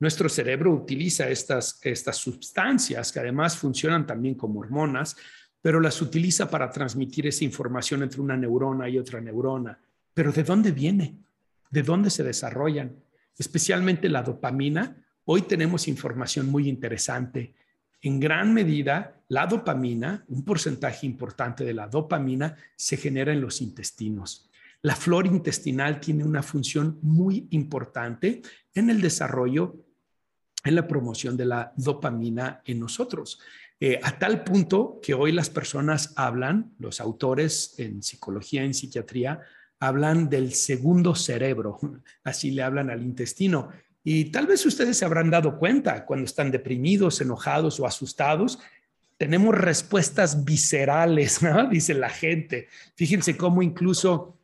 Nuestro 0.00 0.28
cerebro 0.28 0.72
utiliza 0.72 1.28
estas, 1.28 1.78
estas 1.82 2.16
sustancias 2.16 3.12
que 3.12 3.20
además 3.20 3.56
funcionan 3.56 4.04
también 4.04 4.34
como 4.34 4.58
hormonas, 4.58 5.16
pero 5.62 5.80
las 5.80 6.02
utiliza 6.02 6.50
para 6.50 6.70
transmitir 6.70 7.26
esa 7.28 7.44
información 7.44 8.02
entre 8.02 8.20
una 8.20 8.36
neurona 8.36 8.88
y 8.88 8.98
otra 8.98 9.20
neurona. 9.20 9.78
Pero 10.12 10.32
¿de 10.32 10.42
dónde 10.42 10.72
viene? 10.72 11.16
¿De 11.70 11.82
dónde 11.82 12.10
se 12.10 12.24
desarrollan? 12.24 12.96
Especialmente 13.38 14.08
la 14.08 14.22
dopamina. 14.22 14.96
Hoy 15.24 15.42
tenemos 15.42 15.86
información 15.86 16.50
muy 16.50 16.68
interesante. 16.68 17.54
En 18.02 18.18
gran 18.18 18.52
medida, 18.52 19.22
la 19.28 19.46
dopamina, 19.46 20.24
un 20.28 20.44
porcentaje 20.44 21.06
importante 21.06 21.64
de 21.64 21.72
la 21.72 21.86
dopamina, 21.86 22.56
se 22.76 22.96
genera 22.96 23.32
en 23.32 23.40
los 23.40 23.62
intestinos. 23.62 24.50
La 24.82 24.96
flora 24.96 25.28
intestinal 25.28 26.00
tiene 26.00 26.24
una 26.24 26.42
función 26.42 26.98
muy 27.02 27.46
importante 27.50 28.42
en 28.74 28.90
el 28.90 29.00
desarrollo, 29.00 29.76
en 30.64 30.74
la 30.74 30.88
promoción 30.88 31.36
de 31.36 31.44
la 31.44 31.72
dopamina 31.76 32.62
en 32.64 32.80
nosotros. 32.80 33.38
Eh, 33.84 33.98
a 34.00 34.16
tal 34.16 34.44
punto 34.44 35.00
que 35.02 35.12
hoy 35.12 35.32
las 35.32 35.50
personas 35.50 36.12
hablan, 36.14 36.72
los 36.78 37.00
autores 37.00 37.74
en 37.78 38.00
psicología, 38.00 38.62
en 38.62 38.74
psiquiatría, 38.74 39.40
hablan 39.80 40.28
del 40.28 40.52
segundo 40.54 41.16
cerebro, 41.16 41.80
así 42.22 42.52
le 42.52 42.62
hablan 42.62 42.90
al 42.90 43.02
intestino. 43.02 43.70
Y 44.04 44.26
tal 44.26 44.46
vez 44.46 44.64
ustedes 44.66 44.98
se 44.98 45.04
habrán 45.04 45.30
dado 45.30 45.58
cuenta 45.58 46.04
cuando 46.04 46.26
están 46.26 46.52
deprimidos, 46.52 47.20
enojados 47.20 47.80
o 47.80 47.84
asustados, 47.84 48.60
tenemos 49.18 49.52
respuestas 49.52 50.44
viscerales, 50.44 51.40
dice 51.72 51.94
la 51.94 52.08
gente. 52.08 52.68
Fíjense 52.94 53.36
cómo 53.36 53.62
incluso 53.62 54.38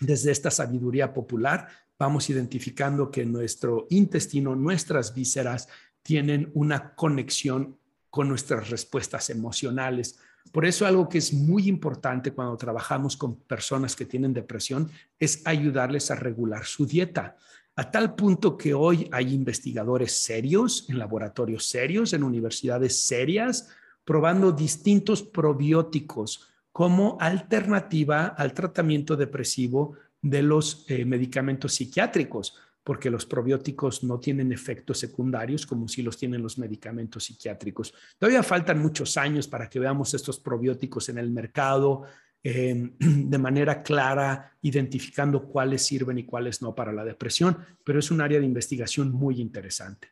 desde 0.00 0.32
esta 0.32 0.50
sabiduría 0.50 1.12
popular 1.12 1.68
vamos 1.98 2.30
identificando 2.30 3.10
que 3.10 3.26
nuestro 3.26 3.86
intestino, 3.90 4.56
nuestras 4.56 5.12
vísceras, 5.12 5.68
tienen 6.02 6.50
una 6.54 6.94
conexión 6.94 7.76
con 8.10 8.28
nuestras 8.28 8.70
respuestas 8.70 9.30
emocionales. 9.30 10.18
Por 10.52 10.64
eso 10.64 10.86
algo 10.86 11.08
que 11.08 11.18
es 11.18 11.32
muy 11.32 11.68
importante 11.68 12.32
cuando 12.32 12.56
trabajamos 12.56 13.16
con 13.16 13.36
personas 13.36 13.96
que 13.96 14.06
tienen 14.06 14.32
depresión 14.32 14.90
es 15.18 15.42
ayudarles 15.44 16.10
a 16.10 16.14
regular 16.14 16.64
su 16.64 16.86
dieta. 16.86 17.36
A 17.74 17.90
tal 17.90 18.14
punto 18.14 18.56
que 18.56 18.72
hoy 18.72 19.08
hay 19.12 19.34
investigadores 19.34 20.12
serios, 20.12 20.88
en 20.88 20.98
laboratorios 20.98 21.66
serios, 21.66 22.12
en 22.12 22.22
universidades 22.22 23.06
serias, 23.06 23.68
probando 24.04 24.52
distintos 24.52 25.22
probióticos 25.22 26.48
como 26.72 27.18
alternativa 27.20 28.26
al 28.26 28.54
tratamiento 28.54 29.16
depresivo 29.16 29.94
de 30.22 30.42
los 30.42 30.84
eh, 30.88 31.04
medicamentos 31.04 31.74
psiquiátricos 31.74 32.56
porque 32.86 33.10
los 33.10 33.26
probióticos 33.26 34.04
no 34.04 34.20
tienen 34.20 34.52
efectos 34.52 35.00
secundarios 35.00 35.66
como 35.66 35.88
si 35.88 36.02
los 36.02 36.16
tienen 36.16 36.40
los 36.40 36.56
medicamentos 36.56 37.24
psiquiátricos. 37.24 37.92
Todavía 38.16 38.44
faltan 38.44 38.78
muchos 38.78 39.16
años 39.16 39.48
para 39.48 39.68
que 39.68 39.80
veamos 39.80 40.14
estos 40.14 40.38
probióticos 40.38 41.08
en 41.08 41.18
el 41.18 41.28
mercado 41.30 42.04
em, 42.44 42.92
de 43.00 43.38
manera 43.38 43.82
clara, 43.82 44.56
identificando 44.62 45.48
cuáles 45.48 45.84
sirven 45.84 46.18
y 46.18 46.24
cuáles 46.26 46.62
no 46.62 46.76
para 46.76 46.92
la 46.92 47.04
depresión, 47.04 47.58
pero 47.82 47.98
es 47.98 48.12
un 48.12 48.20
área 48.20 48.38
de 48.38 48.46
investigación 48.46 49.10
muy 49.10 49.40
interesante. 49.40 50.10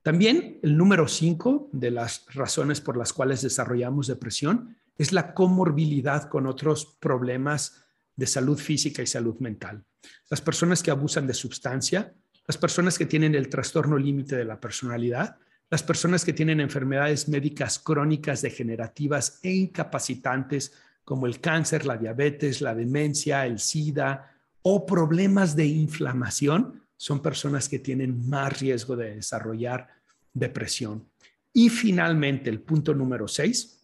También 0.00 0.60
el 0.62 0.78
número 0.78 1.06
cinco 1.06 1.68
de 1.72 1.90
las 1.90 2.24
razones 2.32 2.80
por 2.80 2.96
las 2.96 3.12
cuales 3.12 3.42
desarrollamos 3.42 4.06
depresión 4.06 4.78
es 4.96 5.12
la 5.12 5.34
comorbilidad 5.34 6.30
con 6.30 6.46
otros 6.46 6.96
problemas 7.00 7.83
de 8.16 8.26
salud 8.26 8.58
física 8.58 9.02
y 9.02 9.06
salud 9.06 9.38
mental. 9.40 9.84
Las 10.30 10.40
personas 10.40 10.82
que 10.82 10.90
abusan 10.90 11.26
de 11.26 11.34
sustancia, 11.34 12.14
las 12.46 12.58
personas 12.58 12.98
que 12.98 13.06
tienen 13.06 13.34
el 13.34 13.48
trastorno 13.48 13.96
límite 13.98 14.36
de 14.36 14.44
la 14.44 14.60
personalidad, 14.60 15.36
las 15.70 15.82
personas 15.82 16.24
que 16.24 16.32
tienen 16.32 16.60
enfermedades 16.60 17.28
médicas 17.28 17.78
crónicas 17.78 18.42
degenerativas 18.42 19.40
e 19.42 19.52
incapacitantes 19.52 20.72
como 21.04 21.26
el 21.26 21.40
cáncer, 21.40 21.86
la 21.86 21.96
diabetes, 21.96 22.60
la 22.60 22.74
demencia, 22.74 23.46
el 23.46 23.58
SIDA 23.58 24.30
o 24.62 24.86
problemas 24.86 25.56
de 25.56 25.66
inflamación, 25.66 26.82
son 26.96 27.20
personas 27.20 27.68
que 27.68 27.78
tienen 27.78 28.28
más 28.28 28.60
riesgo 28.60 28.96
de 28.96 29.16
desarrollar 29.16 29.88
depresión. 30.32 31.06
Y 31.52 31.68
finalmente, 31.68 32.50
el 32.50 32.60
punto 32.60 32.94
número 32.94 33.28
seis, 33.28 33.83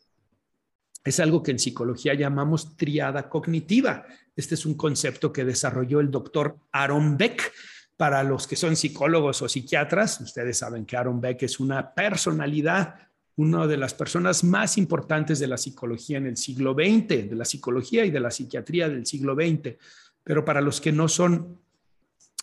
es 1.04 1.20
algo 1.20 1.42
que 1.42 1.50
en 1.50 1.58
psicología 1.58 2.14
llamamos 2.14 2.76
triada 2.76 3.28
cognitiva. 3.28 4.04
Este 4.36 4.54
es 4.54 4.66
un 4.66 4.74
concepto 4.74 5.32
que 5.32 5.44
desarrolló 5.44 6.00
el 6.00 6.10
doctor 6.10 6.56
Aaron 6.72 7.16
Beck. 7.16 7.52
Para 7.96 8.22
los 8.22 8.46
que 8.46 8.56
son 8.56 8.76
psicólogos 8.76 9.42
o 9.42 9.48
psiquiatras, 9.48 10.20
ustedes 10.20 10.58
saben 10.58 10.86
que 10.86 10.96
Aaron 10.96 11.20
Beck 11.20 11.42
es 11.42 11.60
una 11.60 11.94
personalidad, 11.94 12.94
una 13.36 13.66
de 13.66 13.76
las 13.76 13.92
personas 13.92 14.42
más 14.42 14.78
importantes 14.78 15.38
de 15.38 15.46
la 15.46 15.58
psicología 15.58 16.18
en 16.18 16.26
el 16.26 16.36
siglo 16.36 16.72
XX, 16.72 17.28
de 17.28 17.36
la 17.36 17.44
psicología 17.44 18.04
y 18.04 18.10
de 18.10 18.20
la 18.20 18.30
psiquiatría 18.30 18.88
del 18.88 19.04
siglo 19.04 19.34
XX. 19.34 19.76
Pero 20.24 20.44
para 20.44 20.62
los 20.62 20.80
que 20.80 20.92
no 20.92 21.08
son 21.08 21.58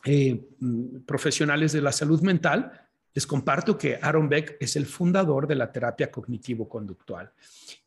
eh, 0.06 0.48
mm, 0.60 1.00
profesionales 1.06 1.72
de 1.72 1.82
la 1.82 1.92
salud 1.92 2.22
mental, 2.22 2.87
les 3.18 3.26
comparto 3.26 3.80
que 3.80 3.98
Aaron 4.00 4.30
Beck 4.30 4.58
es 4.60 4.76
el 4.76 4.86
fundador 4.86 5.48
de 5.48 5.56
la 5.56 5.72
terapia 5.72 6.12
cognitivo-conductual 6.12 7.32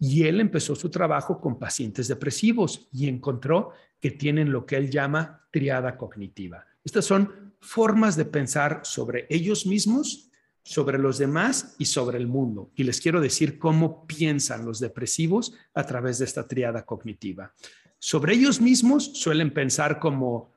y 0.00 0.24
él 0.24 0.40
empezó 0.40 0.74
su 0.74 0.90
trabajo 0.90 1.40
con 1.40 1.56
pacientes 1.56 2.08
depresivos 2.08 2.88
y 2.90 3.06
encontró 3.06 3.70
que 4.00 4.10
tienen 4.10 4.50
lo 4.50 4.66
que 4.66 4.74
él 4.74 4.90
llama 4.90 5.46
triada 5.52 5.96
cognitiva. 5.96 6.66
Estas 6.82 7.04
son 7.04 7.54
formas 7.60 8.16
de 8.16 8.24
pensar 8.24 8.80
sobre 8.82 9.28
ellos 9.30 9.66
mismos, 9.66 10.32
sobre 10.64 10.98
los 10.98 11.18
demás 11.18 11.76
y 11.78 11.84
sobre 11.84 12.18
el 12.18 12.26
mundo. 12.26 12.72
Y 12.74 12.82
les 12.82 13.00
quiero 13.00 13.20
decir 13.20 13.56
cómo 13.56 14.08
piensan 14.08 14.64
los 14.64 14.80
depresivos 14.80 15.54
a 15.74 15.84
través 15.84 16.18
de 16.18 16.24
esta 16.24 16.48
triada 16.48 16.84
cognitiva. 16.84 17.54
Sobre 18.00 18.34
ellos 18.34 18.60
mismos 18.60 19.12
suelen 19.14 19.54
pensar 19.54 20.00
como 20.00 20.50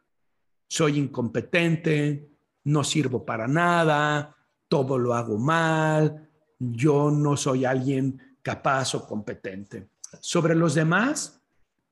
soy 0.68 0.98
incompetente, 0.98 2.32
no 2.64 2.84
sirvo 2.84 3.24
para 3.24 3.48
nada, 3.48 4.36
todo 4.74 4.98
lo 4.98 5.14
hago 5.14 5.38
mal, 5.38 6.28
yo 6.58 7.12
no 7.12 7.38
soy 7.38 7.64
alguien 7.64 8.20
capaz 8.42 8.96
o 8.96 9.06
competente. 9.06 9.90
Sobre 10.20 10.56
los 10.56 10.74
demás, 10.74 11.44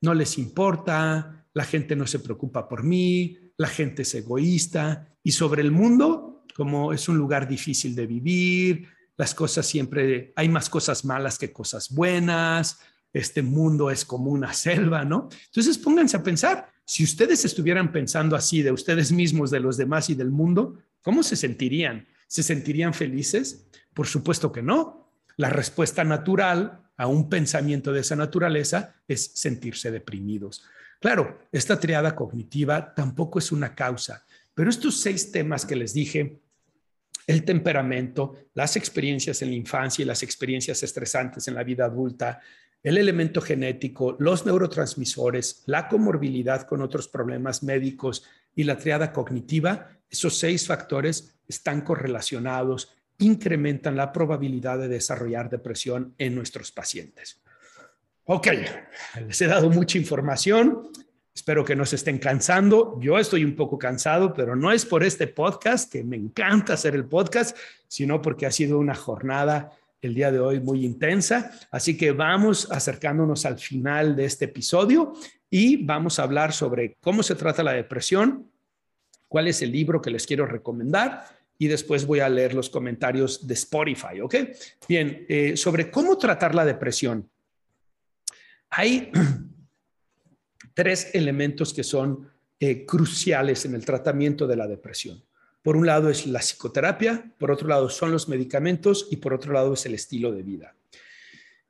no 0.01 0.15
les 0.15 0.39
importa, 0.39 1.45
la 1.53 1.63
gente 1.63 1.95
no 1.95 2.07
se 2.07 2.17
preocupa 2.17 2.67
por 2.67 2.81
mí, 2.81 3.37
la 3.55 3.67
gente 3.67 4.01
es 4.01 4.15
egoísta. 4.15 5.15
Y 5.21 5.31
sobre 5.31 5.61
el 5.61 5.69
mundo, 5.69 6.43
como 6.55 6.91
es 6.91 7.07
un 7.07 7.19
lugar 7.19 7.47
difícil 7.47 7.93
de 7.93 8.07
vivir, 8.07 8.87
las 9.15 9.35
cosas 9.35 9.67
siempre, 9.67 10.33
hay 10.35 10.49
más 10.49 10.67
cosas 10.67 11.05
malas 11.05 11.37
que 11.37 11.53
cosas 11.53 11.93
buenas, 11.93 12.79
este 13.13 13.43
mundo 13.43 13.91
es 13.91 14.03
como 14.03 14.31
una 14.31 14.53
selva, 14.53 15.05
¿no? 15.05 15.29
Entonces 15.45 15.77
pónganse 15.77 16.17
a 16.17 16.23
pensar, 16.23 16.71
si 16.83 17.03
ustedes 17.03 17.45
estuvieran 17.45 17.91
pensando 17.91 18.35
así 18.35 18.63
de 18.63 18.71
ustedes 18.71 19.11
mismos, 19.11 19.51
de 19.51 19.59
los 19.59 19.77
demás 19.77 20.09
y 20.09 20.15
del 20.15 20.31
mundo, 20.31 20.79
¿cómo 21.03 21.21
se 21.21 21.35
sentirían? 21.35 22.07
¿Se 22.31 22.43
sentirían 22.43 22.93
felices? 22.93 23.67
Por 23.93 24.07
supuesto 24.07 24.53
que 24.53 24.61
no. 24.61 25.11
La 25.35 25.49
respuesta 25.49 26.05
natural 26.05 26.81
a 26.95 27.07
un 27.07 27.27
pensamiento 27.27 27.91
de 27.91 27.99
esa 27.99 28.15
naturaleza 28.15 28.95
es 29.05 29.33
sentirse 29.33 29.91
deprimidos. 29.91 30.63
Claro, 31.01 31.39
esta 31.51 31.77
triada 31.77 32.15
cognitiva 32.15 32.95
tampoco 32.95 33.39
es 33.39 33.51
una 33.51 33.75
causa, 33.75 34.25
pero 34.53 34.69
estos 34.69 35.01
seis 35.01 35.33
temas 35.33 35.65
que 35.65 35.75
les 35.75 35.93
dije, 35.93 36.39
el 37.27 37.43
temperamento, 37.43 38.37
las 38.53 38.77
experiencias 38.77 39.41
en 39.41 39.49
la 39.49 39.55
infancia 39.55 40.03
y 40.03 40.05
las 40.05 40.23
experiencias 40.23 40.83
estresantes 40.83 41.49
en 41.49 41.55
la 41.55 41.65
vida 41.65 41.83
adulta, 41.83 42.39
el 42.81 42.97
elemento 42.97 43.41
genético, 43.41 44.15
los 44.19 44.45
neurotransmisores, 44.45 45.63
la 45.65 45.89
comorbilidad 45.89 46.65
con 46.65 46.81
otros 46.81 47.09
problemas 47.09 47.61
médicos 47.61 48.23
y 48.55 48.63
la 48.63 48.77
triada 48.77 49.11
cognitiva, 49.11 49.89
esos 50.09 50.37
seis 50.37 50.67
factores 50.67 51.39
están 51.47 51.81
correlacionados, 51.81 52.93
incrementan 53.17 53.95
la 53.95 54.11
probabilidad 54.11 54.79
de 54.79 54.87
desarrollar 54.87 55.49
depresión 55.49 56.15
en 56.17 56.35
nuestros 56.35 56.71
pacientes. 56.71 57.41
Ok, 58.25 58.47
les 59.27 59.41
he 59.41 59.47
dado 59.47 59.69
mucha 59.69 59.97
información. 59.97 60.89
Espero 61.33 61.63
que 61.63 61.75
no 61.75 61.85
se 61.85 61.95
estén 61.95 62.17
cansando. 62.17 62.97
Yo 62.99 63.17
estoy 63.17 63.43
un 63.43 63.55
poco 63.55 63.77
cansado, 63.77 64.33
pero 64.33 64.55
no 64.55 64.71
es 64.71 64.85
por 64.85 65.03
este 65.03 65.27
podcast, 65.27 65.91
que 65.91 66.03
me 66.03 66.17
encanta 66.17 66.73
hacer 66.73 66.93
el 66.93 67.05
podcast, 67.05 67.57
sino 67.87 68.21
porque 68.21 68.45
ha 68.45 68.51
sido 68.51 68.79
una 68.79 68.95
jornada 68.95 69.71
el 70.01 70.13
día 70.13 70.31
de 70.31 70.39
hoy 70.39 70.59
muy 70.59 70.85
intensa. 70.85 71.51
Así 71.71 71.97
que 71.97 72.11
vamos 72.11 72.71
acercándonos 72.71 73.45
al 73.45 73.59
final 73.59 74.15
de 74.15 74.25
este 74.25 74.45
episodio 74.45 75.13
y 75.53 75.83
vamos 75.83 76.17
a 76.17 76.23
hablar 76.23 76.53
sobre 76.53 76.95
cómo 77.01 77.21
se 77.21 77.35
trata 77.35 77.61
la 77.61 77.73
depresión, 77.73 78.49
cuál 79.27 79.49
es 79.49 79.61
el 79.61 79.71
libro 79.71 80.01
que 80.01 80.09
les 80.09 80.25
quiero 80.25 80.45
recomendar 80.45 81.25
y 81.57 81.67
después 81.67 82.07
voy 82.07 82.21
a 82.21 82.29
leer 82.29 82.55
los 82.55 82.69
comentarios 82.69 83.45
de 83.45 83.53
Spotify, 83.53 84.21
¿ok? 84.23 84.35
Bien, 84.87 85.25
eh, 85.27 85.55
sobre 85.57 85.91
cómo 85.91 86.17
tratar 86.17 86.55
la 86.55 86.65
depresión. 86.65 87.29
Hay 88.69 89.11
tres 90.73 91.13
elementos 91.13 91.73
que 91.73 91.83
son 91.83 92.29
eh, 92.59 92.85
cruciales 92.85 93.65
en 93.65 93.75
el 93.75 93.85
tratamiento 93.85 94.47
de 94.47 94.55
la 94.55 94.67
depresión. 94.67 95.21
Por 95.61 95.75
un 95.75 95.85
lado 95.85 96.09
es 96.09 96.25
la 96.25 96.39
psicoterapia, 96.39 97.33
por 97.37 97.51
otro 97.51 97.67
lado 97.67 97.89
son 97.89 98.11
los 98.11 98.29
medicamentos 98.29 99.09
y 99.11 99.17
por 99.17 99.33
otro 99.33 99.51
lado 99.51 99.73
es 99.73 99.85
el 99.85 99.95
estilo 99.95 100.31
de 100.31 100.43
vida. 100.43 100.75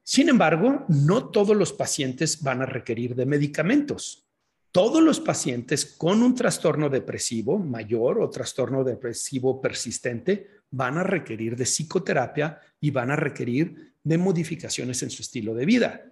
Sin 0.03 0.29
embargo, 0.29 0.85
no 0.87 1.29
todos 1.29 1.55
los 1.55 1.73
pacientes 1.73 2.41
van 2.41 2.61
a 2.61 2.65
requerir 2.65 3.15
de 3.15 3.25
medicamentos. 3.25 4.27
Todos 4.71 5.01
los 5.01 5.19
pacientes 5.19 5.85
con 5.85 6.23
un 6.23 6.33
trastorno 6.33 6.89
depresivo 6.89 7.59
mayor 7.59 8.21
o 8.21 8.29
trastorno 8.29 8.83
depresivo 8.83 9.61
persistente 9.61 10.47
van 10.71 10.97
a 10.97 11.03
requerir 11.03 11.55
de 11.55 11.65
psicoterapia 11.65 12.59
y 12.79 12.91
van 12.91 13.11
a 13.11 13.15
requerir 13.15 13.93
de 14.03 14.17
modificaciones 14.17 15.03
en 15.03 15.09
su 15.09 15.21
estilo 15.21 15.53
de 15.53 15.65
vida 15.65 16.11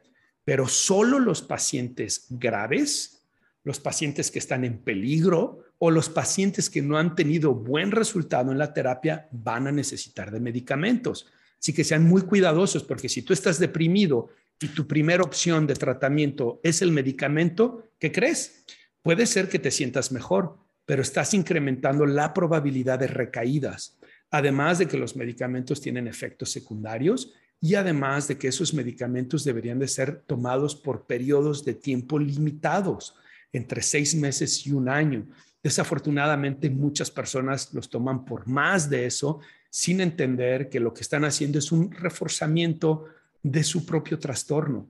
pero 0.49 0.67
solo 0.67 1.19
los 1.19 1.43
pacientes 1.43 2.25
graves, 2.27 3.21
los 3.63 3.79
pacientes 3.79 4.31
que 4.31 4.39
están 4.39 4.63
en 4.63 4.79
peligro 4.79 5.59
o 5.77 5.91
los 5.91 6.09
pacientes 6.09 6.71
que 6.71 6.81
no 6.81 6.97
han 6.97 7.15
tenido 7.15 7.53
buen 7.53 7.91
resultado 7.91 8.51
en 8.51 8.57
la 8.57 8.73
terapia 8.73 9.27
van 9.31 9.67
a 9.67 9.71
necesitar 9.71 10.31
de 10.31 10.39
medicamentos. 10.39 11.27
Así 11.59 11.73
que 11.73 11.83
sean 11.83 12.03
muy 12.03 12.21
cuidadosos 12.21 12.83
porque 12.83 13.09
si 13.09 13.21
tú 13.21 13.33
estás 13.33 13.59
deprimido 13.59 14.29
y 14.61 14.67
tu 14.69 14.87
primera 14.87 15.23
opción 15.23 15.67
de 15.67 15.75
tratamiento 15.75 16.59
es 16.63 16.81
el 16.81 16.91
medicamento, 16.91 17.83
¿qué 17.99 18.11
crees? 18.11 18.65
Puede 19.01 19.25
ser 19.25 19.49
que 19.49 19.59
te 19.59 19.71
sientas 19.71 20.11
mejor, 20.11 20.57
pero 20.85 21.01
estás 21.01 21.33
incrementando 21.33 22.05
la 22.05 22.33
probabilidad 22.33 22.99
de 22.99 23.07
recaídas. 23.07 23.97
Además 24.31 24.79
de 24.79 24.87
que 24.87 24.97
los 24.97 25.15
medicamentos 25.15 25.81
tienen 25.81 26.07
efectos 26.07 26.51
secundarios 26.51 27.33
y 27.61 27.75
además 27.75 28.27
de 28.27 28.37
que 28.37 28.47
esos 28.47 28.73
medicamentos 28.73 29.43
deberían 29.43 29.79
de 29.79 29.87
ser 29.87 30.21
tomados 30.25 30.75
por 30.75 31.05
periodos 31.05 31.65
de 31.65 31.73
tiempo 31.73 32.17
limitados, 32.19 33.15
entre 33.51 33.81
seis 33.81 34.15
meses 34.15 34.65
y 34.65 34.71
un 34.71 34.87
año. 34.87 35.27
Desafortunadamente, 35.61 36.69
muchas 36.69 37.11
personas 37.11 37.73
los 37.73 37.89
toman 37.89 38.23
por 38.23 38.47
más 38.47 38.89
de 38.89 39.05
eso, 39.05 39.39
sin 39.69 40.01
entender 40.01 40.69
que 40.69 40.79
lo 40.79 40.93
que 40.93 41.01
están 41.01 41.25
haciendo 41.25 41.59
es 41.59 41.71
un 41.71 41.91
reforzamiento 41.91 43.05
de 43.43 43.63
su 43.63 43.85
propio 43.85 44.19
trastorno. 44.19 44.89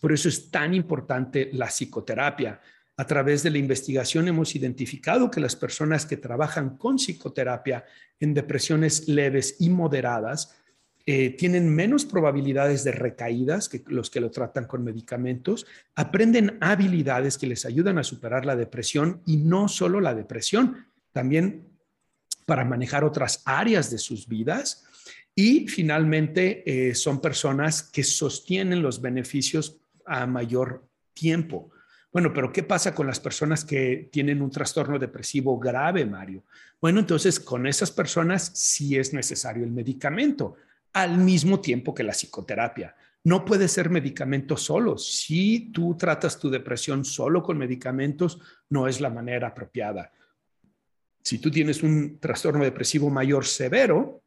Por 0.00 0.12
eso 0.12 0.28
es 0.28 0.50
tan 0.50 0.74
importante 0.74 1.50
la 1.52 1.66
psicoterapia. 1.66 2.60
A 2.96 3.06
través 3.06 3.42
de 3.42 3.50
la 3.50 3.58
investigación 3.58 4.28
hemos 4.28 4.54
identificado 4.54 5.30
que 5.30 5.40
las 5.40 5.56
personas 5.56 6.06
que 6.06 6.16
trabajan 6.16 6.76
con 6.76 6.96
psicoterapia 6.96 7.84
en 8.18 8.34
depresiones 8.34 9.08
leves 9.08 9.56
y 9.58 9.70
moderadas 9.70 10.54
eh, 11.06 11.30
tienen 11.30 11.74
menos 11.74 12.04
probabilidades 12.04 12.84
de 12.84 12.92
recaídas 12.92 13.68
que 13.68 13.82
los 13.86 14.10
que 14.10 14.20
lo 14.20 14.30
tratan 14.30 14.66
con 14.66 14.84
medicamentos, 14.84 15.66
aprenden 15.94 16.58
habilidades 16.60 17.38
que 17.38 17.46
les 17.46 17.64
ayudan 17.64 17.98
a 17.98 18.04
superar 18.04 18.44
la 18.44 18.54
depresión 18.54 19.22
y 19.24 19.38
no 19.38 19.66
solo 19.68 20.00
la 20.00 20.14
depresión, 20.14 20.86
también 21.12 21.69
para 22.50 22.64
manejar 22.64 23.04
otras 23.04 23.42
áreas 23.44 23.92
de 23.92 23.98
sus 23.98 24.26
vidas. 24.26 24.84
Y 25.36 25.68
finalmente 25.68 26.64
eh, 26.66 26.96
son 26.96 27.20
personas 27.20 27.80
que 27.80 28.02
sostienen 28.02 28.82
los 28.82 29.00
beneficios 29.00 29.76
a 30.04 30.26
mayor 30.26 30.84
tiempo. 31.14 31.70
Bueno, 32.12 32.32
pero 32.32 32.52
¿qué 32.52 32.64
pasa 32.64 32.92
con 32.92 33.06
las 33.06 33.20
personas 33.20 33.64
que 33.64 34.08
tienen 34.10 34.42
un 34.42 34.50
trastorno 34.50 34.98
depresivo 34.98 35.60
grave, 35.60 36.04
Mario? 36.04 36.42
Bueno, 36.80 36.98
entonces 36.98 37.38
con 37.38 37.68
esas 37.68 37.92
personas 37.92 38.50
sí 38.52 38.96
es 38.96 39.12
necesario 39.12 39.62
el 39.62 39.70
medicamento 39.70 40.56
al 40.92 41.18
mismo 41.18 41.60
tiempo 41.60 41.94
que 41.94 42.02
la 42.02 42.14
psicoterapia. 42.14 42.96
No 43.22 43.44
puede 43.44 43.68
ser 43.68 43.90
medicamento 43.90 44.56
solo. 44.56 44.98
Si 44.98 45.70
tú 45.70 45.96
tratas 45.96 46.36
tu 46.36 46.50
depresión 46.50 47.04
solo 47.04 47.44
con 47.44 47.58
medicamentos, 47.58 48.40
no 48.70 48.88
es 48.88 49.00
la 49.00 49.10
manera 49.10 49.46
apropiada. 49.46 50.10
Si 51.22 51.38
tú 51.38 51.50
tienes 51.50 51.82
un 51.82 52.18
trastorno 52.18 52.64
depresivo 52.64 53.10
mayor 53.10 53.44
severo, 53.46 54.22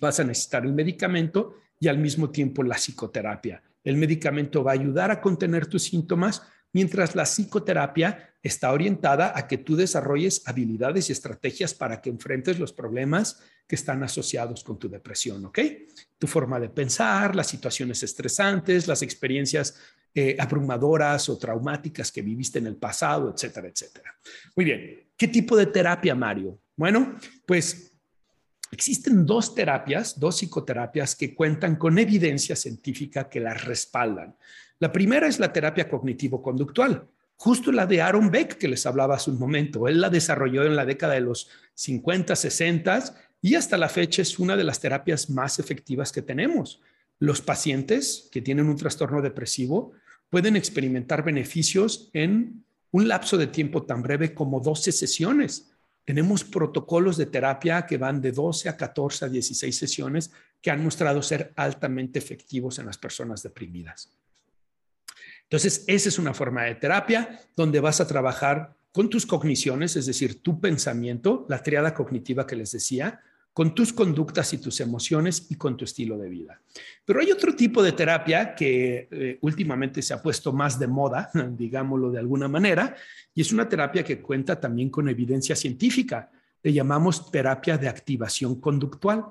vas 0.00 0.20
a 0.20 0.24
necesitar 0.24 0.64
el 0.64 0.72
medicamento 0.72 1.56
y 1.80 1.88
al 1.88 1.98
mismo 1.98 2.30
tiempo 2.30 2.62
la 2.62 2.76
psicoterapia. 2.76 3.62
El 3.84 3.96
medicamento 3.96 4.64
va 4.64 4.72
a 4.72 4.74
ayudar 4.74 5.10
a 5.10 5.20
contener 5.20 5.66
tus 5.66 5.84
síntomas, 5.84 6.42
mientras 6.72 7.14
la 7.14 7.24
psicoterapia 7.24 8.34
está 8.42 8.72
orientada 8.72 9.32
a 9.34 9.46
que 9.46 9.58
tú 9.58 9.76
desarrolles 9.76 10.42
habilidades 10.46 11.08
y 11.08 11.12
estrategias 11.12 11.74
para 11.74 12.00
que 12.00 12.10
enfrentes 12.10 12.58
los 12.58 12.72
problemas 12.72 13.42
que 13.66 13.74
están 13.74 14.02
asociados 14.02 14.62
con 14.62 14.78
tu 14.78 14.88
depresión, 14.88 15.44
¿ok? 15.44 15.58
Tu 16.18 16.26
forma 16.26 16.60
de 16.60 16.68
pensar, 16.68 17.34
las 17.34 17.48
situaciones 17.48 18.02
estresantes, 18.02 18.86
las 18.86 19.02
experiencias 19.02 19.76
eh, 20.14 20.36
abrumadoras 20.38 21.28
o 21.28 21.36
traumáticas 21.36 22.12
que 22.12 22.22
viviste 22.22 22.58
en 22.58 22.68
el 22.68 22.76
pasado, 22.76 23.32
etcétera, 23.34 23.68
etcétera. 23.68 24.14
Muy 24.54 24.64
bien, 24.64 25.05
¿qué 25.16 25.28
tipo 25.28 25.56
de 25.56 25.66
terapia, 25.66 26.14
Mario? 26.14 26.58
Bueno, 26.76 27.16
pues 27.46 27.92
existen 28.70 29.24
dos 29.24 29.54
terapias, 29.54 30.18
dos 30.18 30.38
psicoterapias 30.38 31.14
que 31.14 31.34
cuentan 31.34 31.76
con 31.76 31.98
evidencia 31.98 32.56
científica 32.56 33.28
que 33.28 33.40
las 33.40 33.64
respaldan. 33.64 34.36
La 34.78 34.92
primera 34.92 35.26
es 35.26 35.38
la 35.38 35.52
terapia 35.52 35.88
cognitivo-conductual, 35.88 37.08
justo 37.36 37.72
la 37.72 37.86
de 37.86 38.02
Aaron 38.02 38.30
Beck 38.30 38.58
que 38.58 38.68
les 38.68 38.84
hablaba 38.84 39.16
hace 39.16 39.30
un 39.30 39.38
momento. 39.38 39.88
Él 39.88 40.00
la 40.00 40.10
desarrolló 40.10 40.64
en 40.64 40.76
la 40.76 40.84
década 40.84 41.14
de 41.14 41.20
los 41.20 41.48
50, 41.74 42.36
60 42.36 43.14
y 43.40 43.54
hasta 43.54 43.78
la 43.78 43.88
fecha 43.88 44.22
es 44.22 44.38
una 44.38 44.56
de 44.56 44.64
las 44.64 44.80
terapias 44.80 45.30
más 45.30 45.58
efectivas 45.58 46.12
que 46.12 46.22
tenemos. 46.22 46.80
Los 47.18 47.40
pacientes 47.40 48.28
que 48.30 48.42
tienen 48.42 48.68
un 48.68 48.76
trastorno 48.76 49.22
depresivo 49.22 49.92
pueden 50.28 50.56
experimentar 50.56 51.24
beneficios 51.24 52.10
en 52.12 52.65
un 52.96 53.08
lapso 53.08 53.36
de 53.36 53.48
tiempo 53.48 53.82
tan 53.82 54.00
breve 54.00 54.32
como 54.32 54.58
12 54.58 54.90
sesiones. 54.90 55.70
Tenemos 56.06 56.44
protocolos 56.44 57.18
de 57.18 57.26
terapia 57.26 57.84
que 57.84 57.98
van 57.98 58.22
de 58.22 58.32
12 58.32 58.70
a 58.70 58.76
14 58.78 59.26
a 59.26 59.28
16 59.28 59.76
sesiones 59.76 60.30
que 60.62 60.70
han 60.70 60.82
mostrado 60.82 61.20
ser 61.20 61.52
altamente 61.56 62.18
efectivos 62.18 62.78
en 62.78 62.86
las 62.86 62.96
personas 62.96 63.42
deprimidas. 63.42 64.10
Entonces, 65.42 65.84
esa 65.86 66.08
es 66.08 66.18
una 66.18 66.32
forma 66.32 66.62
de 66.62 66.76
terapia 66.76 67.38
donde 67.54 67.80
vas 67.80 68.00
a 68.00 68.06
trabajar 68.06 68.74
con 68.92 69.10
tus 69.10 69.26
cogniciones, 69.26 69.94
es 69.96 70.06
decir, 70.06 70.40
tu 70.40 70.58
pensamiento, 70.58 71.44
la 71.50 71.62
triada 71.62 71.92
cognitiva 71.92 72.46
que 72.46 72.56
les 72.56 72.72
decía, 72.72 73.20
con 73.56 73.74
tus 73.74 73.90
conductas 73.94 74.52
y 74.52 74.58
tus 74.58 74.80
emociones 74.80 75.46
y 75.48 75.54
con 75.54 75.78
tu 75.78 75.86
estilo 75.86 76.18
de 76.18 76.28
vida. 76.28 76.60
Pero 77.06 77.20
hay 77.20 77.32
otro 77.32 77.56
tipo 77.56 77.82
de 77.82 77.92
terapia 77.92 78.54
que 78.54 79.08
eh, 79.10 79.38
últimamente 79.40 80.02
se 80.02 80.12
ha 80.12 80.20
puesto 80.20 80.52
más 80.52 80.78
de 80.78 80.86
moda, 80.86 81.30
digámoslo 81.56 82.10
de 82.10 82.18
alguna 82.18 82.48
manera, 82.48 82.94
y 83.34 83.40
es 83.40 83.52
una 83.52 83.66
terapia 83.66 84.04
que 84.04 84.20
cuenta 84.20 84.60
también 84.60 84.90
con 84.90 85.08
evidencia 85.08 85.56
científica. 85.56 86.30
Le 86.62 86.70
llamamos 86.70 87.30
terapia 87.30 87.78
de 87.78 87.88
activación 87.88 88.60
conductual. 88.60 89.24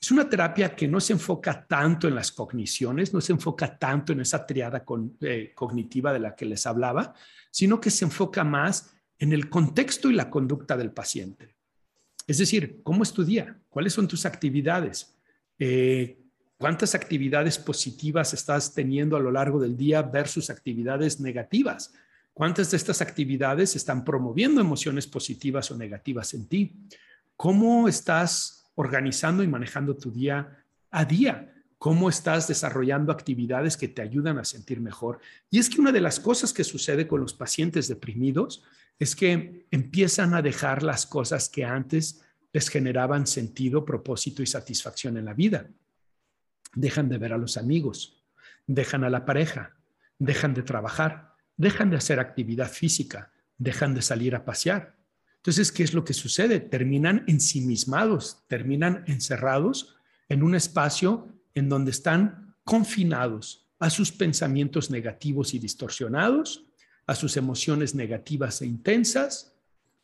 Es 0.00 0.12
una 0.12 0.28
terapia 0.28 0.76
que 0.76 0.86
no 0.86 1.00
se 1.00 1.14
enfoca 1.14 1.66
tanto 1.66 2.06
en 2.06 2.14
las 2.14 2.30
cogniciones, 2.30 3.12
no 3.12 3.20
se 3.20 3.32
enfoca 3.32 3.76
tanto 3.76 4.12
en 4.12 4.20
esa 4.20 4.46
triada 4.46 4.84
eh, 5.20 5.50
cognitiva 5.52 6.12
de 6.12 6.20
la 6.20 6.36
que 6.36 6.44
les 6.44 6.64
hablaba, 6.64 7.12
sino 7.50 7.80
que 7.80 7.90
se 7.90 8.04
enfoca 8.04 8.44
más 8.44 8.94
en 9.18 9.32
el 9.32 9.50
contexto 9.50 10.12
y 10.12 10.14
la 10.14 10.30
conducta 10.30 10.76
del 10.76 10.92
paciente. 10.92 11.53
Es 12.26 12.38
decir, 12.38 12.80
¿cómo 12.82 13.02
es 13.02 13.12
tu 13.12 13.24
día? 13.24 13.58
¿Cuáles 13.68 13.92
son 13.92 14.08
tus 14.08 14.24
actividades? 14.26 15.14
Eh, 15.58 16.18
¿Cuántas 16.56 16.94
actividades 16.94 17.58
positivas 17.58 18.32
estás 18.32 18.72
teniendo 18.72 19.16
a 19.16 19.20
lo 19.20 19.30
largo 19.30 19.60
del 19.60 19.76
día 19.76 20.02
versus 20.02 20.50
actividades 20.50 21.20
negativas? 21.20 21.92
¿Cuántas 22.32 22.70
de 22.70 22.76
estas 22.76 23.00
actividades 23.00 23.76
están 23.76 24.04
promoviendo 24.04 24.60
emociones 24.60 25.06
positivas 25.06 25.70
o 25.70 25.76
negativas 25.76 26.34
en 26.34 26.46
ti? 26.46 26.72
¿Cómo 27.36 27.88
estás 27.88 28.64
organizando 28.74 29.42
y 29.42 29.48
manejando 29.48 29.96
tu 29.96 30.10
día 30.10 30.64
a 30.90 31.04
día, 31.04 31.52
cómo 31.78 32.08
estás 32.08 32.46
desarrollando 32.48 33.12
actividades 33.12 33.76
que 33.76 33.88
te 33.88 34.02
ayudan 34.02 34.38
a 34.38 34.44
sentir 34.44 34.80
mejor. 34.80 35.18
Y 35.50 35.58
es 35.58 35.68
que 35.68 35.80
una 35.80 35.92
de 35.92 36.00
las 36.00 36.20
cosas 36.20 36.52
que 36.52 36.64
sucede 36.64 37.06
con 37.06 37.20
los 37.20 37.34
pacientes 37.34 37.88
deprimidos 37.88 38.62
es 38.98 39.16
que 39.16 39.66
empiezan 39.70 40.34
a 40.34 40.42
dejar 40.42 40.82
las 40.82 41.06
cosas 41.06 41.48
que 41.48 41.64
antes 41.64 42.22
les 42.52 42.68
generaban 42.68 43.26
sentido, 43.26 43.84
propósito 43.84 44.42
y 44.42 44.46
satisfacción 44.46 45.16
en 45.16 45.24
la 45.24 45.34
vida. 45.34 45.68
Dejan 46.74 47.08
de 47.08 47.18
ver 47.18 47.32
a 47.32 47.38
los 47.38 47.56
amigos, 47.56 48.24
dejan 48.66 49.04
a 49.04 49.10
la 49.10 49.24
pareja, 49.24 49.76
dejan 50.18 50.54
de 50.54 50.62
trabajar, 50.62 51.34
dejan 51.56 51.90
de 51.90 51.96
hacer 51.96 52.20
actividad 52.20 52.70
física, 52.70 53.32
dejan 53.58 53.94
de 53.94 54.02
salir 54.02 54.34
a 54.34 54.44
pasear. 54.44 54.96
Entonces, 55.36 55.72
¿qué 55.72 55.82
es 55.82 55.92
lo 55.92 56.04
que 56.04 56.14
sucede? 56.14 56.60
Terminan 56.60 57.24
ensimismados, 57.26 58.44
terminan 58.48 59.04
encerrados 59.06 59.96
en 60.28 60.42
un 60.42 60.54
espacio 60.54 61.28
en 61.54 61.68
donde 61.68 61.90
están 61.90 62.56
confinados 62.64 63.68
a 63.78 63.90
sus 63.90 64.10
pensamientos 64.10 64.90
negativos 64.90 65.52
y 65.54 65.58
distorsionados, 65.58 66.64
a 67.06 67.14
sus 67.14 67.36
emociones 67.36 67.94
negativas 67.94 68.62
e 68.62 68.66
intensas, 68.66 69.52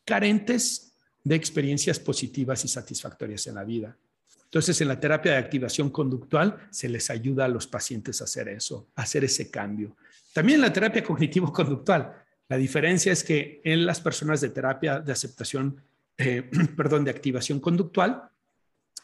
carentes 0.04 0.92
de 1.24 1.34
experiencias 1.34 1.98
positivas 1.98 2.64
y 2.64 2.68
satisfactorias 2.68 3.46
en 3.46 3.54
la 3.54 3.64
vida. 3.64 3.96
Entonces, 4.44 4.80
en 4.80 4.88
la 4.88 4.98
terapia 4.98 5.32
de 5.32 5.38
activación 5.38 5.90
conductual 5.90 6.68
se 6.70 6.88
les 6.88 7.08
ayuda 7.10 7.44
a 7.44 7.48
los 7.48 7.66
pacientes 7.66 8.20
a 8.20 8.24
hacer 8.24 8.48
eso, 8.48 8.88
a 8.96 9.02
hacer 9.02 9.24
ese 9.24 9.50
cambio. 9.50 9.96
También 10.32 10.56
en 10.56 10.62
la 10.62 10.72
terapia 10.72 11.04
cognitivo-conductual. 11.04 12.12
La 12.48 12.56
diferencia 12.56 13.12
es 13.12 13.22
que 13.22 13.60
en 13.62 13.86
las 13.86 14.00
personas 14.00 14.40
de 14.40 14.50
terapia 14.50 14.98
de 14.98 15.12
aceptación, 15.12 15.80
eh, 16.18 16.50
perdón, 16.76 17.04
de 17.04 17.12
activación 17.12 17.60
conductual, 17.60 18.28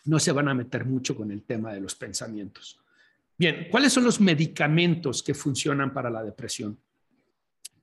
no 0.05 0.18
se 0.18 0.32
van 0.32 0.49
a 0.49 0.55
meter 0.55 0.84
mucho 0.84 1.14
con 1.14 1.30
el 1.30 1.42
tema 1.42 1.72
de 1.72 1.80
los 1.80 1.94
pensamientos. 1.94 2.80
Bien, 3.38 3.68
¿cuáles 3.70 3.92
son 3.92 4.05
los 4.05 4.20
medicamentos 4.20 5.22
que 5.22 5.34
funcionan 5.34 5.92
para 5.92 6.11
la 6.11 6.24
depresión? 6.24 6.78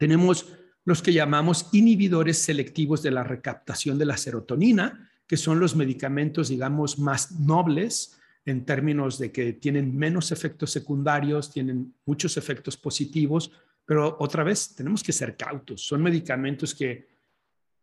Tenemos 0.04 0.47
los 0.84 1.01
que 1.01 1.14
llamamos 1.14 1.70
inhibidores 1.72 2.38
selectivos 2.38 3.01
de 3.01 3.12
la 3.12 3.24
recaptación 3.24 3.97
de 3.97 4.04
la 4.04 4.18
serotonina, 4.18 5.10
que 5.26 5.38
son 5.38 5.62
los 5.62 5.78
medicamentos, 5.78 6.49
digamos, 6.49 6.99
más 6.99 7.39
nobles 7.39 8.20
en 8.43 8.66
términos 8.66 9.18
de 9.18 9.32
que 9.32 9.54
tienen 9.54 9.95
menos 9.95 10.34
efectos 10.34 10.72
secundarios, 10.72 11.54
tienen 11.54 11.95
muchos 12.06 12.36
efectos 12.36 12.76
positivos, 12.76 13.49
pero 13.86 14.18
otra 14.20 14.43
vez 14.43 14.76
tenemos 14.76 15.01
que 15.01 15.14
ser 15.14 15.38
cautos. 15.38 15.88
Son 15.88 16.04
medicamentos 16.04 16.76
que 16.76 17.08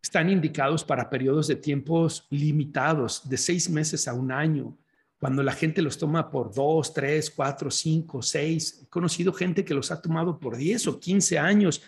están 0.03 0.29
indicados 0.29 0.85
para 0.85 1.09
periodos 1.09 1.49
de 1.49 1.57
tiempos 1.57 2.27
limitados, 2.29 3.27
de 3.31 3.39
seis 3.39 3.71
meses 3.71 4.07
a 4.07 4.12
un 4.12 4.31
año, 4.31 4.77
cuando 5.18 5.43
la 5.43 5.55
gente 5.55 5.81
los 5.81 5.97
toma 5.97 6.31
por 6.31 6.53
dos, 6.53 6.93
tres, 6.93 7.31
cuatro, 7.31 7.71
cinco, 7.71 8.21
seis. 8.21 8.81
He 8.83 8.89
conocido 8.89 9.33
gente 9.33 9.64
que 9.64 9.73
los 9.73 9.91
ha 9.91 10.03
tomado 10.03 10.39
por 10.39 10.59
diez 10.59 10.87
o 10.87 11.01
quince 11.01 11.39
años. 11.39 11.83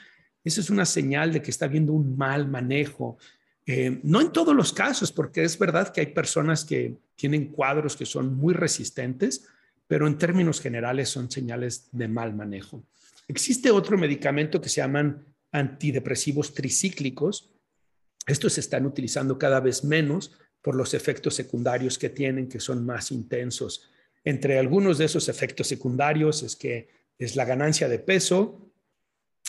Eso 0.45 0.61
es 0.61 0.71
una 0.71 0.85
señal 0.85 1.33
de 1.33 1.43
que 1.43 1.51
está 1.51 1.67
habiendo 1.67 1.93
un 1.93 2.17
mal 2.17 2.49
manejo 2.49 3.19
eh, 3.67 4.01
no 4.03 4.21
en 4.21 4.33
todos 4.33 4.55
los 4.57 4.73
casos, 4.73 5.13
porque 5.13 5.45
es 5.45 5.59
verdad 5.59 5.93
que 5.93 6.01
hay 6.01 6.07
personas 6.09 6.65
que 6.65 6.97
tienen 7.15 7.53
cuadros 7.53 7.97
que 7.97 8.07
son 8.07 8.35
muy 8.35 8.55
resistentes, 8.55 9.47
pero 9.87 10.07
en 10.07 10.19
términos 10.19 10.61
generales 10.61 11.09
son 11.09 11.31
señales 11.31 11.89
de 11.93 12.09
mal 12.09 12.35
manejo. 12.35 12.85
Existe 13.29 13.71
otro 13.71 13.97
medicamento 13.97 14.61
que 14.61 14.69
se 14.69 14.81
llaman 14.81 15.25
antidepresivos 15.53 16.55
tricíclicos. 16.55 17.51
Estos 18.27 18.55
se 18.55 18.61
están 18.61 18.85
utilizando 18.87 19.39
cada 19.39 19.61
vez 19.61 19.85
menos 19.85 20.33
por 20.61 20.75
los 20.75 20.95
efectos 20.95 21.35
secundarios 21.35 21.99
que 21.99 22.09
tienen, 22.09 22.49
que 22.49 22.61
son 22.61 22.85
más 22.85 23.13
intensos. 23.13 23.91
Entre 24.25 24.59
algunos 24.59 24.99
de 24.99 25.05
esos 25.05 25.29
efectos 25.29 25.69
secundarios 25.69 26.43
es 26.43 26.57
que 26.57 26.89
es 27.19 27.37
la 27.37 27.45
ganancia 27.45 27.89
de 27.89 27.99
peso 27.99 28.72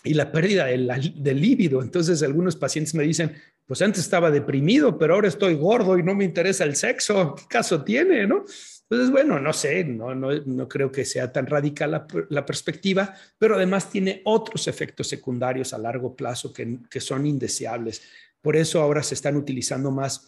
y 0.04 0.14
la 0.14 0.32
pérdida 0.32 0.66
del, 0.66 1.42
líbido. 1.42 1.82
Entonces, 1.82 2.22
algunos 2.24 2.56
pacientes 2.56 2.94
me 2.94 3.04
dicen, 3.04 3.34
pues 3.66 3.82
antes 3.82 4.02
estaba 4.02 4.30
deprimido, 4.30 4.98
pero 4.98 5.16
ahora 5.16 5.30
estoy 5.30 5.56
gordo 5.56 5.98
y 5.98 6.04
no 6.04 6.14
me 6.14 6.26
interesa 6.26 6.66
el 6.66 6.76
sexo. 6.76 7.36
¿Qué 7.36 7.44
caso 7.48 7.84
tiene, 7.84 8.28
no? 8.28 8.44
Entonces, 8.90 9.12
bueno, 9.12 9.40
no 9.40 9.54
sé, 9.54 9.84
no, 9.86 10.14
no, 10.14 10.68
creo 10.68 10.92
que 10.92 11.06
sea 11.06 11.32
tan 11.32 11.48
radical 11.48 11.92
la, 11.92 12.06
la, 12.30 12.46
perspectiva, 12.46 13.16
pero 13.40 13.56
además 13.56 13.90
tiene 13.90 14.22
otros 14.26 14.68
efectos 14.68 15.08
secundarios 15.08 15.74
a 15.74 15.78
largo 15.78 16.16
plazo 16.16 16.52
que, 16.52 16.80
que 16.90 17.00
son 17.00 17.26
indeseables. 17.26 18.04
Por 18.42 18.58
eso 18.58 18.82
ahora 18.82 19.02
se 19.02 19.16
están 19.16 19.38
utilizando 19.38 19.90
más 19.90 20.28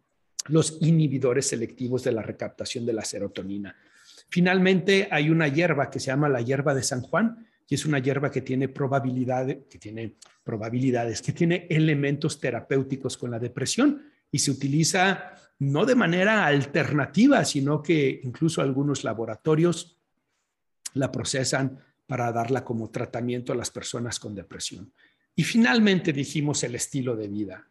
los 0.48 0.78
inhibidores 0.80 1.48
selectivos 1.48 2.04
de 2.04 2.12
la 2.12 2.22
recaptación 2.22 2.86
de 2.86 2.92
la 2.92 3.04
serotonina. 3.04 3.76
Finalmente, 4.28 5.08
hay 5.10 5.30
una 5.30 5.48
hierba 5.48 5.90
que 5.90 6.00
se 6.00 6.06
llama 6.06 6.28
la 6.28 6.40
hierba 6.40 6.74
de 6.74 6.82
San 6.82 7.02
Juan, 7.02 7.45
y 7.68 7.74
es 7.74 7.84
una 7.84 7.98
hierba 7.98 8.30
que 8.30 8.42
tiene 8.42 8.68
probabilidades, 8.68 9.58
que 9.68 9.78
tiene 9.78 10.16
probabilidades, 10.44 11.20
que 11.20 11.32
tiene 11.32 11.66
elementos 11.68 12.38
terapéuticos 12.38 13.16
con 13.16 13.30
la 13.30 13.38
depresión 13.38 14.02
y 14.30 14.38
se 14.38 14.50
utiliza 14.50 15.34
no 15.58 15.84
de 15.84 15.94
manera 15.94 16.46
alternativa, 16.46 17.44
sino 17.44 17.82
que 17.82 18.20
incluso 18.22 18.60
algunos 18.60 19.04
laboratorios 19.04 19.96
la 20.94 21.10
procesan 21.10 21.78
para 22.06 22.30
darla 22.30 22.64
como 22.64 22.90
tratamiento 22.90 23.52
a 23.52 23.56
las 23.56 23.70
personas 23.70 24.20
con 24.20 24.34
depresión. 24.34 24.92
Y 25.34 25.42
finalmente 25.42 26.12
dijimos 26.12 26.62
el 26.62 26.74
estilo 26.74 27.16
de 27.16 27.28
vida. 27.28 27.68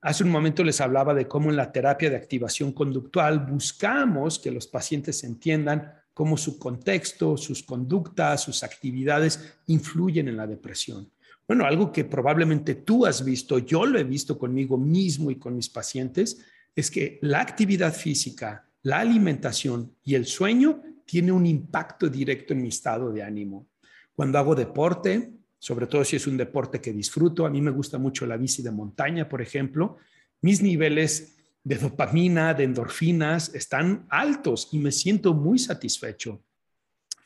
Hace 0.00 0.24
un 0.24 0.30
momento 0.30 0.64
les 0.64 0.80
hablaba 0.80 1.14
de 1.14 1.28
cómo 1.28 1.50
en 1.50 1.56
la 1.56 1.72
terapia 1.72 2.10
de 2.10 2.16
activación 2.16 2.72
conductual 2.72 3.40
buscamos 3.40 4.38
que 4.38 4.50
los 4.50 4.66
pacientes 4.66 5.22
entiendan 5.24 5.92
cómo 6.16 6.38
su 6.38 6.58
contexto, 6.58 7.36
sus 7.36 7.62
conductas, 7.62 8.42
sus 8.42 8.62
actividades 8.62 9.58
influyen 9.66 10.28
en 10.28 10.38
la 10.38 10.46
depresión. 10.46 11.10
Bueno, 11.46 11.66
algo 11.66 11.92
que 11.92 12.06
probablemente 12.06 12.74
tú 12.74 13.04
has 13.04 13.22
visto, 13.22 13.58
yo 13.58 13.84
lo 13.84 13.98
he 13.98 14.04
visto 14.04 14.38
conmigo 14.38 14.78
mismo 14.78 15.30
y 15.30 15.36
con 15.36 15.54
mis 15.54 15.68
pacientes, 15.68 16.40
es 16.74 16.90
que 16.90 17.18
la 17.20 17.42
actividad 17.42 17.92
física, 17.92 18.66
la 18.84 19.00
alimentación 19.00 19.92
y 20.04 20.14
el 20.14 20.24
sueño 20.24 20.82
tiene 21.04 21.32
un 21.32 21.44
impacto 21.44 22.08
directo 22.08 22.54
en 22.54 22.62
mi 22.62 22.68
estado 22.68 23.12
de 23.12 23.22
ánimo. 23.22 23.66
Cuando 24.14 24.38
hago 24.38 24.54
deporte, 24.54 25.34
sobre 25.58 25.86
todo 25.86 26.02
si 26.02 26.16
es 26.16 26.26
un 26.26 26.38
deporte 26.38 26.80
que 26.80 26.94
disfruto, 26.94 27.44
a 27.44 27.50
mí 27.50 27.60
me 27.60 27.72
gusta 27.72 27.98
mucho 27.98 28.24
la 28.24 28.38
bici 28.38 28.62
de 28.62 28.70
montaña, 28.70 29.28
por 29.28 29.42
ejemplo, 29.42 29.98
mis 30.40 30.62
niveles 30.62 31.35
de 31.66 31.78
dopamina, 31.78 32.54
de 32.54 32.62
endorfinas, 32.62 33.52
están 33.52 34.06
altos 34.08 34.68
y 34.70 34.78
me 34.78 34.92
siento 34.92 35.34
muy 35.34 35.58
satisfecho. 35.58 36.40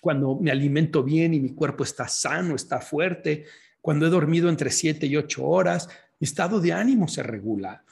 Cuando 0.01 0.35
me 0.37 0.51
alimento 0.51 1.03
bien 1.03 1.35
y 1.35 1.41
mi 1.41 1.51
cuerpo 1.51 1.85
está 1.85 2.09
sano, 2.09 2.57
está 2.57 2.81
fuerte, 2.81 3.45
cuando 3.83 4.07
he 4.07 4.09
dormido 4.09 4.49
entre 4.49 4.71
7 4.71 5.07
y 5.07 5.15
8 5.19 5.45
horas, 5.45 5.91
mi 6.19 6.25
estado 6.25 6.59
de 6.59 6.73
ánimo 6.73 7.07
se 7.07 7.23
regula. 7.23 7.85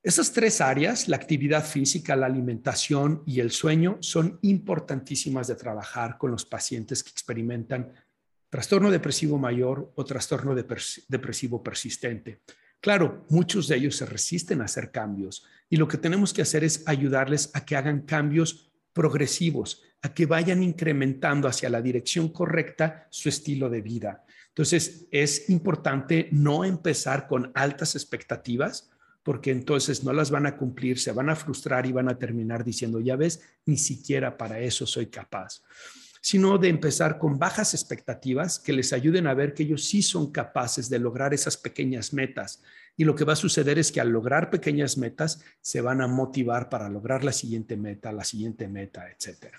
Esas 0.00 0.32
tres 0.32 0.60
áreas, 0.60 1.08
la 1.08 1.16
actividad 1.16 1.64
física, 1.64 2.14
la 2.14 2.26
alimentación 2.26 3.24
y 3.26 3.40
el 3.40 3.50
sueño, 3.50 3.98
son 3.98 4.38
importantísimas 4.42 5.48
de 5.48 5.56
trabajar 5.56 6.18
con 6.18 6.30
los 6.30 6.44
pacientes 6.44 7.02
que 7.02 7.10
experimentan 7.10 7.92
trastorno 8.48 8.92
depresivo 8.92 9.38
mayor 9.38 9.92
o 9.96 10.04
trastorno 10.04 10.54
depresivo 10.54 11.64
persistente. 11.64 12.42
Claro, 12.80 13.26
muchos 13.28 13.66
de 13.66 13.76
ellos 13.76 13.96
se 13.96 14.06
resisten 14.06 14.60
a 14.60 14.66
hacer 14.66 14.92
cambios 14.92 15.44
y 15.70 15.76
lo 15.76 15.88
que 15.88 15.96
tenemos 15.96 16.34
que 16.34 16.42
hacer 16.42 16.64
es 16.64 16.82
ayudarles 16.86 17.50
a 17.54 17.64
que 17.64 17.76
hagan 17.76 18.02
cambios 18.02 18.70
progresivos, 18.92 19.82
a 20.02 20.12
que 20.12 20.26
vayan 20.26 20.62
incrementando 20.62 21.46
hacia 21.46 21.70
la 21.70 21.80
dirección 21.80 22.28
correcta 22.28 23.06
su 23.10 23.28
estilo 23.28 23.70
de 23.70 23.80
vida. 23.80 24.24
Entonces, 24.48 25.06
es 25.12 25.48
importante 25.48 26.28
no 26.32 26.64
empezar 26.64 27.28
con 27.28 27.52
altas 27.54 27.94
expectativas, 27.94 28.90
porque 29.22 29.52
entonces 29.52 30.02
no 30.02 30.12
las 30.12 30.30
van 30.30 30.46
a 30.46 30.56
cumplir, 30.56 30.98
se 30.98 31.12
van 31.12 31.30
a 31.30 31.36
frustrar 31.36 31.86
y 31.86 31.92
van 31.92 32.08
a 32.08 32.18
terminar 32.18 32.64
diciendo, 32.64 33.00
ya 33.00 33.14
ves, 33.14 33.40
ni 33.64 33.76
siquiera 33.76 34.36
para 34.36 34.58
eso 34.58 34.86
soy 34.86 35.06
capaz 35.06 35.62
sino 36.20 36.58
de 36.58 36.68
empezar 36.68 37.18
con 37.18 37.38
bajas 37.38 37.74
expectativas 37.74 38.58
que 38.58 38.72
les 38.72 38.92
ayuden 38.92 39.26
a 39.26 39.34
ver 39.34 39.54
que 39.54 39.62
ellos 39.62 39.84
sí 39.84 40.02
son 40.02 40.30
capaces 40.30 40.90
de 40.90 40.98
lograr 40.98 41.32
esas 41.32 41.56
pequeñas 41.56 42.12
metas. 42.12 42.62
Y 42.96 43.04
lo 43.04 43.14
que 43.14 43.24
va 43.24 43.32
a 43.32 43.36
suceder 43.36 43.78
es 43.78 43.92
que 43.92 44.00
al 44.00 44.10
lograr 44.10 44.50
pequeñas 44.50 44.98
metas 44.98 45.42
se 45.60 45.80
van 45.80 46.00
a 46.00 46.06
motivar 46.06 46.68
para 46.68 46.88
lograr 46.88 47.24
la 47.24 47.32
siguiente 47.32 47.76
meta, 47.76 48.12
la 48.12 48.24
siguiente 48.24 48.68
meta, 48.68 49.10
etcétera. 49.10 49.58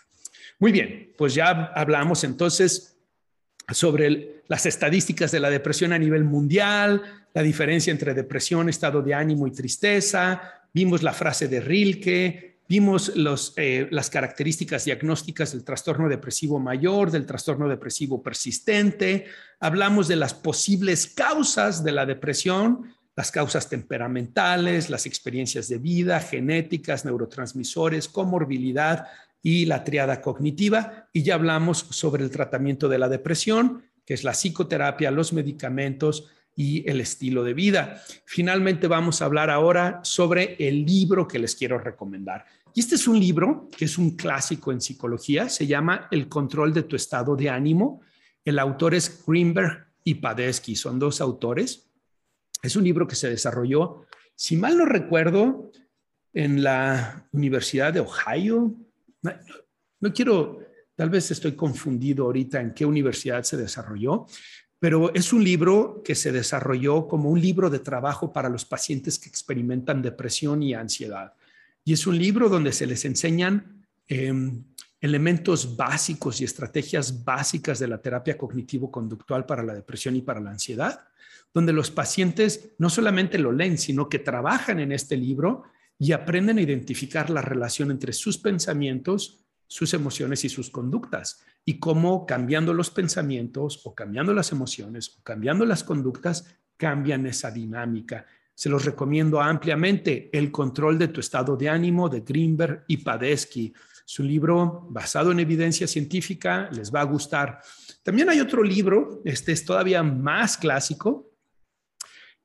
Muy 0.59 0.71
bien, 0.71 1.13
pues 1.17 1.33
ya 1.33 1.71
hablamos 1.73 2.23
entonces 2.23 2.95
sobre 3.69 4.43
las 4.47 4.65
estadísticas 4.65 5.31
de 5.31 5.39
la 5.39 5.49
depresión 5.49 5.93
a 5.93 5.99
nivel 5.99 6.23
mundial, 6.23 7.01
la 7.33 7.41
diferencia 7.41 7.91
entre 7.91 8.13
depresión, 8.13 8.69
estado 8.69 9.01
de 9.01 9.13
ánimo 9.13 9.47
y 9.47 9.51
tristeza. 9.51 10.41
Vimos 10.73 11.01
la 11.03 11.13
frase 11.13 11.47
de 11.47 11.61
Rilke, 11.61 12.51
Vimos 12.71 13.11
eh, 13.57 13.89
las 13.91 14.09
características 14.09 14.85
diagnósticas 14.85 15.51
del 15.51 15.65
trastorno 15.65 16.07
depresivo 16.07 16.57
mayor, 16.57 17.11
del 17.11 17.25
trastorno 17.25 17.67
depresivo 17.67 18.23
persistente. 18.23 19.25
Hablamos 19.59 20.07
de 20.07 20.15
las 20.15 20.33
posibles 20.33 21.07
causas 21.07 21.83
de 21.83 21.91
la 21.91 22.05
depresión, 22.05 22.95
las 23.15 23.31
causas 23.31 23.69
temperamentales, 23.69 24.89
las 24.89 25.05
experiencias 25.05 25.67
de 25.67 25.77
vida, 25.77 26.19
genéticas, 26.19 27.05
neurotransmisores, 27.05 28.07
comorbilidad 28.07 29.07
y 29.43 29.65
la 29.65 29.83
triada 29.83 30.21
cognitiva. 30.21 31.09
Y 31.13 31.23
ya 31.23 31.35
hablamos 31.35 31.79
sobre 31.89 32.23
el 32.23 32.31
tratamiento 32.31 32.87
de 32.87 32.99
la 32.99 33.09
depresión, 33.09 33.83
que 34.05 34.13
es 34.13 34.23
la 34.23 34.33
psicoterapia, 34.33 35.11
los 35.11 35.33
medicamentos 35.33 36.29
y 36.55 36.89
el 36.89 37.01
estilo 37.01 37.43
de 37.43 37.53
vida. 37.53 38.01
Finalmente 38.25 38.87
vamos 38.87 39.21
a 39.21 39.25
hablar 39.25 39.49
ahora 39.49 39.99
sobre 40.03 40.55
el 40.59 40.85
libro 40.85 41.27
que 41.27 41.39
les 41.39 41.55
quiero 41.55 41.77
recomendar. 41.79 42.45
Y 42.73 42.79
este 42.79 42.95
es 42.95 43.07
un 43.07 43.19
libro 43.19 43.69
que 43.77 43.85
es 43.85 43.97
un 43.97 44.15
clásico 44.15 44.71
en 44.71 44.79
psicología, 44.79 45.49
se 45.49 45.67
llama 45.67 46.07
El 46.11 46.29
control 46.29 46.73
de 46.73 46.83
tu 46.83 46.95
estado 46.95 47.35
de 47.35 47.49
ánimo. 47.49 48.01
El 48.45 48.59
autor 48.59 48.95
es 48.95 49.23
Greenberg 49.25 49.87
y 50.03 50.15
Padesky, 50.15 50.75
son 50.75 50.97
dos 50.97 51.19
autores. 51.19 51.90
Es 52.61 52.75
un 52.75 52.83
libro 52.83 53.07
que 53.07 53.15
se 53.15 53.29
desarrolló, 53.29 54.05
si 54.35 54.55
mal 54.55 54.77
no 54.77 54.85
recuerdo, 54.85 55.71
en 56.33 56.63
la 56.63 57.27
Universidad 57.31 57.93
de 57.93 57.99
Ohio. 57.99 58.75
No, 59.99 60.13
quiero, 60.13 60.59
tal 60.95 61.09
vez 61.09 61.31
estoy 61.31 61.53
confundido 61.53 62.25
ahorita 62.25 62.61
en 62.61 62.73
qué 62.73 62.85
universidad 62.85 63.43
se 63.43 63.57
desarrolló, 63.57 64.27
pero 64.79 65.13
es 65.13 65.33
un 65.33 65.43
libro 65.43 66.01
que 66.03 66.15
se 66.15 66.31
desarrolló 66.31 67.07
como 67.07 67.29
un 67.29 67.39
libro 67.39 67.69
de 67.69 67.79
trabajo 67.79 68.31
para 68.33 68.49
los 68.49 68.65
pacientes 68.65 69.19
que 69.19 69.29
experimentan 69.29 70.01
depresión 70.01 70.63
y 70.63 70.73
ansiedad. 70.73 71.33
Y 71.83 71.93
es 71.93 72.07
un 72.07 72.17
libro 72.17 72.49
donde 72.49 72.71
se 72.71 72.87
les 72.87 73.05
enseñan 73.05 73.85
em, 74.07 74.63
elementos 74.99 75.75
básicos 75.75 76.41
y 76.41 76.45
estrategias 76.45 77.23
básicas 77.23 77.79
de 77.79 77.87
la 77.87 78.01
terapia 78.01 78.37
cognitivo-conductual 78.37 79.45
para 79.45 79.63
la 79.63 79.73
depresión 79.73 80.15
y 80.15 80.21
para 80.21 80.39
la 80.39 80.51
ansiedad, 80.51 81.10
donde 81.53 81.73
los 81.73 81.91
pacientes 81.91 82.71
no 82.77 82.89
solamente 82.89 83.37
lo 83.37 83.51
leen, 83.51 83.77
sino 83.77 84.09
que 84.09 84.19
trabajan 84.19 84.79
en 84.79 84.91
este 84.91 85.17
libro 85.17 85.63
y 85.97 86.13
aprenden 86.13 86.57
a 86.57 86.61
identificar 86.61 87.29
la 87.29 87.41
relación 87.41 87.91
entre 87.91 88.13
sus 88.13 88.37
pensamientos, 88.37 89.45
sus 89.67 89.93
emociones 89.93 90.43
y 90.43 90.49
sus 90.49 90.69
conductas, 90.69 91.43
y 91.63 91.79
cómo 91.79 92.25
cambiando 92.25 92.73
los 92.73 92.89
pensamientos 92.89 93.81
o 93.83 93.93
cambiando 93.93 94.33
las 94.33 94.51
emociones 94.51 95.15
o 95.17 95.23
cambiando 95.23 95.65
las 95.65 95.83
conductas 95.83 96.57
cambian 96.75 97.25
esa 97.27 97.51
dinámica. 97.51 98.25
Se 98.55 98.69
los 98.69 98.85
recomiendo 98.85 99.39
ampliamente, 99.41 100.29
El 100.33 100.51
control 100.51 100.97
de 100.97 101.07
tu 101.07 101.19
estado 101.19 101.55
de 101.55 101.69
ánimo 101.69 102.09
de 102.09 102.21
Greenberg 102.21 102.83
y 102.87 102.97
Padesky. 102.97 103.73
Su 104.05 104.23
libro 104.23 104.87
basado 104.89 105.31
en 105.31 105.39
evidencia 105.39 105.87
científica 105.87 106.69
les 106.71 106.93
va 106.93 107.01
a 107.01 107.05
gustar. 107.05 107.61
También 108.03 108.29
hay 108.29 108.39
otro 108.39 108.63
libro, 108.63 109.21
este 109.23 109.51
es 109.51 109.63
todavía 109.63 110.03
más 110.03 110.57
clásico, 110.57 111.30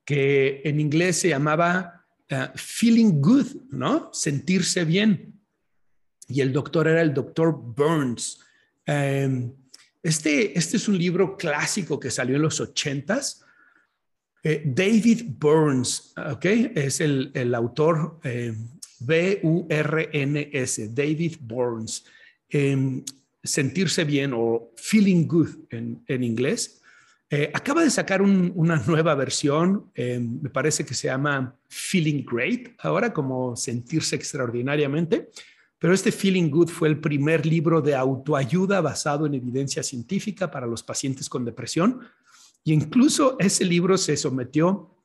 que 0.07 0.61
en 0.63 0.79
inglés 0.79 1.19
se 1.19 1.29
llamaba 1.29 1.97
Uh, 2.29 2.51
feeling 2.55 3.21
good, 3.21 3.47
¿no? 3.71 4.09
Sentirse 4.11 4.83
bien. 4.83 5.39
Y 6.27 6.41
el 6.41 6.51
doctor 6.51 6.89
era 6.89 7.01
el 7.01 7.13
doctor 7.13 7.55
Burns. 7.57 8.39
Um, 8.85 9.53
este, 10.03 10.57
este 10.57 10.75
es 10.75 10.89
un 10.89 10.97
libro 10.97 11.37
clásico 11.37 11.97
que 11.97 12.11
salió 12.11 12.35
en 12.35 12.41
los 12.41 12.59
ochentas. 12.59 13.45
Eh, 14.43 14.61
David 14.65 15.23
Burns, 15.37 16.13
¿ok? 16.17 16.45
Es 16.75 16.99
el, 16.99 17.31
el 17.33 17.55
autor 17.55 18.19
eh, 18.25 18.53
B-U-R-N-S, 18.99 20.89
David 20.89 21.37
Burns. 21.39 22.03
Um, 22.53 23.05
sentirse 23.41 24.03
bien 24.03 24.33
o 24.35 24.73
feeling 24.75 25.25
good 25.27 25.49
en, 25.69 26.03
en 26.07 26.23
inglés. 26.25 26.81
Eh, 27.29 27.51
acaba 27.53 27.83
de 27.83 27.89
sacar 27.89 28.21
una 28.21 28.77
nueva 28.87 29.13
versión, 29.15 29.91
eh, 29.93 30.19
me 30.19 30.49
parece 30.49 30.85
que 30.85 30.93
se 30.93 31.07
llama 31.07 31.57
Feeling 31.67 32.23
Great, 32.23 32.69
ahora 32.79 33.11
como 33.11 33.55
sentirse 33.55 34.15
extraordinariamente, 34.15 35.29
pero 35.77 35.93
este 35.93 36.11
Feeling 36.11 36.49
Good 36.49 36.69
fue 36.69 36.87
el 36.87 36.99
primer 36.99 37.45
libro 37.45 37.81
de 37.81 37.95
autoayuda 37.95 38.79
basado 38.81 39.25
en 39.25 39.33
evidencia 39.33 39.83
científica 39.83 40.49
para 40.49 40.65
los 40.65 40.83
pacientes 40.83 41.29
con 41.29 41.43
depresión 41.43 41.99
y 42.63 42.73
incluso 42.73 43.35
ese 43.39 43.65
libro 43.65 43.97
se 43.97 44.17
sometió 44.17 44.95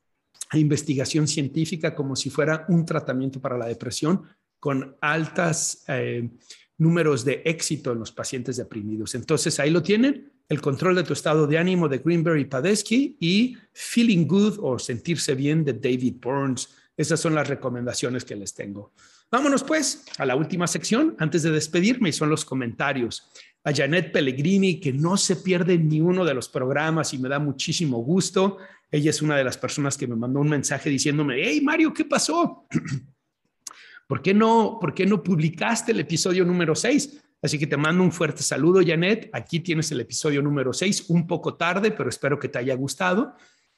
a 0.51 0.59
investigación 0.59 1.27
científica 1.27 1.95
como 1.95 2.17
si 2.17 2.31
fuera 2.31 2.65
un 2.69 2.87
tratamiento 2.87 3.41
para 3.41 3.59
la 3.59 3.67
depresión 3.67 4.23
con 4.61 4.97
altas 5.01 5.85
eh, 5.89 6.31
números 6.79 7.25
de 7.25 7.43
éxito 7.45 7.93
en 7.93 7.99
los 7.99 8.13
pacientes 8.13 8.57
deprimidos. 8.57 9.15
Entonces 9.15 9.59
ahí 9.61 9.71
lo 9.71 9.83
tienen 9.83 10.32
el 10.49 10.61
control 10.61 10.97
de 10.97 11.05
tu 11.05 11.13
estado 11.13 11.47
de 11.47 11.59
ánimo 11.59 11.89
de 11.89 11.99
Greenberg 11.99 12.39
y 12.39 12.45
Padesky 12.45 13.17
y 13.21 13.57
Feeling 13.73 14.27
Good 14.27 14.59
o 14.61 14.79
Sentirse 14.79 15.35
Bien 15.35 15.65
de 15.65 15.73
David 15.73 16.17
Burns. 16.21 16.75
Esas 16.97 17.21
son 17.21 17.35
las 17.35 17.49
recomendaciones 17.49 18.25
que 18.25 18.37
les 18.37 18.55
tengo. 18.55 18.93
Vámonos 19.31 19.65
pues 19.65 20.05
a 20.19 20.27
la 20.27 20.37
última 20.37 20.67
sección 20.67 21.17
antes 21.19 21.43
de 21.43 21.51
despedirme 21.51 22.11
y 22.11 22.13
son 22.13 22.29
los 22.29 22.45
comentarios. 22.45 23.31
A 23.65 23.73
Janet 23.73 24.13
Pellegrini, 24.13 24.79
que 24.79 24.93
no 24.93 25.17
se 25.17 25.37
pierde 25.37 25.79
ni 25.79 26.01
uno 26.01 26.25
de 26.25 26.35
los 26.35 26.49
programas 26.49 27.15
y 27.15 27.19
me 27.19 27.31
da 27.31 27.39
muchísimo 27.39 27.99
gusto. 27.99 28.59
Ella 28.91 29.09
es 29.09 29.23
una 29.23 29.37
de 29.37 29.45
las 29.45 29.57
personas 29.57 29.97
que 29.97 30.07
me 30.07 30.17
mandó 30.17 30.41
un 30.41 30.51
mensaje 30.51 30.91
diciéndome, 30.91 31.37
hey 31.43 31.63
Mario, 31.63 31.95
¿qué 31.95 32.05
pasó? 32.05 32.67
¿Por 34.07 34.21
qué 34.21 34.35
no, 34.35 34.77
por 34.79 34.93
qué 34.93 35.07
no 35.07 35.23
publicaste 35.23 35.93
el 35.93 36.01
episodio 36.01 36.45
número 36.45 36.75
6? 36.75 37.23
Así 37.43 37.59
que 37.59 37.67
te 37.67 37.77
mando 37.77 38.05
un 38.05 38.13
fuerte 38.13 38.43
saludo, 38.43 38.81
Janet. 38.87 39.29
Aquí 39.33 39.59
tienes 39.61 39.91
el 39.91 40.01
episodio 40.01 40.41
número 40.41 40.73
6, 40.73 41.07
un 41.09 41.27
poco 41.27 41.55
tarde, 41.55 41.91
pero 41.91 42.09
espero 42.09 42.39
que 42.39 42.49
te 42.49 42.59
haya 42.59 42.75
gustado. 42.77 43.35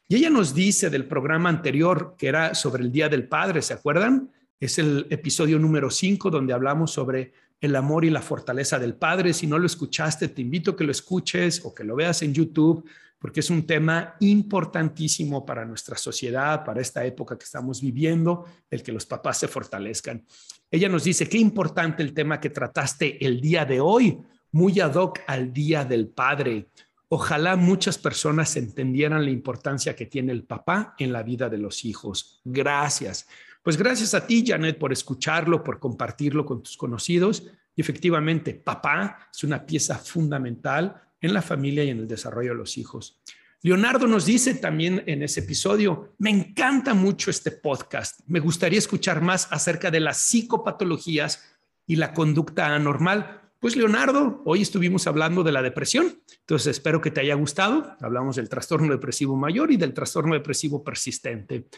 Y 0.06 0.16
ella 0.16 0.28
nos 0.28 0.54
dice 0.54 0.90
del 0.90 1.06
programa 1.06 1.48
anterior, 1.48 2.14
que 2.18 2.28
era 2.28 2.54
sobre 2.54 2.82
el 2.82 2.92
Día 2.92 3.08
del 3.08 3.26
Padre, 3.26 3.62
¿se 3.62 3.72
acuerdan? 3.72 4.30
Es 4.60 4.78
el 4.78 5.06
episodio 5.08 5.58
número 5.58 5.90
5, 5.90 6.28
donde 6.28 6.52
hablamos 6.52 6.92
sobre 6.92 7.32
el 7.58 7.74
amor 7.74 8.04
y 8.04 8.10
la 8.10 8.20
fortaleza 8.20 8.78
del 8.78 8.94
Padre. 8.94 9.32
Si 9.32 9.46
no 9.46 9.58
lo 9.58 9.64
escuchaste, 9.64 10.28
te 10.28 10.42
invito 10.42 10.72
a 10.72 10.76
que 10.76 10.84
lo 10.84 10.92
escuches 10.92 11.64
o 11.64 11.74
que 11.74 11.84
lo 11.84 11.96
veas 11.96 12.20
en 12.20 12.34
YouTube 12.34 12.84
porque 13.24 13.40
es 13.40 13.48
un 13.48 13.66
tema 13.66 14.16
importantísimo 14.20 15.46
para 15.46 15.64
nuestra 15.64 15.96
sociedad, 15.96 16.62
para 16.62 16.82
esta 16.82 17.06
época 17.06 17.38
que 17.38 17.46
estamos 17.46 17.80
viviendo, 17.80 18.44
el 18.68 18.82
que 18.82 18.92
los 18.92 19.06
papás 19.06 19.38
se 19.38 19.48
fortalezcan. 19.48 20.22
Ella 20.70 20.90
nos 20.90 21.04
dice, 21.04 21.26
qué 21.26 21.38
importante 21.38 22.02
el 22.02 22.12
tema 22.12 22.38
que 22.38 22.50
trataste 22.50 23.24
el 23.24 23.40
día 23.40 23.64
de 23.64 23.80
hoy, 23.80 24.18
muy 24.52 24.78
ad 24.78 24.96
hoc 24.96 25.20
al 25.26 25.54
Día 25.54 25.86
del 25.86 26.08
Padre. 26.08 26.68
Ojalá 27.08 27.56
muchas 27.56 27.96
personas 27.96 28.56
entendieran 28.56 29.24
la 29.24 29.30
importancia 29.30 29.96
que 29.96 30.04
tiene 30.04 30.32
el 30.32 30.44
papá 30.44 30.94
en 30.98 31.10
la 31.10 31.22
vida 31.22 31.48
de 31.48 31.56
los 31.56 31.86
hijos. 31.86 32.42
Gracias. 32.44 33.26
Pues 33.62 33.78
gracias 33.78 34.12
a 34.12 34.26
ti, 34.26 34.44
Janet, 34.46 34.78
por 34.78 34.92
escucharlo, 34.92 35.64
por 35.64 35.78
compartirlo 35.78 36.44
con 36.44 36.62
tus 36.62 36.76
conocidos. 36.76 37.46
Y 37.74 37.80
efectivamente, 37.80 38.52
papá 38.52 39.30
es 39.34 39.44
una 39.44 39.64
pieza 39.64 39.96
fundamental 39.96 41.03
en 41.24 41.32
la 41.32 41.42
familia 41.42 41.82
y 41.84 41.90
en 41.90 42.00
el 42.00 42.08
desarrollo 42.08 42.50
de 42.50 42.58
los 42.58 42.76
hijos. 42.76 43.18
Leonardo 43.62 44.06
nos 44.06 44.26
dice 44.26 44.54
también 44.56 45.02
en 45.06 45.22
ese 45.22 45.40
episodio, 45.40 46.14
me 46.18 46.28
encanta 46.28 46.92
mucho 46.92 47.30
este 47.30 47.50
podcast, 47.50 48.20
me 48.26 48.40
gustaría 48.40 48.78
escuchar 48.78 49.22
más 49.22 49.48
acerca 49.50 49.90
de 49.90 50.00
las 50.00 50.18
psicopatologías 50.18 51.42
y 51.86 51.96
la 51.96 52.12
conducta 52.12 52.74
anormal. 52.74 53.40
Pues 53.58 53.74
Leonardo, 53.74 54.42
hoy 54.44 54.60
estuvimos 54.60 55.06
hablando 55.06 55.42
de 55.42 55.52
la 55.52 55.62
depresión, 55.62 56.20
entonces 56.40 56.76
espero 56.76 57.00
que 57.00 57.10
te 57.10 57.22
haya 57.22 57.34
gustado. 57.36 57.96
Hablamos 58.02 58.36
del 58.36 58.50
trastorno 58.50 58.92
depresivo 58.92 59.34
mayor 59.34 59.72
y 59.72 59.78
del 59.78 59.94
trastorno 59.94 60.34
depresivo 60.34 60.84
persistente. 60.84 61.68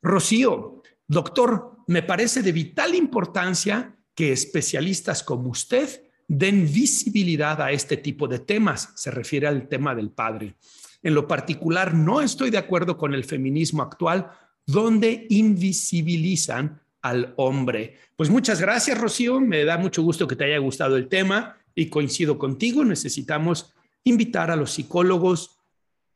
Rocío, 0.00 0.80
doctor, 1.06 1.76
me 1.88 2.02
parece 2.02 2.42
de 2.42 2.52
vital 2.52 2.94
importancia 2.94 3.98
que 4.14 4.32
especialistas 4.32 5.22
como 5.22 5.50
usted 5.50 6.03
den 6.28 6.70
visibilidad 6.72 7.60
a 7.60 7.72
este 7.72 7.96
tipo 7.96 8.26
de 8.28 8.38
temas. 8.38 8.90
Se 8.94 9.10
refiere 9.10 9.46
al 9.46 9.68
tema 9.68 9.94
del 9.94 10.10
padre. 10.10 10.54
En 11.02 11.14
lo 11.14 11.28
particular, 11.28 11.94
no 11.94 12.20
estoy 12.20 12.50
de 12.50 12.58
acuerdo 12.58 12.96
con 12.96 13.14
el 13.14 13.24
feminismo 13.24 13.82
actual, 13.82 14.30
donde 14.66 15.26
invisibilizan 15.28 16.80
al 17.02 17.34
hombre. 17.36 17.98
Pues 18.16 18.30
muchas 18.30 18.60
gracias, 18.60 18.98
Rocío. 18.98 19.38
Me 19.40 19.64
da 19.64 19.76
mucho 19.76 20.02
gusto 20.02 20.26
que 20.26 20.36
te 20.36 20.44
haya 20.44 20.58
gustado 20.58 20.96
el 20.96 21.08
tema 21.08 21.56
y 21.74 21.90
coincido 21.90 22.38
contigo. 22.38 22.84
Necesitamos 22.84 23.74
invitar 24.04 24.50
a 24.50 24.56
los 24.56 24.72
psicólogos 24.72 25.58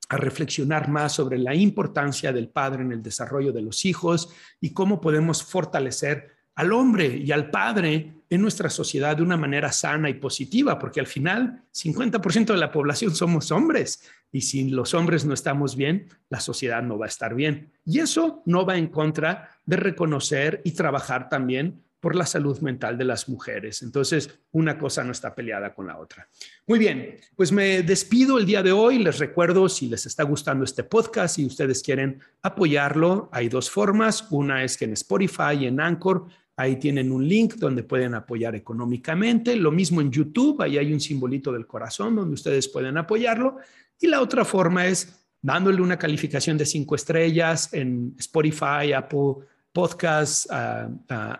a 0.08 0.16
reflexionar 0.16 0.88
más 0.88 1.12
sobre 1.12 1.38
la 1.38 1.54
importancia 1.54 2.32
del 2.32 2.48
padre 2.48 2.82
en 2.82 2.92
el 2.92 3.02
desarrollo 3.02 3.52
de 3.52 3.60
los 3.60 3.84
hijos 3.84 4.30
y 4.60 4.70
cómo 4.70 5.00
podemos 5.00 5.42
fortalecer 5.42 6.37
al 6.58 6.72
hombre 6.72 7.06
y 7.06 7.30
al 7.30 7.50
padre 7.50 8.14
en 8.28 8.42
nuestra 8.42 8.68
sociedad 8.68 9.16
de 9.16 9.22
una 9.22 9.36
manera 9.36 9.70
sana 9.70 10.10
y 10.10 10.14
positiva, 10.14 10.76
porque 10.76 10.98
al 10.98 11.06
final 11.06 11.62
50% 11.72 12.46
de 12.46 12.56
la 12.56 12.72
población 12.72 13.14
somos 13.14 13.52
hombres 13.52 14.02
y 14.32 14.40
si 14.40 14.68
los 14.68 14.92
hombres 14.92 15.24
no 15.24 15.34
estamos 15.34 15.76
bien, 15.76 16.08
la 16.28 16.40
sociedad 16.40 16.82
no 16.82 16.98
va 16.98 17.06
a 17.06 17.08
estar 17.08 17.36
bien. 17.36 17.70
Y 17.84 18.00
eso 18.00 18.42
no 18.44 18.66
va 18.66 18.76
en 18.76 18.88
contra 18.88 19.50
de 19.66 19.76
reconocer 19.76 20.60
y 20.64 20.72
trabajar 20.72 21.28
también 21.28 21.84
por 22.00 22.16
la 22.16 22.26
salud 22.26 22.58
mental 22.58 22.98
de 22.98 23.04
las 23.04 23.28
mujeres. 23.28 23.82
Entonces, 23.82 24.28
una 24.50 24.78
cosa 24.78 25.04
no 25.04 25.12
está 25.12 25.34
peleada 25.34 25.74
con 25.74 25.86
la 25.86 25.98
otra. 25.98 26.28
Muy 26.66 26.80
bien, 26.80 27.18
pues 27.36 27.52
me 27.52 27.82
despido 27.82 28.36
el 28.38 28.46
día 28.46 28.64
de 28.64 28.72
hoy. 28.72 28.98
Les 28.98 29.18
recuerdo, 29.18 29.68
si 29.68 29.88
les 29.88 30.06
está 30.06 30.24
gustando 30.24 30.64
este 30.64 30.82
podcast 30.82 31.38
y 31.38 31.46
ustedes 31.46 31.82
quieren 31.82 32.20
apoyarlo, 32.42 33.28
hay 33.32 33.48
dos 33.48 33.70
formas. 33.70 34.26
Una 34.30 34.64
es 34.64 34.76
que 34.76 34.86
en 34.86 34.92
Spotify 34.92 35.54
y 35.60 35.66
en 35.66 35.80
Anchor 35.80 36.26
Ahí 36.58 36.76
tienen 36.76 37.10
un 37.12 37.26
link 37.26 37.54
donde 37.54 37.84
pueden 37.84 38.14
apoyar 38.14 38.54
económicamente. 38.54 39.56
Lo 39.56 39.70
mismo 39.70 40.00
en 40.00 40.10
YouTube, 40.10 40.60
ahí 40.60 40.76
hay 40.76 40.92
un 40.92 41.00
simbolito 41.00 41.52
del 41.52 41.66
corazón 41.66 42.16
donde 42.16 42.34
ustedes 42.34 42.68
pueden 42.68 42.98
apoyarlo. 42.98 43.58
Y 44.00 44.08
la 44.08 44.20
otra 44.20 44.44
forma 44.44 44.86
es 44.86 45.24
dándole 45.40 45.80
una 45.80 45.96
calificación 45.96 46.58
de 46.58 46.66
cinco 46.66 46.96
estrellas 46.96 47.72
en 47.72 48.14
Spotify, 48.18 48.92
Apple 48.92 49.46
podcasts, 49.72 50.48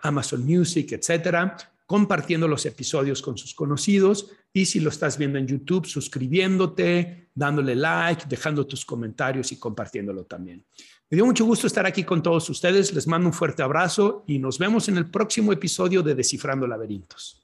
Amazon 0.01 0.45
Music, 0.45 0.93
etcétera, 0.93 1.57
compartiendo 1.85 2.47
los 2.47 2.65
episodios 2.65 3.21
con 3.21 3.37
sus 3.37 3.53
conocidos 3.53 4.31
y 4.53 4.65
si 4.65 4.79
lo 4.79 4.89
estás 4.89 5.17
viendo 5.17 5.37
en 5.37 5.45
YouTube, 5.45 5.85
suscribiéndote, 5.85 7.29
dándole 7.35 7.75
like, 7.75 8.23
dejando 8.29 8.65
tus 8.65 8.85
comentarios 8.85 9.51
y 9.51 9.57
compartiéndolo 9.57 10.23
también. 10.23 10.63
Me 11.11 11.15
dio 11.15 11.25
mucho 11.25 11.43
gusto 11.43 11.65
estar 11.65 11.87
aquí 11.87 12.03
con 12.03 12.21
todos 12.21 12.49
ustedes. 12.51 12.93
Les 12.93 13.07
mando 13.07 13.27
un 13.27 13.33
fuerte 13.33 13.63
abrazo 13.63 14.23
y 14.27 14.37
nos 14.37 14.59
vemos 14.59 14.89
en 14.89 14.97
el 14.97 15.09
próximo 15.09 15.51
episodio 15.51 16.03
de 16.03 16.13
Descifrando 16.13 16.67
Laberintos. 16.67 17.43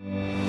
Mm-hmm. 0.00 0.47